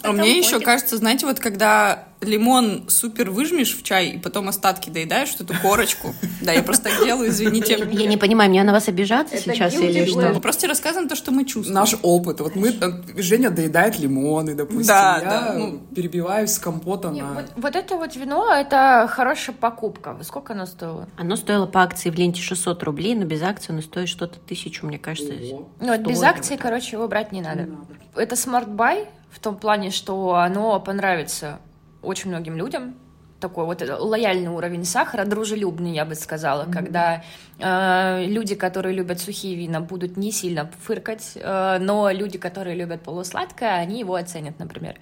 А 0.04 0.12
мне 0.12 0.38
еще 0.38 0.60
кажется, 0.60 0.98
знаете, 0.98 1.26
вот 1.26 1.40
когда 1.40 2.08
лимон 2.22 2.86
супер 2.88 3.32
выжмешь 3.32 3.76
в 3.76 3.84
чай 3.84 4.10
и 4.12 4.18
потом 4.18 4.48
остатки 4.48 4.90
доедаешь, 4.90 5.36
эту 5.40 5.54
корочку. 5.62 6.14
Да, 6.42 6.54
я 6.54 6.62
просто 6.62 6.90
так 6.90 7.04
делаю, 7.04 7.30
извините. 7.30 7.88
Я 7.92 8.06
не 8.06 8.16
понимаю, 8.16 8.50
мне 8.50 8.64
на 8.64 8.72
вас 8.72 8.88
обижаться 8.88 9.38
сейчас 9.38 9.74
или 9.74 10.06
что? 10.06 10.30
Мы 10.34 10.40
просто 10.40 10.68
рассказываем 10.68 11.10
то, 11.10 11.16
что 11.16 11.32
мы 11.32 11.46
чувствуем. 11.46 11.74
Наш 11.74 11.96
опыт. 12.04 12.40
Вот 12.40 12.56
мы, 12.56 12.70
э, 12.70 13.22
Женя 13.22 13.50
доедает 13.50 14.00
лимоны, 14.00 14.54
допустим. 14.54 14.88
Да, 14.88 15.20
я 15.22 15.54
ну. 15.58 15.80
перебиваюсь 15.96 16.52
с 16.52 16.60
компота 16.60 17.10
на... 17.10 17.34
Вот, 17.34 17.46
вот 17.56 17.76
это 17.76 17.96
вот 17.96 18.16
вино, 18.16 18.54
это 18.54 19.10
хорошая 19.10 19.56
покупка. 19.56 20.16
Сколько 20.22 20.54
оно 20.54 20.66
стоило? 20.68 21.10
Оно 21.18 21.36
стоило 21.36 21.66
по 21.66 21.82
акции 21.82 22.10
в 22.10 22.16
ленте 22.16 22.42
600 22.42 22.84
рублей, 22.84 23.16
но 23.18 23.26
без 23.26 23.42
акции 23.42 23.72
оно 23.74 23.82
стоит 23.82 24.10
что-то 24.10 24.40
тысячу, 24.40 24.86
мне 24.86 24.98
кажется. 24.98 25.34
Ого. 25.34 25.70
Ну, 25.80 25.88
вот 25.88 26.02
без 26.02 26.22
акции, 26.24 26.54
вот 26.54 26.62
короче, 26.62 26.96
его 26.96 27.08
брать 27.08 27.32
не 27.32 27.42
надо. 27.42 27.68
Это 28.16 28.36
smart 28.36 28.68
buy 28.68 29.08
в 29.30 29.40
том 29.40 29.58
плане, 29.58 29.92
что 29.92 30.36
оно 30.36 30.80
понравится 30.80 31.60
очень 32.02 32.30
многим 32.30 32.58
людям. 32.58 32.96
Такой 33.40 33.66
вот 33.66 33.84
лояльный 33.88 34.50
уровень 34.50 34.84
сахара, 34.84 35.24
дружелюбный, 35.24 35.94
я 35.94 36.06
бы 36.06 36.16
сказала, 36.16 36.66
когда 36.72 37.24
э, 37.60 38.26
люди, 38.26 38.56
которые 38.56 38.96
любят 38.96 39.20
сухие 39.20 39.56
вина, 39.56 39.80
будут 39.80 40.18
не 40.18 40.32
сильно 40.32 40.72
фыркать, 40.82 41.34
э, 41.36 41.78
но 41.80 42.10
люди, 42.10 42.40
которые 42.40 42.76
любят 42.76 43.04
полусладкое, 43.04 43.76
они 43.76 44.00
его 44.00 44.16
оценят, 44.16 44.58
например. 44.58 44.96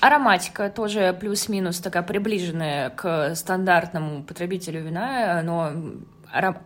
Ароматика 0.00 0.68
тоже 0.68 1.16
плюс-минус 1.18 1.78
такая 1.80 2.02
приближенная 2.02 2.90
к 2.90 3.34
стандартному 3.34 4.22
потребителю 4.22 4.82
вина, 4.82 5.40
но 5.42 5.72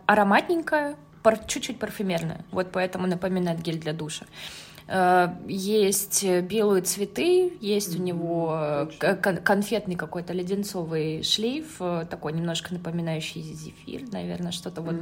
ароматненькая, 0.05 0.95
чуть-чуть 1.47 1.79
парфюмерная, 1.79 2.45
вот 2.51 2.71
поэтому 2.71 3.07
напоминает 3.07 3.61
гель 3.61 3.79
для 3.79 3.93
душа. 3.93 4.25
Э, 4.85 5.29
Есть 5.47 6.25
белые 6.25 6.81
цветы, 6.81 7.53
есть 7.61 7.97
у 7.97 8.01
него 8.03 8.53
э, 8.99 9.15
конфетный 9.15 9.95
какой-то 9.95 10.33
леденцовый 10.33 11.23
шлейф, 11.23 11.77
э, 11.79 12.05
такой 12.09 12.33
немножко 12.33 12.73
напоминающий 12.73 13.41
зефир, 13.41 14.01
наверное, 14.11 14.51
что-то 14.51 14.81
вот. 14.81 14.95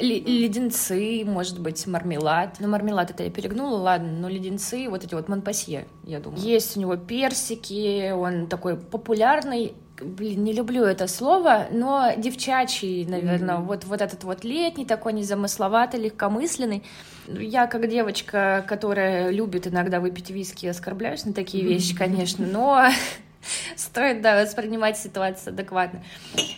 Ле- 0.00 0.20
Леденцы, 0.20 1.24
может 1.26 1.58
быть, 1.60 1.86
мармелад. 1.86 2.56
Ну, 2.58 2.68
мармелад 2.68 3.10
это 3.10 3.24
я 3.24 3.30
перегнула, 3.30 3.76
ладно, 3.76 4.10
но 4.12 4.28
леденцы, 4.30 4.88
вот 4.88 5.04
эти 5.04 5.14
вот 5.14 5.28
Монпасье, 5.28 5.86
я 6.04 6.18
думаю. 6.18 6.40
Есть 6.40 6.78
у 6.78 6.80
него 6.80 6.96
персики, 6.96 8.10
он 8.12 8.46
такой 8.46 8.78
популярный, 8.78 9.74
Блин, 10.02 10.44
не 10.44 10.52
люблю 10.52 10.84
это 10.84 11.06
слово, 11.06 11.68
но 11.70 12.12
девчачий, 12.16 13.04
наверное, 13.04 13.56
вот, 13.58 13.84
вот 13.84 14.00
этот 14.00 14.24
вот 14.24 14.44
летний, 14.44 14.84
такой 14.84 15.12
незамысловатый, 15.12 16.00
легкомысленный. 16.00 16.82
Я, 17.28 17.66
как 17.66 17.88
девочка, 17.88 18.64
которая 18.66 19.30
любит 19.30 19.66
иногда 19.66 20.00
выпить 20.00 20.30
виски, 20.30 20.66
оскорбляюсь 20.66 21.24
на 21.24 21.32
такие 21.32 21.64
вещи, 21.64 21.94
конечно, 21.94 22.46
но 22.46 22.86
стоит, 23.76 24.22
да, 24.22 24.42
воспринимать 24.42 24.98
ситуацию 24.98 25.52
адекватно. 25.52 26.02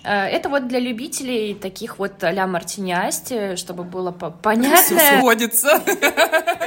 Э, 0.05 0.26
Это 0.26 0.49
вот 0.49 0.68
для 0.68 0.78
любителей 0.78 1.55
таких 1.55 1.99
вот 1.99 2.22
а-ля 2.24 2.47
мартини 2.47 2.95
чтобы 3.57 3.85
было 3.85 4.11
по- 4.11 4.30
Все 4.30 4.39
понятно. 4.43 5.01
сводится. 5.20 5.82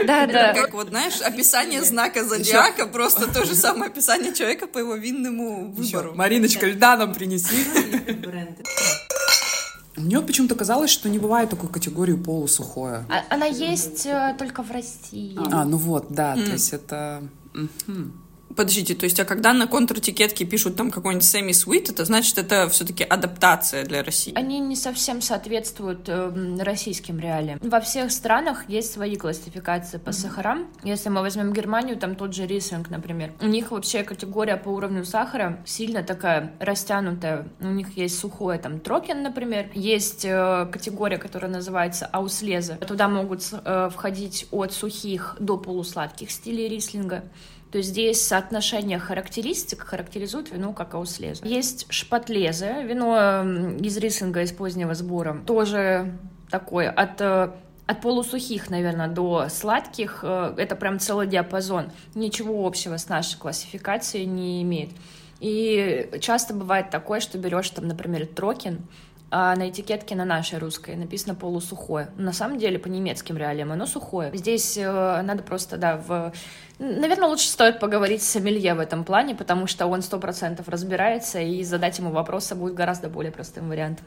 Да, 0.06 0.26
да. 0.28 0.54
Как 0.54 0.74
вот, 0.74 0.90
знаешь, 0.90 1.22
описание 1.22 1.84
знака 1.84 2.24
зодиака, 2.24 2.88
просто 2.92 3.32
то 3.32 3.46
же 3.46 3.56
самое 3.56 3.90
описание 3.92 4.34
человека 4.34 4.68
по 4.68 4.78
его 4.80 4.96
винному 4.96 5.72
выбору. 5.72 6.14
Мариночка, 6.16 6.66
льда 6.68 6.98
нам 6.98 7.14
принеси. 7.14 7.56
Мне 9.96 10.22
почему-то 10.22 10.54
казалось, 10.56 10.92
что 10.92 11.10
не 11.10 11.18
бывает 11.18 11.50
такой 11.50 11.70
категории 11.70 12.14
полусухое. 12.14 13.06
А- 13.10 13.34
Она 13.34 13.48
есть 13.48 14.06
э, 14.06 14.36
только 14.38 14.62
в 14.62 14.70
России. 14.72 15.36
А, 15.52 15.66
ну 15.66 15.78
вот, 15.78 16.08
да, 16.10 16.36
то 16.36 16.42
есть 16.52 16.72
это... 16.72 17.24
мгм. 17.54 18.14
Подождите, 18.56 18.96
то 18.96 19.04
есть, 19.04 19.20
а 19.20 19.26
когда 19.26 19.54
на 19.54 19.68
контр-этикетке 19.68 20.46
пишут 20.46 20.76
там 20.76 20.90
какой-нибудь 20.90 21.26
semi-sweet, 21.26 21.92
это 21.92 22.06
значит, 22.06 22.38
это 22.38 22.70
все-таки 22.70 23.04
адаптация 23.04 23.84
для 23.84 24.04
России? 24.04 24.34
Они 24.36 24.60
не 24.60 24.76
совсем 24.76 25.22
соответствуют 25.22 26.08
эм, 26.08 26.60
российским 26.60 27.20
реалиям. 27.20 27.60
Во 27.62 27.80
всех 27.80 28.12
странах 28.12 28.70
есть 28.70 28.94
свои 28.94 29.16
классификации 29.16 29.98
по 29.98 30.12
сахарам. 30.12 30.68
Если 30.84 31.10
мы 31.10 31.22
возьмем 31.22 31.54
Германию, 31.54 31.98
там 31.98 32.16
тот 32.16 32.34
же 32.34 32.48
рислинг, 32.48 32.90
например. 32.90 33.34
У 33.42 33.48
них 33.48 33.72
вообще 33.72 34.04
категория 34.04 34.58
по 34.58 34.70
уровню 34.70 35.06
сахара 35.06 35.60
сильно 35.66 36.04
такая 36.04 36.54
растянутая. 36.60 37.48
У 37.60 37.68
них 37.68 37.98
есть 37.98 38.18
сухое, 38.18 38.60
там, 38.60 38.80
трокен, 38.80 39.24
например. 39.24 39.70
Есть 39.74 40.26
э, 40.26 40.68
категория, 40.72 41.18
которая 41.18 41.52
называется 41.52 42.06
ауслеза. 42.06 42.76
Туда 42.76 43.08
могут 43.08 43.44
э, 43.52 43.90
входить 43.94 44.48
от 44.52 44.74
сухих 44.74 45.36
до 45.40 45.58
полусладких 45.58 46.32
стилей 46.32 46.68
рислинга. 46.68 47.24
То 47.72 47.80
есть 47.80 47.90
здесь 47.90 48.26
соотношение 48.26 48.98
характеристик 48.98 49.82
характеризует 49.82 50.52
вино 50.52 50.74
как 50.74 50.94
ауслеза. 50.94 51.46
Есть 51.46 51.86
шпатлеза, 51.90 52.82
вино 52.82 53.44
из 53.80 53.98
рислинга 53.98 54.42
из 54.42 54.52
позднего 54.54 54.94
сбора. 54.94 55.42
Тоже 55.46 56.18
такое 56.50 56.90
от 56.90 57.20
э, 57.20 57.52
от 57.88 58.02
полусухих, 58.02 58.70
наверное, 58.70 59.08
до 59.08 59.48
сладких, 59.50 60.20
э, 60.22 60.54
это 60.58 60.76
прям 60.76 61.00
целый 61.00 61.26
диапазон. 61.26 61.92
Ничего 62.16 62.66
общего 62.68 62.98
с 62.98 63.08
нашей 63.10 63.38
классификацией 63.38 64.26
не 64.26 64.62
имеет. 64.64 64.90
И 65.40 66.10
часто 66.20 66.54
бывает 66.54 66.90
такое, 66.90 67.20
что 67.20 67.38
берешь 67.38 67.70
там, 67.70 67.88
например, 67.88 68.26
трокен, 68.28 68.80
а 69.30 69.56
на 69.56 69.70
этикетке 69.70 70.16
на 70.16 70.26
нашей 70.26 70.60
русской 70.60 70.96
написано 70.96 71.36
полусухое. 71.36 72.10
На 72.18 72.32
самом 72.32 72.58
деле, 72.58 72.80
по 72.80 72.88
немецким 72.88 73.38
реалиям 73.38 73.72
оно 73.72 73.86
сухое. 73.86 74.32
Здесь 74.34 74.78
э, 74.78 75.22
надо 75.22 75.44
просто, 75.44 75.78
да, 75.78 75.98
в... 75.98 76.32
Наверное, 76.80 77.28
лучше 77.28 77.48
стоит 77.48 77.80
поговорить 77.80 78.22
с 78.22 78.28
сомелье 78.30 78.76
в 78.76 78.80
этом 78.80 79.04
плане, 79.04 79.36
потому 79.36 79.68
что 79.68 79.88
он 79.88 80.02
сто 80.02 80.20
процентов 80.20 80.70
разбирается, 80.70 81.40
и 81.40 81.64
задать 81.64 81.98
ему 81.98 82.12
вопросы 82.12 82.56
будет 82.56 82.76
гораздо 82.76 83.10
более 83.10 83.32
простым 83.32 83.68
вариантом. 83.68 84.06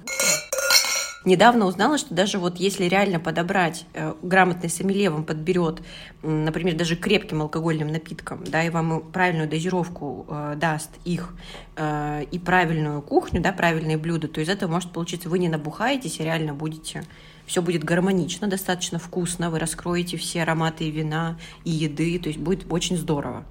Недавно 1.27 1.67
узнала, 1.67 1.99
что 1.99 2.15
даже 2.15 2.39
вот 2.39 2.57
если 2.57 2.85
реально 2.85 3.21
подобрать, 3.21 3.85
э, 3.93 4.15
грамотный 4.23 4.71
сомелье 4.71 5.11
вам 5.11 5.25
подберет, 5.25 5.83
например, 6.23 6.77
даже 6.77 6.97
крепким 6.97 7.43
алкогольным 7.43 7.89
напитком, 7.89 8.43
да, 8.45 8.65
и 8.65 8.71
вам 8.71 9.03
правильную 9.13 9.47
дозировку 9.47 10.25
э, 10.29 10.55
даст 10.57 10.89
их, 11.05 11.35
э, 11.77 12.25
и 12.31 12.39
правильную 12.39 13.03
кухню, 13.03 13.43
да, 13.43 13.53
правильные 13.53 13.99
блюда, 13.99 14.29
то 14.29 14.41
из 14.41 14.49
этого 14.49 14.71
может 14.71 14.93
получиться, 14.93 15.29
вы 15.29 15.39
не 15.39 15.51
набухаетесь, 15.51 16.21
и 16.21 16.25
реально 16.25 16.55
будете, 16.55 17.05
все 17.45 17.61
будет 17.61 17.85
гармонично, 17.85 18.49
достаточно 18.49 18.99
вкусно, 18.99 19.51
вы 19.51 19.59
раскроете 19.59 20.17
все 20.17 20.41
ароматы 20.43 20.85
и 20.85 20.91
вина, 20.91 21.37
и 21.65 21.71
еды, 21.71 22.19
то 22.19 22.31
есть 22.31 22.41
будет 22.41 22.65
очень 22.73 22.97
здорово. 22.97 23.45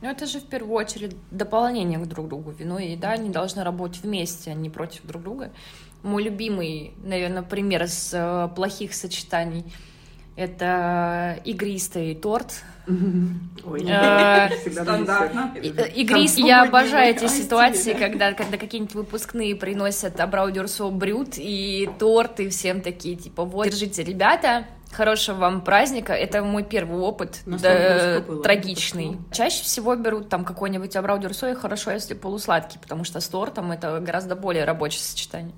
Ну, 0.00 0.08
это 0.08 0.24
же 0.24 0.40
в 0.40 0.44
первую 0.44 0.76
очередь 0.76 1.14
дополнение 1.30 1.98
к 1.98 2.06
друг 2.06 2.28
другу. 2.28 2.50
Вино 2.52 2.78
и 2.78 2.92
еда, 2.92 3.10
они 3.10 3.28
должны 3.28 3.62
работать 3.62 4.02
вместе, 4.02 4.50
а 4.50 4.54
не 4.54 4.70
против 4.70 5.04
друг 5.04 5.22
друга. 5.22 5.50
Мой 6.02 6.22
любимый, 6.24 6.94
наверное, 7.02 7.42
пример 7.42 7.84
из 7.84 8.10
э, 8.12 8.48
плохих 8.54 8.94
сочетаний— 8.94 9.64
это 10.36 11.38
игристый 11.44 12.14
торт. 12.14 12.62
Э, 13.62 14.48
Стандартно. 14.70 15.54
э, 15.54 15.92
Игрист, 15.94 16.38
я 16.38 16.62
обожаю 16.62 17.14
эти 17.14 17.26
ситуации, 17.26 17.92
когда, 17.92 18.32
когда 18.32 18.56
какие-нибудь 18.56 18.94
выпускные 18.94 19.54
приносят 19.54 20.18
абраудерсо 20.18 20.88
брют 20.88 21.34
и 21.36 21.88
торт, 21.98 22.40
и 22.40 22.48
всем 22.48 22.80
такие, 22.80 23.16
типа, 23.16 23.44
вот, 23.44 23.66
держите, 23.66 24.02
ребята, 24.02 24.64
хорошего 24.90 25.36
вам 25.36 25.60
праздника. 25.60 26.14
Это 26.14 26.42
мой 26.42 26.64
первый 26.64 26.98
опыт, 26.98 27.40
да, 27.46 28.20
было? 28.26 28.42
трагичный. 28.42 29.18
Чаще 29.30 29.62
всего 29.62 29.94
берут 29.94 30.28
там 30.28 30.44
какой-нибудь 30.44 30.96
абраудерсо, 30.96 31.50
и 31.50 31.54
хорошо, 31.54 31.90
если 31.92 32.14
полусладкий, 32.14 32.80
потому 32.80 33.04
что 33.04 33.20
с 33.20 33.28
тортом 33.28 33.72
это 33.72 34.00
гораздо 34.00 34.36
более 34.36 34.64
рабочее 34.64 35.02
сочетание. 35.02 35.54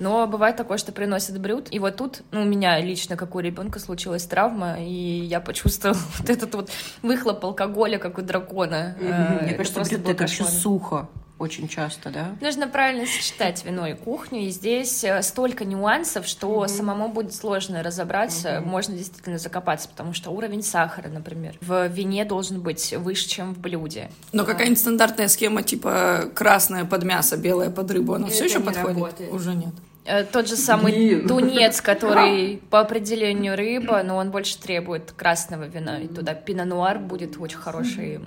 Но 0.00 0.26
бывает 0.26 0.56
такое, 0.56 0.78
что 0.78 0.92
приносят 0.92 1.38
брют. 1.38 1.68
И 1.70 1.78
вот 1.78 1.96
тут, 1.96 2.22
ну, 2.32 2.42
у 2.42 2.44
меня 2.44 2.80
лично, 2.80 3.16
как 3.16 3.34
у 3.34 3.40
ребенка, 3.40 3.78
случилась 3.78 4.24
травма, 4.24 4.80
и 4.80 4.92
я 4.92 5.40
почувствовала 5.40 5.98
вот 6.18 6.28
этот 6.30 6.54
вот 6.54 6.70
выхлоп 7.02 7.44
алкоголя, 7.44 7.98
как 7.98 8.18
у 8.18 8.22
дракона. 8.22 8.96
Э, 8.98 9.44
Мне 9.44 9.54
кажется, 9.54 9.80
было 9.98 10.10
это 10.10 10.24
еще 10.24 10.44
сухо 10.44 11.08
очень 11.40 11.68
часто, 11.68 12.10
да? 12.10 12.36
Нужно 12.40 12.68
правильно 12.68 13.06
сочетать 13.06 13.64
вино 13.64 13.86
и 13.86 13.94
кухню, 13.94 14.42
и 14.42 14.50
здесь 14.50 15.02
э, 15.02 15.22
столько 15.22 15.64
нюансов, 15.64 16.26
что 16.26 16.66
самому 16.66 17.08
будет 17.08 17.34
сложно 17.34 17.82
разобраться, 17.82 18.62
можно 18.64 18.94
действительно 18.94 19.38
закопаться, 19.38 19.88
потому 19.88 20.12
что 20.12 20.30
уровень 20.30 20.62
сахара, 20.62 21.08
например, 21.08 21.56
в 21.62 21.86
вине 21.88 22.24
должен 22.26 22.60
быть 22.60 22.92
выше, 22.92 23.26
чем 23.28 23.54
в 23.54 23.58
блюде. 23.58 24.10
Но 24.32 24.44
какая-нибудь 24.44 24.78
стандартная 24.78 25.28
схема, 25.28 25.62
типа 25.62 26.26
красная 26.34 26.84
под 26.84 27.04
мясо, 27.04 27.38
белая 27.38 27.70
под 27.70 27.90
рыбу, 27.90 28.14
она 28.14 28.28
все 28.28 28.44
еще 28.44 28.60
подходит? 28.60 28.96
работает. 28.96 29.32
Уже 29.32 29.54
нет. 29.54 29.74
Э, 30.04 30.24
Тот 30.24 30.46
же 30.46 30.56
самый 30.56 31.22
тунец, 31.26 31.80
который 31.82 32.62
по 32.68 32.80
определению 32.80 33.56
рыба, 33.56 34.02
но 34.02 34.16
он 34.16 34.30
больше 34.30 34.58
требует 34.58 35.12
красного 35.12 35.64
вина, 35.64 36.00
и 36.00 36.06
туда 36.06 36.34
пино-нуар 36.34 36.98
будет 36.98 37.38
очень 37.38 37.58
хороший 37.58 38.20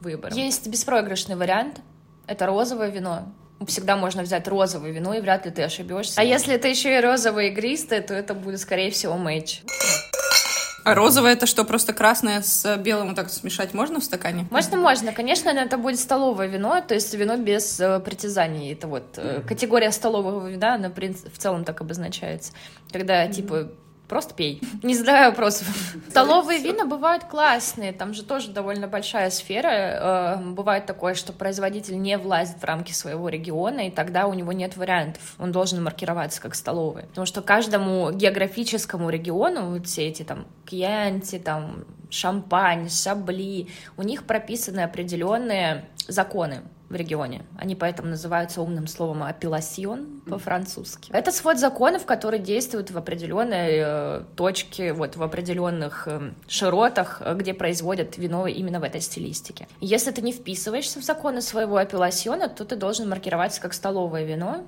выбор. 0.00 0.32
Есть 0.34 0.68
беспроигрышный 0.68 1.36
вариант, 1.36 1.80
это 2.28 2.46
розовое 2.46 2.90
вино. 2.90 3.32
Всегда 3.66 3.96
можно 3.96 4.22
взять 4.22 4.46
розовое 4.46 4.92
вино, 4.92 5.14
и 5.14 5.20
вряд 5.20 5.44
ли 5.44 5.50
ты 5.50 5.62
ошибешься. 5.62 6.20
А 6.20 6.22
если 6.22 6.54
это 6.54 6.68
еще 6.68 6.96
и 6.96 7.00
розовое 7.00 7.48
игристое, 7.48 8.02
то 8.02 8.14
это 8.14 8.34
будет, 8.34 8.60
скорее 8.60 8.90
всего, 8.92 9.16
мэйч. 9.16 9.62
А 10.84 10.94
розовое 10.94 11.32
это 11.32 11.46
что, 11.46 11.64
просто 11.64 11.92
красное 11.92 12.40
с 12.40 12.76
белым 12.76 13.08
вот 13.08 13.16
так 13.16 13.30
смешать 13.30 13.74
можно 13.74 14.00
в 14.00 14.04
стакане? 14.04 14.46
Можно, 14.50 14.78
можно. 14.78 15.12
Конечно, 15.12 15.50
это 15.50 15.76
будет 15.76 15.98
столовое 15.98 16.46
вино, 16.46 16.80
то 16.86 16.94
есть 16.94 17.12
вино 17.12 17.36
без 17.36 17.78
э, 17.80 18.00
притязаний. 18.00 18.72
Это 18.72 18.86
вот 18.86 19.04
э, 19.16 19.42
категория 19.46 19.90
столового 19.90 20.46
вина, 20.46 20.76
она 20.76 20.88
в 20.88 21.38
целом 21.38 21.64
так 21.64 21.80
обозначается. 21.80 22.52
Когда, 22.90 23.26
типа, 23.26 23.68
Просто 24.08 24.34
пей. 24.34 24.62
Не 24.82 24.94
задавай 24.94 25.28
вопросов. 25.28 25.68
Столовые 26.08 26.60
вина 26.60 26.86
бывают 26.86 27.24
классные, 27.24 27.92
там 27.92 28.14
же 28.14 28.22
тоже 28.24 28.50
довольно 28.50 28.88
большая 28.88 29.28
сфера. 29.28 30.38
Э, 30.38 30.42
бывает 30.42 30.86
такое, 30.86 31.14
что 31.14 31.34
производитель 31.34 32.00
не 32.00 32.16
влазит 32.16 32.56
в 32.56 32.64
рамки 32.64 32.92
своего 32.92 33.28
региона, 33.28 33.88
и 33.88 33.90
тогда 33.90 34.26
у 34.26 34.32
него 34.32 34.52
нет 34.52 34.78
вариантов. 34.78 35.34
Он 35.38 35.52
должен 35.52 35.84
маркироваться 35.84 36.40
как 36.40 36.54
столовый. 36.54 37.04
Потому 37.04 37.26
что 37.26 37.42
каждому 37.42 38.10
географическому 38.10 39.10
региону, 39.10 39.72
вот 39.72 39.86
все 39.86 40.08
эти 40.08 40.22
там 40.22 40.46
кьянти, 40.64 41.38
там 41.38 41.84
шампань, 42.08 42.88
шабли, 42.88 43.68
у 43.98 44.02
них 44.02 44.24
прописаны 44.24 44.80
определенные 44.80 45.84
законы 46.06 46.62
в 46.88 46.94
регионе. 46.94 47.42
Они 47.56 47.74
поэтому 47.74 48.08
называются 48.08 48.62
умным 48.62 48.86
словом 48.86 49.22
апелласьон 49.22 50.22
по-французски. 50.26 51.10
Это 51.12 51.32
свод 51.32 51.58
законов, 51.58 52.06
которые 52.06 52.40
действуют 52.40 52.90
в 52.90 52.96
определенной 52.96 53.78
э, 53.78 54.22
точке, 54.36 54.92
вот 54.92 55.16
в 55.16 55.22
определенных 55.22 56.08
э, 56.08 56.32
широтах, 56.46 57.20
э, 57.24 57.34
где 57.34 57.52
производят 57.52 58.16
вино 58.16 58.46
именно 58.46 58.80
в 58.80 58.84
этой 58.84 59.00
стилистике. 59.00 59.68
Если 59.80 60.10
ты 60.10 60.22
не 60.22 60.32
вписываешься 60.32 61.00
в 61.00 61.04
законы 61.04 61.42
своего 61.42 61.76
апелласьона, 61.76 62.48
то 62.48 62.64
ты 62.64 62.76
должен 62.76 63.08
маркироваться 63.08 63.60
как 63.60 63.74
столовое 63.74 64.24
вино, 64.24 64.64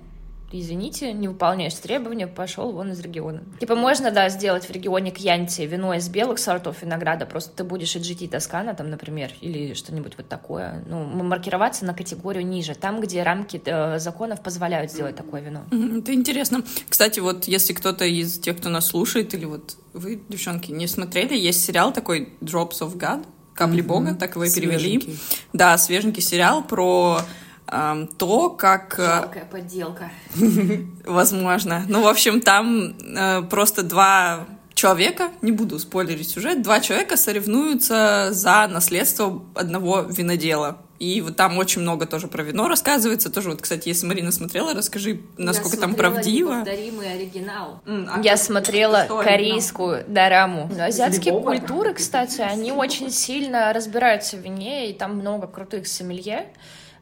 извините, 0.52 1.12
не 1.12 1.28
выполняешь 1.28 1.74
требования, 1.74 2.26
пошел 2.26 2.72
вон 2.72 2.92
из 2.92 3.00
региона. 3.00 3.42
Типа 3.60 3.74
можно, 3.74 4.10
да, 4.10 4.28
сделать 4.28 4.64
в 4.64 4.70
регионе 4.70 5.10
Кьянти 5.10 5.62
вино 5.62 5.94
из 5.94 6.08
белых 6.08 6.38
сортов 6.38 6.82
винограда, 6.82 7.26
просто 7.26 7.50
ты 7.56 7.64
будешь 7.64 7.94
GT 7.94 8.28
Тоскана 8.28 8.74
там, 8.74 8.90
например, 8.90 9.30
или 9.40 9.74
что-нибудь 9.74 10.14
вот 10.16 10.28
такое. 10.28 10.82
Ну, 10.86 11.04
маркироваться 11.04 11.84
на 11.84 11.94
категорию 11.94 12.46
ниже, 12.46 12.74
там, 12.74 13.00
где 13.00 13.22
рамки 13.22 13.60
э, 13.64 13.98
законов 13.98 14.42
позволяют 14.42 14.90
сделать 14.90 15.16
такое 15.16 15.40
вино. 15.40 15.64
Это 15.70 16.14
интересно. 16.14 16.62
Кстати, 16.88 17.20
вот 17.20 17.44
если 17.44 17.72
кто-то 17.72 18.04
из 18.04 18.38
тех, 18.38 18.56
кто 18.58 18.68
нас 18.68 18.86
слушает, 18.86 19.34
или 19.34 19.44
вот 19.44 19.76
вы, 19.92 20.20
девчонки, 20.28 20.70
не 20.70 20.86
смотрели, 20.86 21.36
есть 21.36 21.64
сериал 21.64 21.92
такой 21.92 22.32
Drops 22.40 22.80
of 22.80 22.96
God, 22.96 23.24
Капли 23.54 23.82
mm-hmm. 23.82 23.86
Бога, 23.86 24.14
так 24.14 24.36
его 24.36 24.44
и 24.44 24.54
перевели. 24.54 25.16
Да, 25.52 25.76
свеженький 25.76 26.22
сериал 26.22 26.62
про 26.64 27.20
то, 27.66 28.50
как... 28.50 28.98
Э, 28.98 29.20
Жалкая 29.20 29.44
подделка. 29.44 30.10
Возможно. 31.04 31.84
Ну, 31.88 32.02
в 32.02 32.08
общем, 32.08 32.40
там 32.40 32.96
э, 32.98 33.42
просто 33.42 33.82
два 33.82 34.46
человека, 34.74 35.30
не 35.42 35.52
буду 35.52 35.78
спойлерить 35.78 36.30
сюжет, 36.30 36.62
два 36.62 36.80
человека 36.80 37.16
соревнуются 37.16 38.28
за 38.32 38.66
наследство 38.66 39.42
одного 39.54 40.00
винодела. 40.00 40.78
И 40.98 41.22
вот 41.22 41.36
там 41.36 41.56
очень 41.56 41.80
много 41.80 42.04
тоже 42.04 42.28
про 42.28 42.42
вино 42.42 42.68
рассказывается. 42.68 43.30
Тоже 43.30 43.50
вот, 43.50 43.62
кстати, 43.62 43.88
если 43.88 44.06
Марина 44.06 44.30
смотрела, 44.32 44.74
расскажи, 44.74 45.22
насколько 45.38 45.76
Я 45.76 45.80
там 45.80 45.94
правдиво. 45.94 46.60
Неповторимый 46.60 47.14
оригинал. 47.14 47.80
Mm, 47.86 48.10
а 48.12 48.20
Я 48.20 48.36
смотрела 48.36 49.06
корейскую 49.08 50.04
дораму. 50.06 50.70
Азиатские 50.78 51.40
культуры, 51.40 51.94
кстати, 51.94 52.42
они 52.42 52.70
очень 52.70 53.10
сильно 53.10 53.72
разбираются 53.72 54.36
в 54.36 54.40
вине, 54.40 54.90
и 54.90 54.92
там 54.92 55.16
много 55.16 55.46
крутых 55.46 55.86
сомелье. 55.86 56.48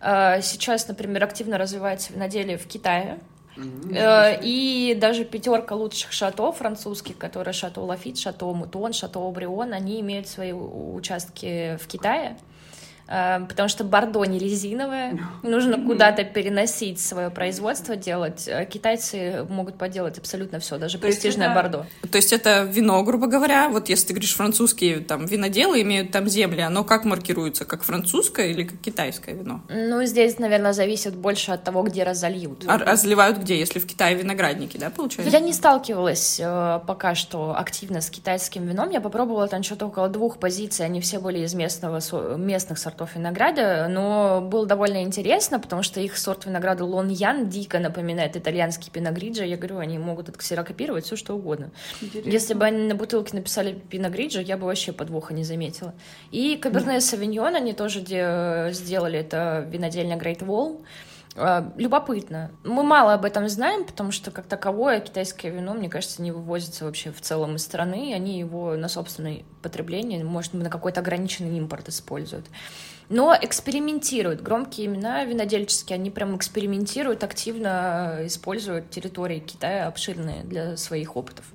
Э, 0.00 0.40
сейчас, 0.42 0.88
например, 0.88 1.24
активно 1.24 1.58
развивается 1.58 2.12
виноделие 2.12 2.58
в 2.58 2.66
Китае. 2.66 3.18
Mm-hmm. 3.56 4.40
И 4.42 4.96
даже 5.00 5.24
пятерка 5.24 5.74
лучших 5.74 6.12
шато 6.12 6.52
французских, 6.52 7.18
которые 7.18 7.52
шато 7.52 7.80
Лафит, 7.80 8.16
шато 8.16 8.46
Мутон, 8.52 8.92
шато 8.92 9.18
Обрион, 9.18 9.72
они 9.72 10.00
имеют 10.00 10.28
свои 10.28 10.52
участки 10.52 11.76
в 11.82 11.88
Китае. 11.88 12.36
Эм, 13.10 13.46
потому 13.46 13.70
что 13.70 13.84
бордо 13.84 14.22
не 14.26 14.38
резиновое, 14.38 15.18
нужно 15.42 15.82
куда-то 15.82 16.24
переносить 16.24 17.00
свое 17.00 17.30
производство, 17.30 17.96
делать. 17.96 18.46
Э, 18.46 18.66
китайцы 18.66 19.46
могут 19.48 19.78
поделать 19.78 20.18
абсолютно 20.18 20.60
все, 20.60 20.76
даже 20.76 20.98
престижное 20.98 21.46
это... 21.46 21.54
бордо. 21.54 21.86
То 22.10 22.16
есть 22.16 22.34
это 22.34 22.64
вино, 22.64 23.02
грубо 23.04 23.26
говоря, 23.26 23.70
вот 23.70 23.88
если 23.88 24.08
ты 24.08 24.12
говоришь 24.12 24.34
французские 24.34 25.00
там 25.00 25.24
виноделы 25.24 25.80
имеют 25.80 26.10
там 26.10 26.28
земли, 26.28 26.60
оно 26.60 26.84
как 26.84 27.06
маркируется, 27.06 27.64
как 27.64 27.82
французское 27.82 28.48
или 28.48 28.64
как 28.64 28.78
китайское 28.78 29.34
вино? 29.34 29.62
Ну, 29.70 30.04
здесь, 30.04 30.38
наверное, 30.38 30.74
зависит 30.74 31.16
больше 31.16 31.52
от 31.52 31.64
того, 31.64 31.84
где 31.84 32.04
разольют. 32.04 32.64
А 32.68 32.76
разливают 32.76 33.38
где, 33.38 33.58
если 33.58 33.78
в 33.78 33.86
Китае 33.86 34.16
виноградники, 34.16 34.76
да, 34.76 34.90
получается? 34.90 35.34
Я 35.34 35.40
не 35.40 35.54
сталкивалась 35.54 36.38
э, 36.44 36.80
пока 36.86 37.14
что 37.14 37.56
активно 37.56 38.02
с 38.02 38.10
китайским 38.10 38.66
вином, 38.66 38.90
я 38.90 39.00
попробовала 39.00 39.48
там 39.48 39.62
что-то 39.62 39.86
около 39.86 40.10
двух 40.10 40.38
позиций, 40.38 40.84
они 40.84 41.00
все 41.00 41.18
были 41.18 41.38
из 41.38 41.54
местного, 41.54 42.00
местных 42.36 42.78
сортов 42.78 42.97
сортов 42.98 43.14
винограда, 43.14 43.86
но 43.88 44.40
было 44.40 44.66
довольно 44.66 45.02
интересно, 45.02 45.60
потому 45.60 45.82
что 45.82 46.00
их 46.00 46.18
сорт 46.18 46.46
винограда 46.46 46.84
Лон 46.84 47.08
Ян 47.08 47.48
дико 47.48 47.78
напоминает 47.78 48.36
итальянский 48.36 48.90
пиногриджо. 48.90 49.44
Я 49.44 49.56
говорю, 49.56 49.78
они 49.78 49.98
могут 49.98 50.28
отксерокопировать 50.28 51.04
все 51.04 51.16
что 51.16 51.34
угодно. 51.34 51.70
Интересно. 52.00 52.30
Если 52.30 52.54
бы 52.54 52.64
они 52.64 52.88
на 52.88 52.94
бутылке 52.94 53.36
написали 53.36 53.72
пиногриджо, 53.72 54.40
я 54.40 54.56
бы 54.56 54.66
вообще 54.66 54.92
подвоха 54.92 55.32
не 55.32 55.44
заметила. 55.44 55.94
И 56.32 56.56
Каберне 56.56 57.00
Савиньон 57.00 57.54
они 57.54 57.72
тоже 57.72 58.00
сделали, 58.72 59.18
это 59.18 59.64
винодельня 59.70 60.16
Great 60.16 60.40
Wall. 60.40 60.80
А, 61.40 61.72
любопытно. 61.76 62.50
Мы 62.64 62.82
мало 62.82 63.14
об 63.14 63.24
этом 63.24 63.48
знаем, 63.48 63.84
потому 63.84 64.10
что 64.10 64.30
как 64.30 64.46
таковое 64.46 65.00
китайское 65.00 65.52
вино, 65.52 65.74
мне 65.74 65.88
кажется, 65.88 66.20
не 66.20 66.32
вывозится 66.32 66.84
вообще 66.84 67.12
в 67.12 67.20
целом 67.20 67.56
из 67.56 67.64
страны. 67.64 68.12
Они 68.14 68.38
его 68.38 68.76
на 68.76 68.88
собственное 68.88 69.44
потребление, 69.62 70.24
может, 70.24 70.54
на 70.54 70.68
какой-то 70.68 71.00
ограниченный 71.00 71.56
импорт 71.56 71.88
используют. 71.88 72.46
Но 73.08 73.36
экспериментируют. 73.40 74.42
Громкие 74.42 74.86
имена 74.86 75.24
винодельческие, 75.24 75.94
они 75.94 76.10
прям 76.10 76.36
экспериментируют, 76.36 77.24
активно 77.24 78.18
используют 78.22 78.90
территории 78.90 79.38
Китая 79.38 79.86
обширные 79.86 80.42
для 80.44 80.76
своих 80.76 81.16
опытов. 81.16 81.46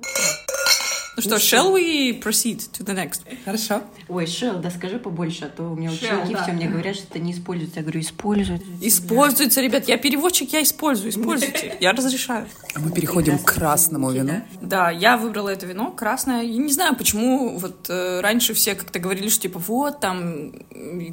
Ну 1.16 1.22
что, 1.22 1.36
shall 1.36 1.72
we 1.72 2.20
proceed 2.20 2.58
to 2.72 2.84
the 2.84 2.94
next? 2.94 3.22
Хорошо. 3.44 3.82
Ой, 4.08 4.24
shall, 4.24 4.60
да 4.60 4.70
скажи 4.70 4.98
побольше, 4.98 5.44
а 5.44 5.48
то 5.48 5.62
у 5.64 5.76
меня 5.76 5.90
ученики 5.90 6.34
да. 6.34 6.42
все 6.42 6.52
мне 6.52 6.68
говорят, 6.68 6.96
что 6.96 7.06
это 7.08 7.20
не 7.20 7.32
используется. 7.32 7.76
Я 7.78 7.82
говорю, 7.82 8.00
используется. 8.00 8.66
Используется, 8.80 9.60
ребят, 9.60 9.86
я 9.86 9.96
переводчик, 9.96 10.52
я 10.52 10.62
использую, 10.62 11.10
используйте, 11.10 11.76
я 11.80 11.92
разрешаю. 11.92 12.48
Мы 12.76 12.90
переходим 12.90 13.38
к 13.38 13.44
красному 13.44 14.10
вину. 14.10 14.42
Да, 14.60 14.90
я 14.90 15.16
выбрала 15.16 15.50
это 15.50 15.66
вино, 15.66 15.92
красное. 15.92 16.42
Я 16.42 16.56
не 16.56 16.72
знаю, 16.72 16.96
почему 16.96 17.58
вот 17.58 17.88
э, 17.88 18.20
раньше 18.20 18.52
все 18.54 18.74
как-то 18.74 18.98
говорили, 18.98 19.28
что 19.28 19.42
типа 19.42 19.60
вот 19.60 20.00
там, 20.00 20.52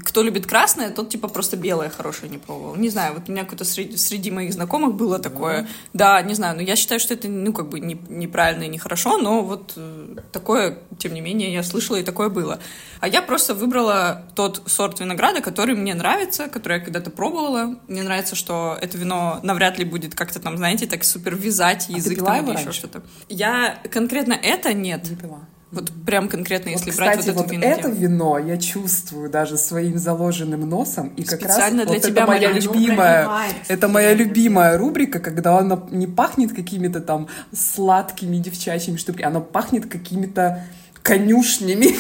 кто 0.04 0.24
любит 0.24 0.48
красное, 0.48 0.90
тот 0.90 1.10
типа 1.10 1.28
просто 1.28 1.58
белое 1.58 1.90
хорошее 1.90 2.32
не 2.32 2.40
пробовал. 2.40 2.76
Не 2.76 2.90
знаю, 2.90 3.14
вот 3.14 3.30
у 3.30 3.32
меня 3.32 3.44
какое-то 3.44 3.66
среди, 3.66 3.98
среди 3.98 4.32
моих 4.32 4.54
знакомых 4.54 4.96
было 4.96 5.20
такое. 5.20 5.68
Да, 5.94 6.20
не 6.24 6.34
знаю, 6.34 6.56
но 6.56 6.64
я 6.64 6.76
считаю, 6.76 7.00
что 7.00 7.14
это, 7.14 7.28
ну, 7.28 7.54
как 7.54 7.70
бы 7.70 7.80
не, 7.80 8.00
неправильно 8.10 8.64
и 8.64 8.68
нехорошо, 8.68 9.18
но 9.18 9.44
вот 9.44 9.74
э, 9.76 9.91
такое, 10.32 10.80
тем 10.98 11.14
не 11.14 11.22
менее, 11.22 11.52
я 11.54 11.64
слышала, 11.64 11.98
и 11.98 12.04
такое 12.04 12.30
было. 12.30 12.60
А 13.00 13.08
я 13.08 13.22
просто 13.22 13.54
выбрала 13.54 14.28
тот 14.36 14.62
сорт 14.66 15.00
винограда, 15.00 15.42
который 15.42 15.76
мне 15.76 15.94
нравится, 15.94 16.48
который 16.48 16.80
я 16.80 16.84
когда-то 16.84 17.10
пробовала. 17.10 17.76
Мне 17.88 18.04
нравится, 18.04 18.36
что 18.36 18.78
это 18.82 18.98
вино 18.98 19.40
навряд 19.44 19.80
ли 19.80 19.86
будет 19.86 20.16
как-то 20.16 20.40
там, 20.40 20.58
знаете, 20.58 20.88
так 20.88 21.04
супер 21.04 21.36
вязать 21.36 21.88
а 21.90 21.94
язык 21.94 22.24
там 22.24 22.50
или 22.50 22.60
еще 22.60 22.72
что-то. 22.72 23.04
Я 23.30 23.80
конкретно 23.92 24.34
это 24.34 24.74
нет. 24.74 25.10
Не 25.10 25.16
пила. 25.16 25.40
Вот 25.72 25.90
прям 26.06 26.28
конкретно, 26.28 26.70
если 26.70 26.92
вот, 26.92 26.98
брать 26.98 27.20
кстати, 27.20 27.36
вот 27.36 27.46
это 27.46 27.54
вот 27.54 27.64
вино. 27.64 27.66
это 27.66 27.90
вино 27.90 28.38
я 28.40 28.58
чувствую 28.58 29.30
даже 29.30 29.58
своим 29.58 29.98
заложенным 29.98 30.68
носом. 30.68 31.10
И 31.16 31.24
как 31.24 31.40
Специально 31.40 31.84
раз 31.84 31.88
для 31.88 31.96
вот 31.96 32.04
тебя 32.04 32.22
это 32.24 32.32
моя 32.32 32.50
моя 32.50 32.60
любимая, 32.60 33.30
это 33.70 33.88
моя 33.88 34.14
любимая 34.14 34.78
рубрика, 34.78 35.20
когда 35.20 35.58
она 35.58 35.82
не 35.92 36.08
пахнет 36.08 36.54
какими-то 36.54 37.00
там 37.00 37.30
сладкими 37.54 38.38
девчачьими 38.38 38.98
штуками, 38.98 39.24
она 39.26 39.40
пахнет 39.40 39.86
какими-то 39.86 40.66
конюшнями. 41.02 41.96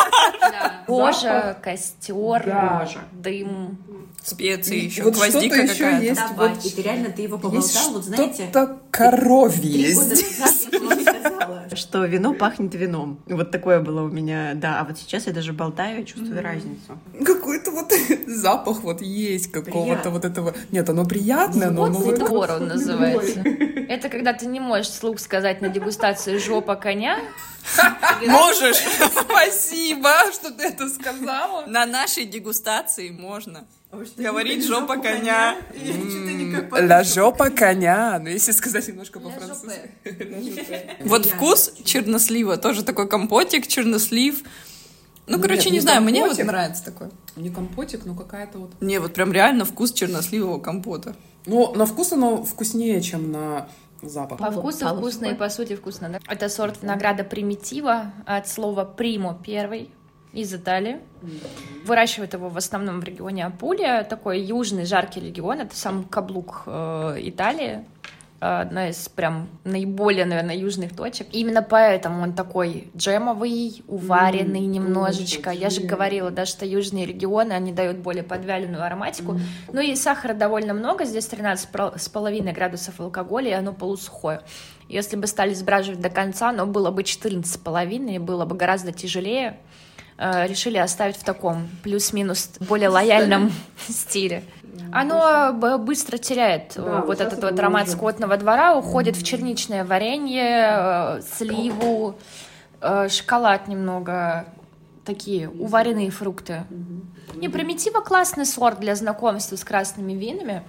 Кожа, 0.86 1.56
костер, 1.62 2.44
дым 3.12 3.78
специи 4.22 4.84
еще, 4.84 5.02
вот 5.02 5.14
гвоздика 5.14 5.66
что-то 5.66 5.72
еще 5.72 6.06
есть. 6.06 6.20
Давай, 6.30 6.54
вот, 6.54 6.64
и 6.64 6.70
ты 6.70 6.82
реально 6.82 7.10
ты 7.10 7.22
его 7.22 7.38
поболтал, 7.38 7.92
вот 7.92 8.04
знаете... 8.04 8.44
Что-то 8.50 8.78
коровье. 8.90 9.94
Что 11.74 12.04
вино 12.04 12.34
пахнет 12.34 12.74
вином. 12.74 13.20
Вот 13.26 13.50
такое 13.50 13.80
было 13.80 14.02
у 14.02 14.08
меня, 14.08 14.52
да. 14.54 14.80
А 14.80 14.84
вот 14.84 14.98
сейчас 14.98 15.26
я 15.26 15.32
даже 15.32 15.52
болтаю 15.52 16.02
и 16.02 16.06
чувствую 16.06 16.42
разницу. 16.42 16.98
Какой-то 17.24 17.70
вот 17.70 17.92
запах 18.26 18.82
вот 18.82 19.00
есть 19.02 19.52
какого-то 19.52 20.10
вот 20.10 20.24
этого. 20.24 20.54
Нет, 20.72 20.88
оно 20.88 21.04
приятное, 21.04 21.70
но... 21.70 21.86
Вот 21.86 22.50
он 22.50 22.68
называется. 22.68 23.44
Это 23.90 24.08
когда 24.08 24.32
ты 24.32 24.46
не 24.46 24.60
можешь 24.60 24.88
слух 24.92 25.18
сказать 25.18 25.60
на 25.60 25.68
дегустации 25.68 26.38
жопа 26.38 26.76
коня, 26.76 27.18
Можешь! 28.24 28.76
Спасибо, 28.76 30.14
что 30.32 30.52
ты 30.52 30.68
это 30.68 30.88
сказала. 30.88 31.66
На 31.66 31.86
нашей 31.86 32.24
дегустации 32.24 33.10
можно. 33.10 33.66
Говорит 34.16 34.64
жопа 34.64 34.96
коня. 34.96 35.56
Ла 36.70 37.02
жопа 37.02 37.50
коня. 37.50 38.20
Ну, 38.20 38.28
если 38.28 38.52
сказать 38.52 38.86
немножко 38.86 39.18
по-французски. 39.18 39.90
Вот 41.00 41.26
вкус 41.26 41.72
чернослива, 41.84 42.58
тоже 42.58 42.84
такой 42.84 43.08
компотик, 43.08 43.66
чернослив. 43.66 44.44
Ну, 45.26 45.40
короче, 45.40 45.64
Нет, 45.64 45.66
не 45.66 45.72
не 45.72 45.80
знаю, 45.80 46.02
мне 46.02 46.20
вот 46.20 46.28
компотик. 46.28 46.46
нравится 46.46 46.84
такой. 46.84 47.08
Не 47.34 47.50
компотик, 47.50 48.04
но 48.04 48.14
какая-то 48.14 48.58
вот... 48.58 48.80
Не, 48.80 49.00
вот 49.00 49.14
прям 49.14 49.32
реально 49.32 49.64
вкус 49.64 49.92
черносливого 49.92 50.60
компота. 50.60 51.16
Ну, 51.46 51.72
на 51.74 51.86
вкус 51.86 52.12
оно 52.12 52.42
вкуснее, 52.42 53.00
чем 53.00 53.32
на 53.32 53.68
запах. 54.02 54.38
По 54.38 54.50
вкусу 54.50 54.80
Палочку. 54.80 54.98
вкусно 54.98 55.26
и 55.26 55.34
по 55.34 55.48
сути 55.48 55.76
вкусно, 55.76 56.08
да? 56.08 56.18
Это 56.28 56.48
сорт 56.48 56.82
винограда 56.82 57.24
примитива 57.24 58.12
от 58.26 58.48
слова 58.48 58.84
примо 58.84 59.38
первый 59.44 59.90
из 60.32 60.54
Италии. 60.54 60.98
Выращивают 61.84 62.34
его 62.34 62.48
в 62.48 62.56
основном 62.56 63.00
в 63.00 63.04
регионе 63.04 63.46
Апулия, 63.46 64.04
такой 64.04 64.40
южный 64.40 64.84
жаркий 64.84 65.20
регион, 65.20 65.60
это 65.60 65.76
сам 65.76 66.04
каблук 66.04 66.62
э, 66.66 67.16
Италии, 67.20 67.84
одна 68.40 68.88
из 68.88 69.08
прям 69.08 69.48
наиболее, 69.64 70.24
наверное, 70.24 70.56
южных 70.56 70.96
точек. 70.96 71.26
Именно 71.32 71.62
поэтому 71.62 72.22
он 72.22 72.32
такой 72.32 72.90
джемовый, 72.96 73.82
уваренный 73.86 74.60
М, 74.66 74.72
немножечко. 74.72 75.50
Я 75.50 75.68
же 75.70 75.82
говорила, 75.82 76.30
да, 76.30 76.46
что 76.46 76.64
южные 76.64 77.04
регионы, 77.06 77.52
они 77.52 77.72
дают 77.72 77.98
более 77.98 78.22
подвяленную 78.22 78.82
ароматику. 78.84 79.38
Ну 79.72 79.80
и 79.80 79.94
сахара 79.94 80.32
довольно 80.34 80.72
много, 80.72 81.04
здесь 81.04 81.26
13 81.26 81.68
про- 81.70 81.92
с 81.98 82.08
половиной 82.08 82.52
градусов 82.52 82.98
алкоголя, 83.00 83.50
и 83.50 83.54
оно 83.54 83.72
полусухое. 83.72 84.40
Если 84.88 85.16
бы 85.16 85.26
стали 85.26 85.54
сбраживать 85.54 86.00
до 86.00 86.10
конца, 86.10 86.48
оно 86.48 86.66
было 86.66 86.90
бы 86.90 87.04
14 87.04 87.52
с 87.52 87.56
половиной, 87.58 88.16
и 88.16 88.18
было 88.18 88.44
бы 88.46 88.56
гораздо 88.56 88.92
тяжелее. 88.92 89.58
Э, 90.18 90.46
Решили 90.46 90.76
оставить 90.76 91.16
в 91.16 91.24
таком 91.24 91.68
плюс-минус 91.82 92.50
более 92.60 92.88
лояльном 92.90 93.52
стиле. 93.88 94.42
Оно 94.92 95.52
быстро 95.78 96.18
теряет 96.18 96.76
э, 96.76 96.82
Да, 96.82 97.00
вот 97.02 97.20
этот 97.20 97.38
это 97.38 97.46
вот 97.50 97.58
аромат 97.58 97.84
уже. 97.88 97.92
скотного 97.96 98.36
двора, 98.36 98.76
уходит 98.76 99.16
в 99.16 99.22
черничное 99.24 99.84
варенье, 99.84 101.18
э, 101.18 101.20
сливу, 101.22 102.16
э, 102.80 103.08
шоколад 103.08 103.68
немного, 103.68 104.46
такие 105.04 105.48
уваренные 105.48 106.10
фрукты. 106.10 106.64
Не, 107.34 107.48
примитива 107.48 108.00
классный 108.00 108.46
сорт 108.46 108.80
для 108.80 108.94
знакомства 108.94 109.56
с 109.56 109.64
красными 109.64 110.12
винами. 110.12 110.62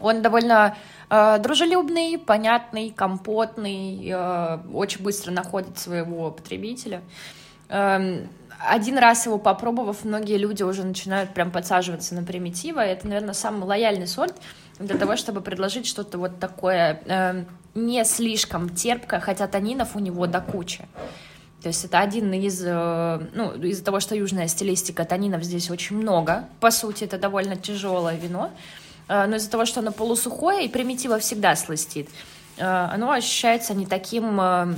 Он 0.00 0.22
довольно 0.22 0.76
э, 1.10 1.38
дружелюбный, 1.38 2.18
понятный, 2.18 2.90
компотный, 2.90 4.08
э, 4.10 4.58
очень 4.72 5.02
быстро 5.02 5.30
находит 5.30 5.78
своего 5.78 6.30
потребителя. 6.30 7.00
Эм, 7.68 8.28
один 8.68 8.98
раз 8.98 9.26
его 9.26 9.38
попробовав, 9.38 10.04
многие 10.04 10.36
люди 10.36 10.62
уже 10.62 10.84
начинают 10.84 11.34
прям 11.34 11.50
подсаживаться 11.50 12.14
на 12.14 12.22
примитива. 12.22 12.80
Это, 12.80 13.06
наверное, 13.06 13.34
самый 13.34 13.64
лояльный 13.64 14.06
сорт 14.06 14.34
для 14.78 14.96
того, 14.96 15.16
чтобы 15.16 15.40
предложить 15.40 15.86
что-то 15.86 16.18
вот 16.18 16.38
такое 16.40 17.00
эм, 17.06 17.46
не 17.74 18.04
слишком 18.04 18.68
терпкое, 18.68 19.20
хотя 19.20 19.46
танинов 19.46 19.96
у 19.96 19.98
него 19.98 20.26
до 20.26 20.40
кучи. 20.40 20.86
То 21.62 21.68
есть 21.68 21.84
это 21.84 22.00
один 22.00 22.32
из, 22.34 22.62
э, 22.62 23.20
ну, 23.34 23.52
из-за 23.54 23.84
того, 23.84 24.00
что 24.00 24.14
южная 24.14 24.48
стилистика, 24.48 25.04
танинов 25.04 25.42
здесь 25.44 25.70
очень 25.70 25.96
много. 25.96 26.46
По 26.60 26.70
сути, 26.70 27.04
это 27.04 27.18
довольно 27.18 27.56
тяжелое 27.56 28.16
вино. 28.16 28.50
Э, 29.08 29.26
Но 29.26 29.36
из-за 29.36 29.50
того, 29.50 29.64
что 29.64 29.80
оно 29.80 29.92
полусухое 29.92 30.66
и 30.66 30.68
примитива 30.68 31.18
всегда 31.18 31.56
сластит, 31.56 32.08
э, 32.58 32.64
оно 32.64 33.12
ощущается 33.12 33.74
не 33.74 33.86
таким 33.86 34.38
э, 34.40 34.74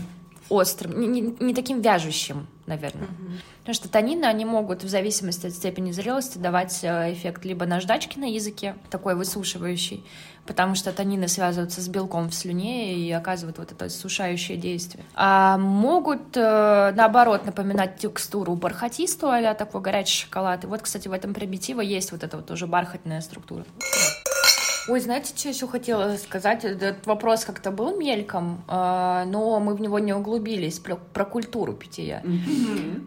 острым, 0.48 1.00
не, 1.00 1.20
не- 1.20 1.36
не 1.40 1.54
таким 1.54 1.80
вяжущим, 1.80 2.46
наверное. 2.66 3.08
Потому 3.60 3.74
что 3.74 3.88
танины, 3.88 4.24
они 4.26 4.44
могут 4.44 4.84
в 4.84 4.88
зависимости 4.88 5.46
от 5.46 5.52
степени 5.52 5.90
зрелости 5.92 6.38
давать 6.38 6.80
э, 6.82 7.12
эффект 7.12 7.44
либо 7.44 7.66
наждачки 7.66 8.18
на 8.18 8.26
языке, 8.26 8.76
такой 8.90 9.16
высушивающий, 9.16 10.04
потому 10.46 10.76
что 10.76 10.92
танины 10.92 11.26
связываются 11.26 11.80
с 11.80 11.88
белком 11.88 12.30
в 12.30 12.34
слюне 12.34 12.94
и 12.94 13.10
оказывают 13.10 13.58
вот 13.58 13.72
это 13.72 13.88
сушающее 13.88 14.56
действие. 14.56 15.04
А 15.14 15.58
могут, 15.58 16.36
э, 16.36 16.92
наоборот, 16.94 17.44
напоминать 17.44 17.98
текстуру 17.98 18.54
бархатистую, 18.54 19.50
а 19.50 19.54
такой 19.54 19.80
горячий 19.80 20.24
шоколад. 20.24 20.62
И 20.64 20.66
вот, 20.68 20.82
кстати, 20.82 21.08
в 21.08 21.12
этом 21.12 21.34
примитива 21.34 21.80
есть 21.80 22.12
вот 22.12 22.22
эта 22.22 22.36
вот 22.36 22.46
тоже 22.46 22.66
бархатная 22.66 23.20
структура. 23.20 23.64
Ой, 24.88 25.00
знаете, 25.00 25.36
что 25.36 25.48
еще 25.48 25.66
хотела 25.66 26.16
сказать? 26.16 26.64
Этот 26.64 27.06
вопрос 27.06 27.44
как-то 27.44 27.70
был 27.72 27.96
мельком, 27.98 28.62
а, 28.68 29.24
но 29.24 29.58
мы 29.58 29.74
в 29.74 29.80
него 29.80 29.98
не 29.98 30.12
углубились, 30.12 30.78
про, 30.78 30.96
про 30.96 31.24
культуру 31.24 31.72
питья. 31.72 32.22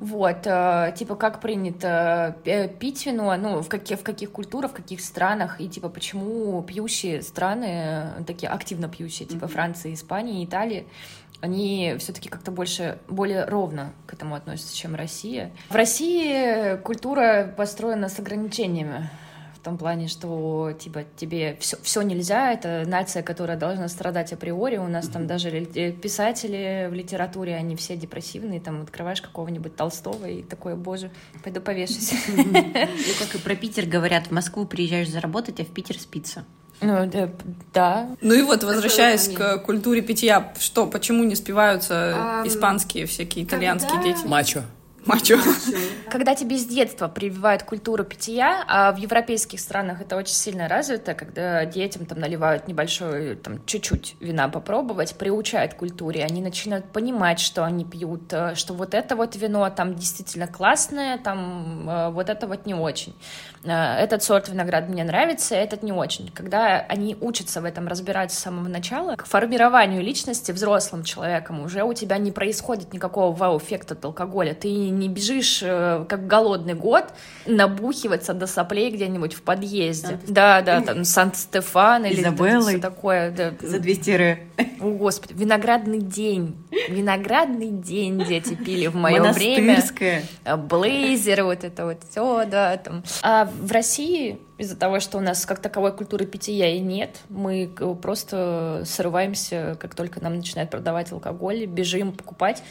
Вот, 0.02 0.46
э, 0.46 0.94
типа, 0.98 1.16
как 1.16 1.40
принято 1.40 2.36
э, 2.46 2.68
пить 2.68 3.06
вино, 3.06 3.36
ну, 3.38 3.62
в 3.62 3.70
каких, 3.70 4.00
в 4.00 4.04
каких 4.04 4.32
культурах, 4.32 4.72
в 4.72 4.74
каких 4.74 5.02
странах, 5.02 5.62
и, 5.62 5.70
типа, 5.70 5.90
почему 5.90 6.62
пьющие 6.64 7.22
страны, 7.22 8.24
такие 8.26 8.50
активно 8.50 8.90
пьющие, 8.90 9.28
типа 9.28 9.48
Франция, 9.48 9.94
Испания, 9.94 10.44
Италия, 10.44 10.86
они 11.42 11.96
все-таки 12.00 12.28
как-то 12.28 12.52
больше, 12.52 13.00
более 13.08 13.46
ровно 13.46 13.94
к 14.06 14.14
этому 14.14 14.36
относятся, 14.36 14.76
чем 14.76 14.96
Россия. 14.96 15.52
В 15.70 15.76
России 15.76 16.76
культура 16.78 17.54
построена 17.56 18.10
с 18.10 18.20
ограничениями. 18.20 19.10
В 19.60 19.62
том 19.62 19.78
плане, 19.78 20.08
что 20.08 20.72
типа 20.80 21.04
тебе 21.18 21.58
все, 21.60 21.78
все 21.82 22.02
нельзя, 22.02 22.54
это 22.54 22.86
нация, 22.88 23.24
которая 23.24 23.58
должна 23.58 23.90
страдать 23.90 24.32
априори. 24.32 24.78
У 24.78 24.88
нас 24.88 25.10
там 25.10 25.28
даже 25.28 25.50
э, 25.50 25.92
писатели 25.92 26.88
в 26.90 26.94
литературе, 26.94 27.56
они 27.56 27.76
все 27.76 27.98
депрессивные, 27.98 28.62
там 28.62 28.82
открываешь 28.84 29.22
какого-нибудь 29.22 29.76
Толстого 29.76 30.26
и 30.28 30.44
такое, 30.44 30.76
боже, 30.76 31.12
пойду 31.44 31.60
повешусь. 31.60 32.14
Ну, 32.30 32.44
как 33.20 33.36
и 33.36 33.38
про 33.38 33.56
Питер 33.56 33.86
говорят, 33.86 34.28
в 34.28 34.32
Москву 34.32 34.66
приезжаешь 34.66 35.10
заработать, 35.10 35.60
а 35.60 35.66
в 35.66 35.68
Питер 35.74 36.00
спится. 36.00 36.46
Ну, 36.82 37.06
да, 37.08 37.30
да. 37.74 38.16
Ну 38.22 38.34
и 38.34 38.42
вот, 38.42 38.64
возвращаясь 38.64 39.28
к 39.28 39.58
культуре 39.58 40.02
питья, 40.02 40.54
что, 40.58 40.88
почему 40.88 41.26
не 41.26 41.36
спиваются 41.36 42.14
Ам, 42.40 42.48
испанские 42.48 43.06
всякие, 43.08 43.44
итальянские 43.44 43.92
когда- 44.00 44.08
дети? 44.08 44.26
Мачо. 44.26 44.64
Мачо. 45.06 45.38
Когда 46.10 46.36
тебе 46.36 46.58
с 46.58 46.66
детства 46.66 47.08
прививают 47.08 47.64
культуру 47.64 48.04
питья, 48.04 48.64
а 48.68 48.92
в 48.92 48.98
европейских 48.98 49.60
странах 49.60 50.02
это 50.02 50.16
очень 50.16 50.34
сильно 50.34 50.68
развито, 50.68 51.14
когда 51.14 51.66
детям 51.66 52.06
там 52.06 52.20
наливают 52.20 52.68
небольшой, 52.68 53.36
там, 53.36 53.64
чуть-чуть 53.66 54.16
вина 54.20 54.50
попробовать, 54.50 55.16
приучают 55.16 55.74
к 55.76 55.78
культуре, 55.78 56.24
они 56.24 56.42
начинают 56.42 56.86
понимать, 56.86 57.40
что 57.40 57.64
они 57.64 57.86
пьют, 57.86 58.34
э, 58.34 58.56
что 58.56 58.74
вот 58.74 58.94
это 58.94 59.16
вот 59.16 59.36
вино 59.36 59.70
там 59.70 59.96
действительно 59.96 60.48
классное, 60.48 61.18
там 61.18 61.90
э, 61.90 62.10
вот 62.10 62.30
это 62.30 62.48
вот 62.48 62.66
не 62.66 62.74
очень. 62.74 63.16
Э, 63.64 63.96
Этот 63.98 64.24
сорт 64.24 64.50
винограда 64.50 64.92
мне 64.92 65.04
нравится, 65.04 65.56
этот 65.56 65.84
не 65.84 65.92
очень. 65.92 66.32
Когда 66.32 66.80
они 66.80 67.16
учатся 67.22 67.62
в 67.62 67.66
этом 67.66 67.88
разбираться 67.88 68.38
с 68.38 68.44
самого 68.44 68.68
начала, 68.68 69.16
к 69.16 69.26
формированию 69.26 70.02
личности 70.02 70.52
взрослым 70.52 71.04
человеком 71.04 71.62
уже 71.62 71.84
у 71.84 71.94
тебя 71.94 72.18
не 72.18 72.32
происходит 72.32 72.94
никакого 72.94 73.36
вау-эффекта 73.36 73.94
от 73.94 74.04
алкоголя. 74.06 74.54
Ты 74.54 74.89
не 74.90 75.10
бежишь, 75.10 75.62
э, 75.64 76.06
как 76.08 76.28
голодный 76.28 76.74
год, 76.74 77.06
набухиваться 77.46 78.34
до 78.34 78.48
соплей 78.48 78.92
где-нибудь 78.92 79.34
в 79.34 79.42
подъезде. 79.42 80.20
Да, 80.28 80.62
да, 80.62 80.82
там 80.82 81.04
Сан-Стефан 81.04 82.06
или 82.06 82.24
всё 82.24 82.80
такое. 82.80 83.32
да. 83.32 83.54
За 83.62 83.80
200 83.80 84.10
ре. 84.12 84.48
О, 84.80 84.92
Господи, 84.92 85.34
виноградный 85.34 86.00
день. 86.00 86.56
Виноградный 86.90 87.72
день 87.72 88.24
дети 88.26 88.56
пили 88.56 88.88
в 88.88 88.96
мое 88.96 89.32
время. 89.32 89.84
А, 90.46 90.58
блейзеры, 90.58 91.44
вот 91.44 91.64
это 91.64 91.86
вот 91.86 91.98
все, 92.10 92.46
да, 92.46 92.78
там. 92.78 93.04
А 93.22 93.46
в 93.46 93.72
России 93.72 94.40
из-за 94.58 94.76
того, 94.76 95.00
что 95.00 95.18
у 95.18 95.22
нас 95.22 95.46
как 95.46 95.60
таковой 95.60 95.94
культуры 95.94 96.26
питья 96.26 96.70
и 96.70 96.80
нет, 96.80 97.22
мы 97.30 97.70
просто 98.02 98.84
срываемся, 98.86 99.78
как 99.80 99.96
только 99.96 100.22
нам 100.22 100.36
начинают 100.36 100.70
продавать 100.70 101.12
алкоголь, 101.12 101.66
бежим 101.66 102.12
покупать 102.12 102.62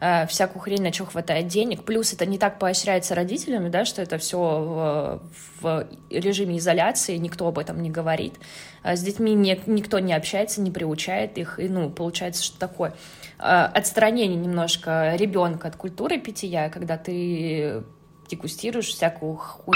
а, 0.00 0.26
всякую 0.26 0.62
хрень, 0.62 0.82
на 0.82 0.92
что 0.92 1.06
хватает 1.06 1.48
денег. 1.48 1.82
Плюс 1.84 2.12
это 2.12 2.24
не 2.26 2.38
так 2.38 2.58
поощряется 2.58 3.14
родителями, 3.14 3.68
да, 3.68 3.84
что 3.84 4.00
это 4.02 4.18
все 4.18 4.38
в, 4.38 5.22
в 5.60 5.86
режиме 6.10 6.58
изоляции, 6.58 7.16
никто 7.16 7.46
об 7.48 7.58
этом 7.58 7.82
не 7.82 7.90
говорит. 7.90 8.34
А 8.82 8.94
С 8.96 9.02
детьми 9.02 9.34
не- 9.34 9.60
никто 9.66 9.98
не 9.98 10.12
общается, 10.14 10.60
не 10.60 10.70
приучает 10.70 11.36
их, 11.38 11.58
и, 11.58 11.68
ну, 11.68 11.90
получается, 11.90 12.44
что 12.44 12.58
такое 12.58 12.94
а, 13.38 13.66
отстранение 13.66 14.38
немножко 14.38 15.14
ребенка 15.16 15.68
от 15.68 15.76
культуры 15.76 16.18
питья, 16.18 16.68
когда 16.70 16.96
ты 16.96 17.82
дегустируешь 18.28 18.88
всякую 18.88 19.36
хуй. 19.36 19.74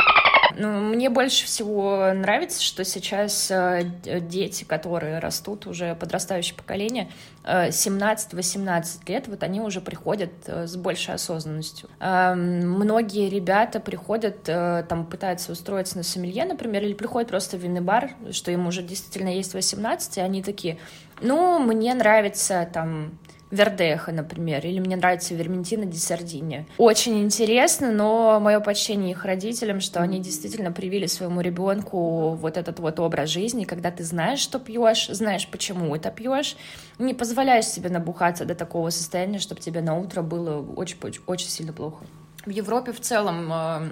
Ну, 0.56 0.80
мне 0.80 1.10
больше 1.10 1.46
всего 1.46 2.12
нравится, 2.14 2.62
что 2.62 2.84
сейчас 2.84 3.50
э, 3.50 3.84
дети, 4.20 4.64
которые 4.64 5.18
растут, 5.18 5.66
уже 5.66 5.94
подрастающее 5.94 6.56
поколение, 6.56 7.10
э, 7.44 7.68
17-18 7.68 9.08
лет, 9.08 9.28
вот 9.28 9.42
они 9.42 9.60
уже 9.60 9.80
приходят 9.80 10.30
э, 10.46 10.66
с 10.66 10.76
большей 10.76 11.14
осознанностью. 11.14 11.88
Многие 12.00 13.28
ребята 13.28 13.80
приходят, 13.80 14.48
э, 14.48 14.84
там 14.88 15.06
пытаются 15.06 15.52
устроиться 15.52 15.96
на 15.96 16.02
сомелье, 16.02 16.44
например, 16.44 16.82
или 16.82 16.94
приходят 16.94 17.28
просто 17.28 17.56
в 17.56 17.60
винный 17.60 17.80
бар, 17.80 18.12
что 18.30 18.50
им 18.50 18.66
уже 18.66 18.82
действительно 18.82 19.34
есть 19.34 19.54
18, 19.54 20.18
и 20.18 20.20
они 20.20 20.42
такие, 20.42 20.78
ну, 21.20 21.58
мне 21.58 21.94
нравится 21.94 22.68
там 22.72 23.18
Вердеха, 23.52 24.12
например, 24.12 24.66
или 24.66 24.80
мне 24.80 24.96
нравится 24.96 25.34
Верментина 25.34 25.84
ди 25.84 25.98
Сардини. 25.98 26.66
Очень 26.78 27.22
интересно, 27.22 27.92
но 27.92 28.40
мое 28.40 28.60
почтение 28.60 29.10
их 29.10 29.26
родителям, 29.26 29.80
что 29.80 30.00
они 30.00 30.20
действительно 30.20 30.72
привили 30.72 31.04
своему 31.04 31.42
ребенку 31.42 32.30
вот 32.30 32.56
этот 32.56 32.80
вот 32.80 32.98
образ 32.98 33.28
жизни, 33.28 33.64
когда 33.64 33.90
ты 33.90 34.04
знаешь, 34.04 34.38
что 34.38 34.58
пьешь, 34.58 35.08
знаешь, 35.08 35.46
почему 35.48 35.94
это 35.94 36.10
пьешь, 36.10 36.56
не 36.98 37.12
позволяешь 37.12 37.66
себе 37.66 37.90
набухаться 37.90 38.46
до 38.46 38.54
такого 38.54 38.88
состояния, 38.88 39.38
чтобы 39.38 39.60
тебе 39.60 39.82
на 39.82 39.98
утро 39.98 40.22
было 40.22 40.64
очень, 40.74 40.96
очень, 41.02 41.20
очень 41.26 41.48
сильно 41.48 41.74
плохо. 41.74 42.06
В 42.46 42.50
Европе 42.50 42.92
в 42.92 43.00
целом 43.00 43.52
э, 43.52 43.88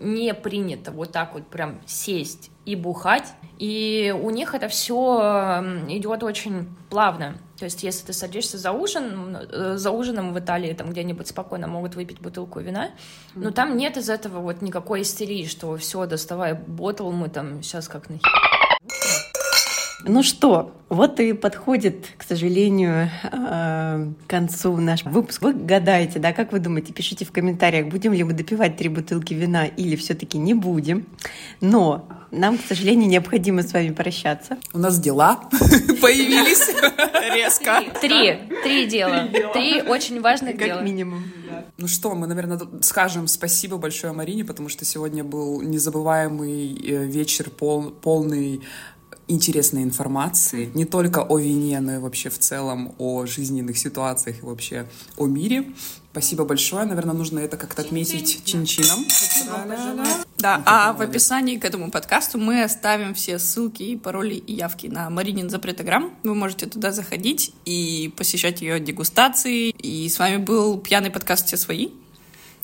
не 0.00 0.34
принято 0.34 0.92
вот 0.92 1.12
так 1.12 1.32
вот 1.32 1.46
прям 1.46 1.80
сесть 1.86 2.50
и 2.66 2.76
бухать, 2.76 3.32
и 3.58 4.14
у 4.22 4.28
них 4.28 4.54
это 4.54 4.68
все 4.68 5.64
идет 5.88 6.22
очень 6.22 6.68
плавно. 6.90 7.38
То 7.58 7.64
есть, 7.64 7.82
если 7.82 8.06
ты 8.06 8.12
садишься 8.12 8.56
за 8.56 8.70
ужин, 8.70 9.36
э, 9.36 9.76
за 9.76 9.90
ужином 9.90 10.32
в 10.32 10.38
Италии 10.38 10.72
там 10.74 10.90
где-нибудь 10.90 11.26
спокойно 11.26 11.66
могут 11.66 11.96
выпить 11.96 12.20
бутылку 12.20 12.60
вина, 12.60 12.90
но 13.34 13.50
там 13.50 13.76
нет 13.76 13.96
из 13.96 14.08
этого 14.08 14.40
вот 14.40 14.62
никакой 14.62 15.02
истерии, 15.02 15.46
что 15.46 15.76
все, 15.76 16.06
доставай 16.06 16.54
ботл, 16.54 17.10
мы 17.10 17.28
там 17.28 17.62
сейчас 17.62 17.88
как 17.88 18.08
на 18.10 18.18
ну 20.04 20.22
что, 20.22 20.72
вот 20.88 21.20
и 21.20 21.34
подходит, 21.34 22.06
к 22.16 22.22
сожалению, 22.22 23.10
э, 23.24 24.12
к 24.26 24.30
концу 24.30 24.76
наш 24.76 25.04
выпуск. 25.04 25.42
Вы 25.42 25.52
гадаете, 25.52 26.18
да, 26.18 26.32
как 26.32 26.52
вы 26.52 26.60
думаете, 26.60 26.92
пишите 26.92 27.24
в 27.24 27.32
комментариях, 27.32 27.88
будем 27.88 28.12
ли 28.12 28.24
мы 28.24 28.32
допивать 28.32 28.76
три 28.76 28.88
бутылки 28.88 29.34
вина 29.34 29.66
или 29.66 29.96
все-таки 29.96 30.38
не 30.38 30.54
будем. 30.54 31.06
Но 31.60 32.08
нам, 32.30 32.56
к 32.56 32.62
сожалению, 32.62 33.08
необходимо 33.08 33.62
с 33.62 33.72
вами 33.72 33.90
прощаться. 33.90 34.56
У 34.72 34.78
нас 34.78 34.98
дела 34.98 35.40
появились 36.00 36.68
резко. 37.34 37.82
Три, 38.00 38.38
три 38.62 38.86
дела. 38.86 39.28
Три 39.52 39.82
очень 39.82 40.20
важных 40.20 40.56
дела. 40.56 40.76
Как 40.76 40.84
минимум. 40.84 41.24
Ну 41.76 41.86
что, 41.86 42.14
мы, 42.14 42.26
наверное, 42.26 42.60
скажем 42.80 43.26
спасибо 43.26 43.76
большое 43.76 44.12
Марине, 44.12 44.44
потому 44.44 44.68
что 44.68 44.84
сегодня 44.84 45.22
был 45.22 45.60
незабываемый 45.60 46.74
э, 46.74 47.04
вечер, 47.04 47.50
пол, 47.50 47.90
полный 47.90 48.62
интересной 49.28 49.82
информации, 49.82 50.70
не 50.74 50.84
только 50.84 51.22
о 51.22 51.38
вине, 51.38 51.80
но 51.80 51.94
и 51.94 51.98
вообще 51.98 52.30
в 52.30 52.38
целом 52.38 52.94
о 52.98 53.26
жизненных 53.26 53.78
ситуациях 53.78 54.42
и 54.42 54.46
вообще 54.46 54.86
о 55.16 55.26
мире. 55.26 55.72
Спасибо 56.10 56.44
большое. 56.44 56.84
Наверное, 56.84 57.14
нужно 57.14 57.38
это 57.38 57.56
как-то 57.56 57.82
отметить 57.82 58.42
чин-чином. 58.44 59.04
Да, 60.38 60.62
а 60.66 60.92
в 60.92 61.00
описании 61.00 61.58
к 61.58 61.64
этому 61.64 61.90
подкасту 61.90 62.38
мы 62.38 62.62
оставим 62.62 63.14
все 63.14 63.38
ссылки, 63.38 63.82
и 63.82 63.96
пароли 63.96 64.34
и 64.34 64.54
явки 64.54 64.86
на 64.86 65.10
Маринин 65.10 65.50
запретограмм. 65.50 66.14
Вы 66.24 66.34
можете 66.34 66.66
туда 66.66 66.92
заходить 66.92 67.52
и 67.64 68.12
посещать 68.16 68.62
ее 68.62 68.80
дегустации. 68.80 69.70
И 69.70 70.08
с 70.08 70.18
вами 70.18 70.38
был 70.38 70.78
пьяный 70.78 71.10
подкаст 71.10 71.46
«Все 71.46 71.56
свои» 71.56 71.90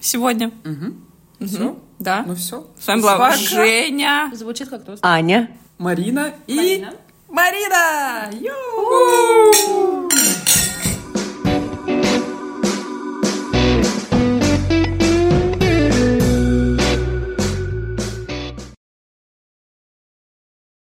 сегодня. 0.00 0.50
Угу. 0.64 1.46
Все? 1.46 1.78
Да. 1.98 2.24
Ну 2.26 2.34
все. 2.34 2.66
С 2.78 2.86
вами 2.86 3.02
была 3.02 3.36
Женя. 3.36 4.30
Звучит 4.34 4.68
как 4.68 4.84
тост. 4.84 5.04
Аня. 5.04 5.56
Марина 5.78 6.34
и... 6.46 6.56
Марина. 6.56 6.92
Марина! 7.28 8.30
Ю! 8.40 10.03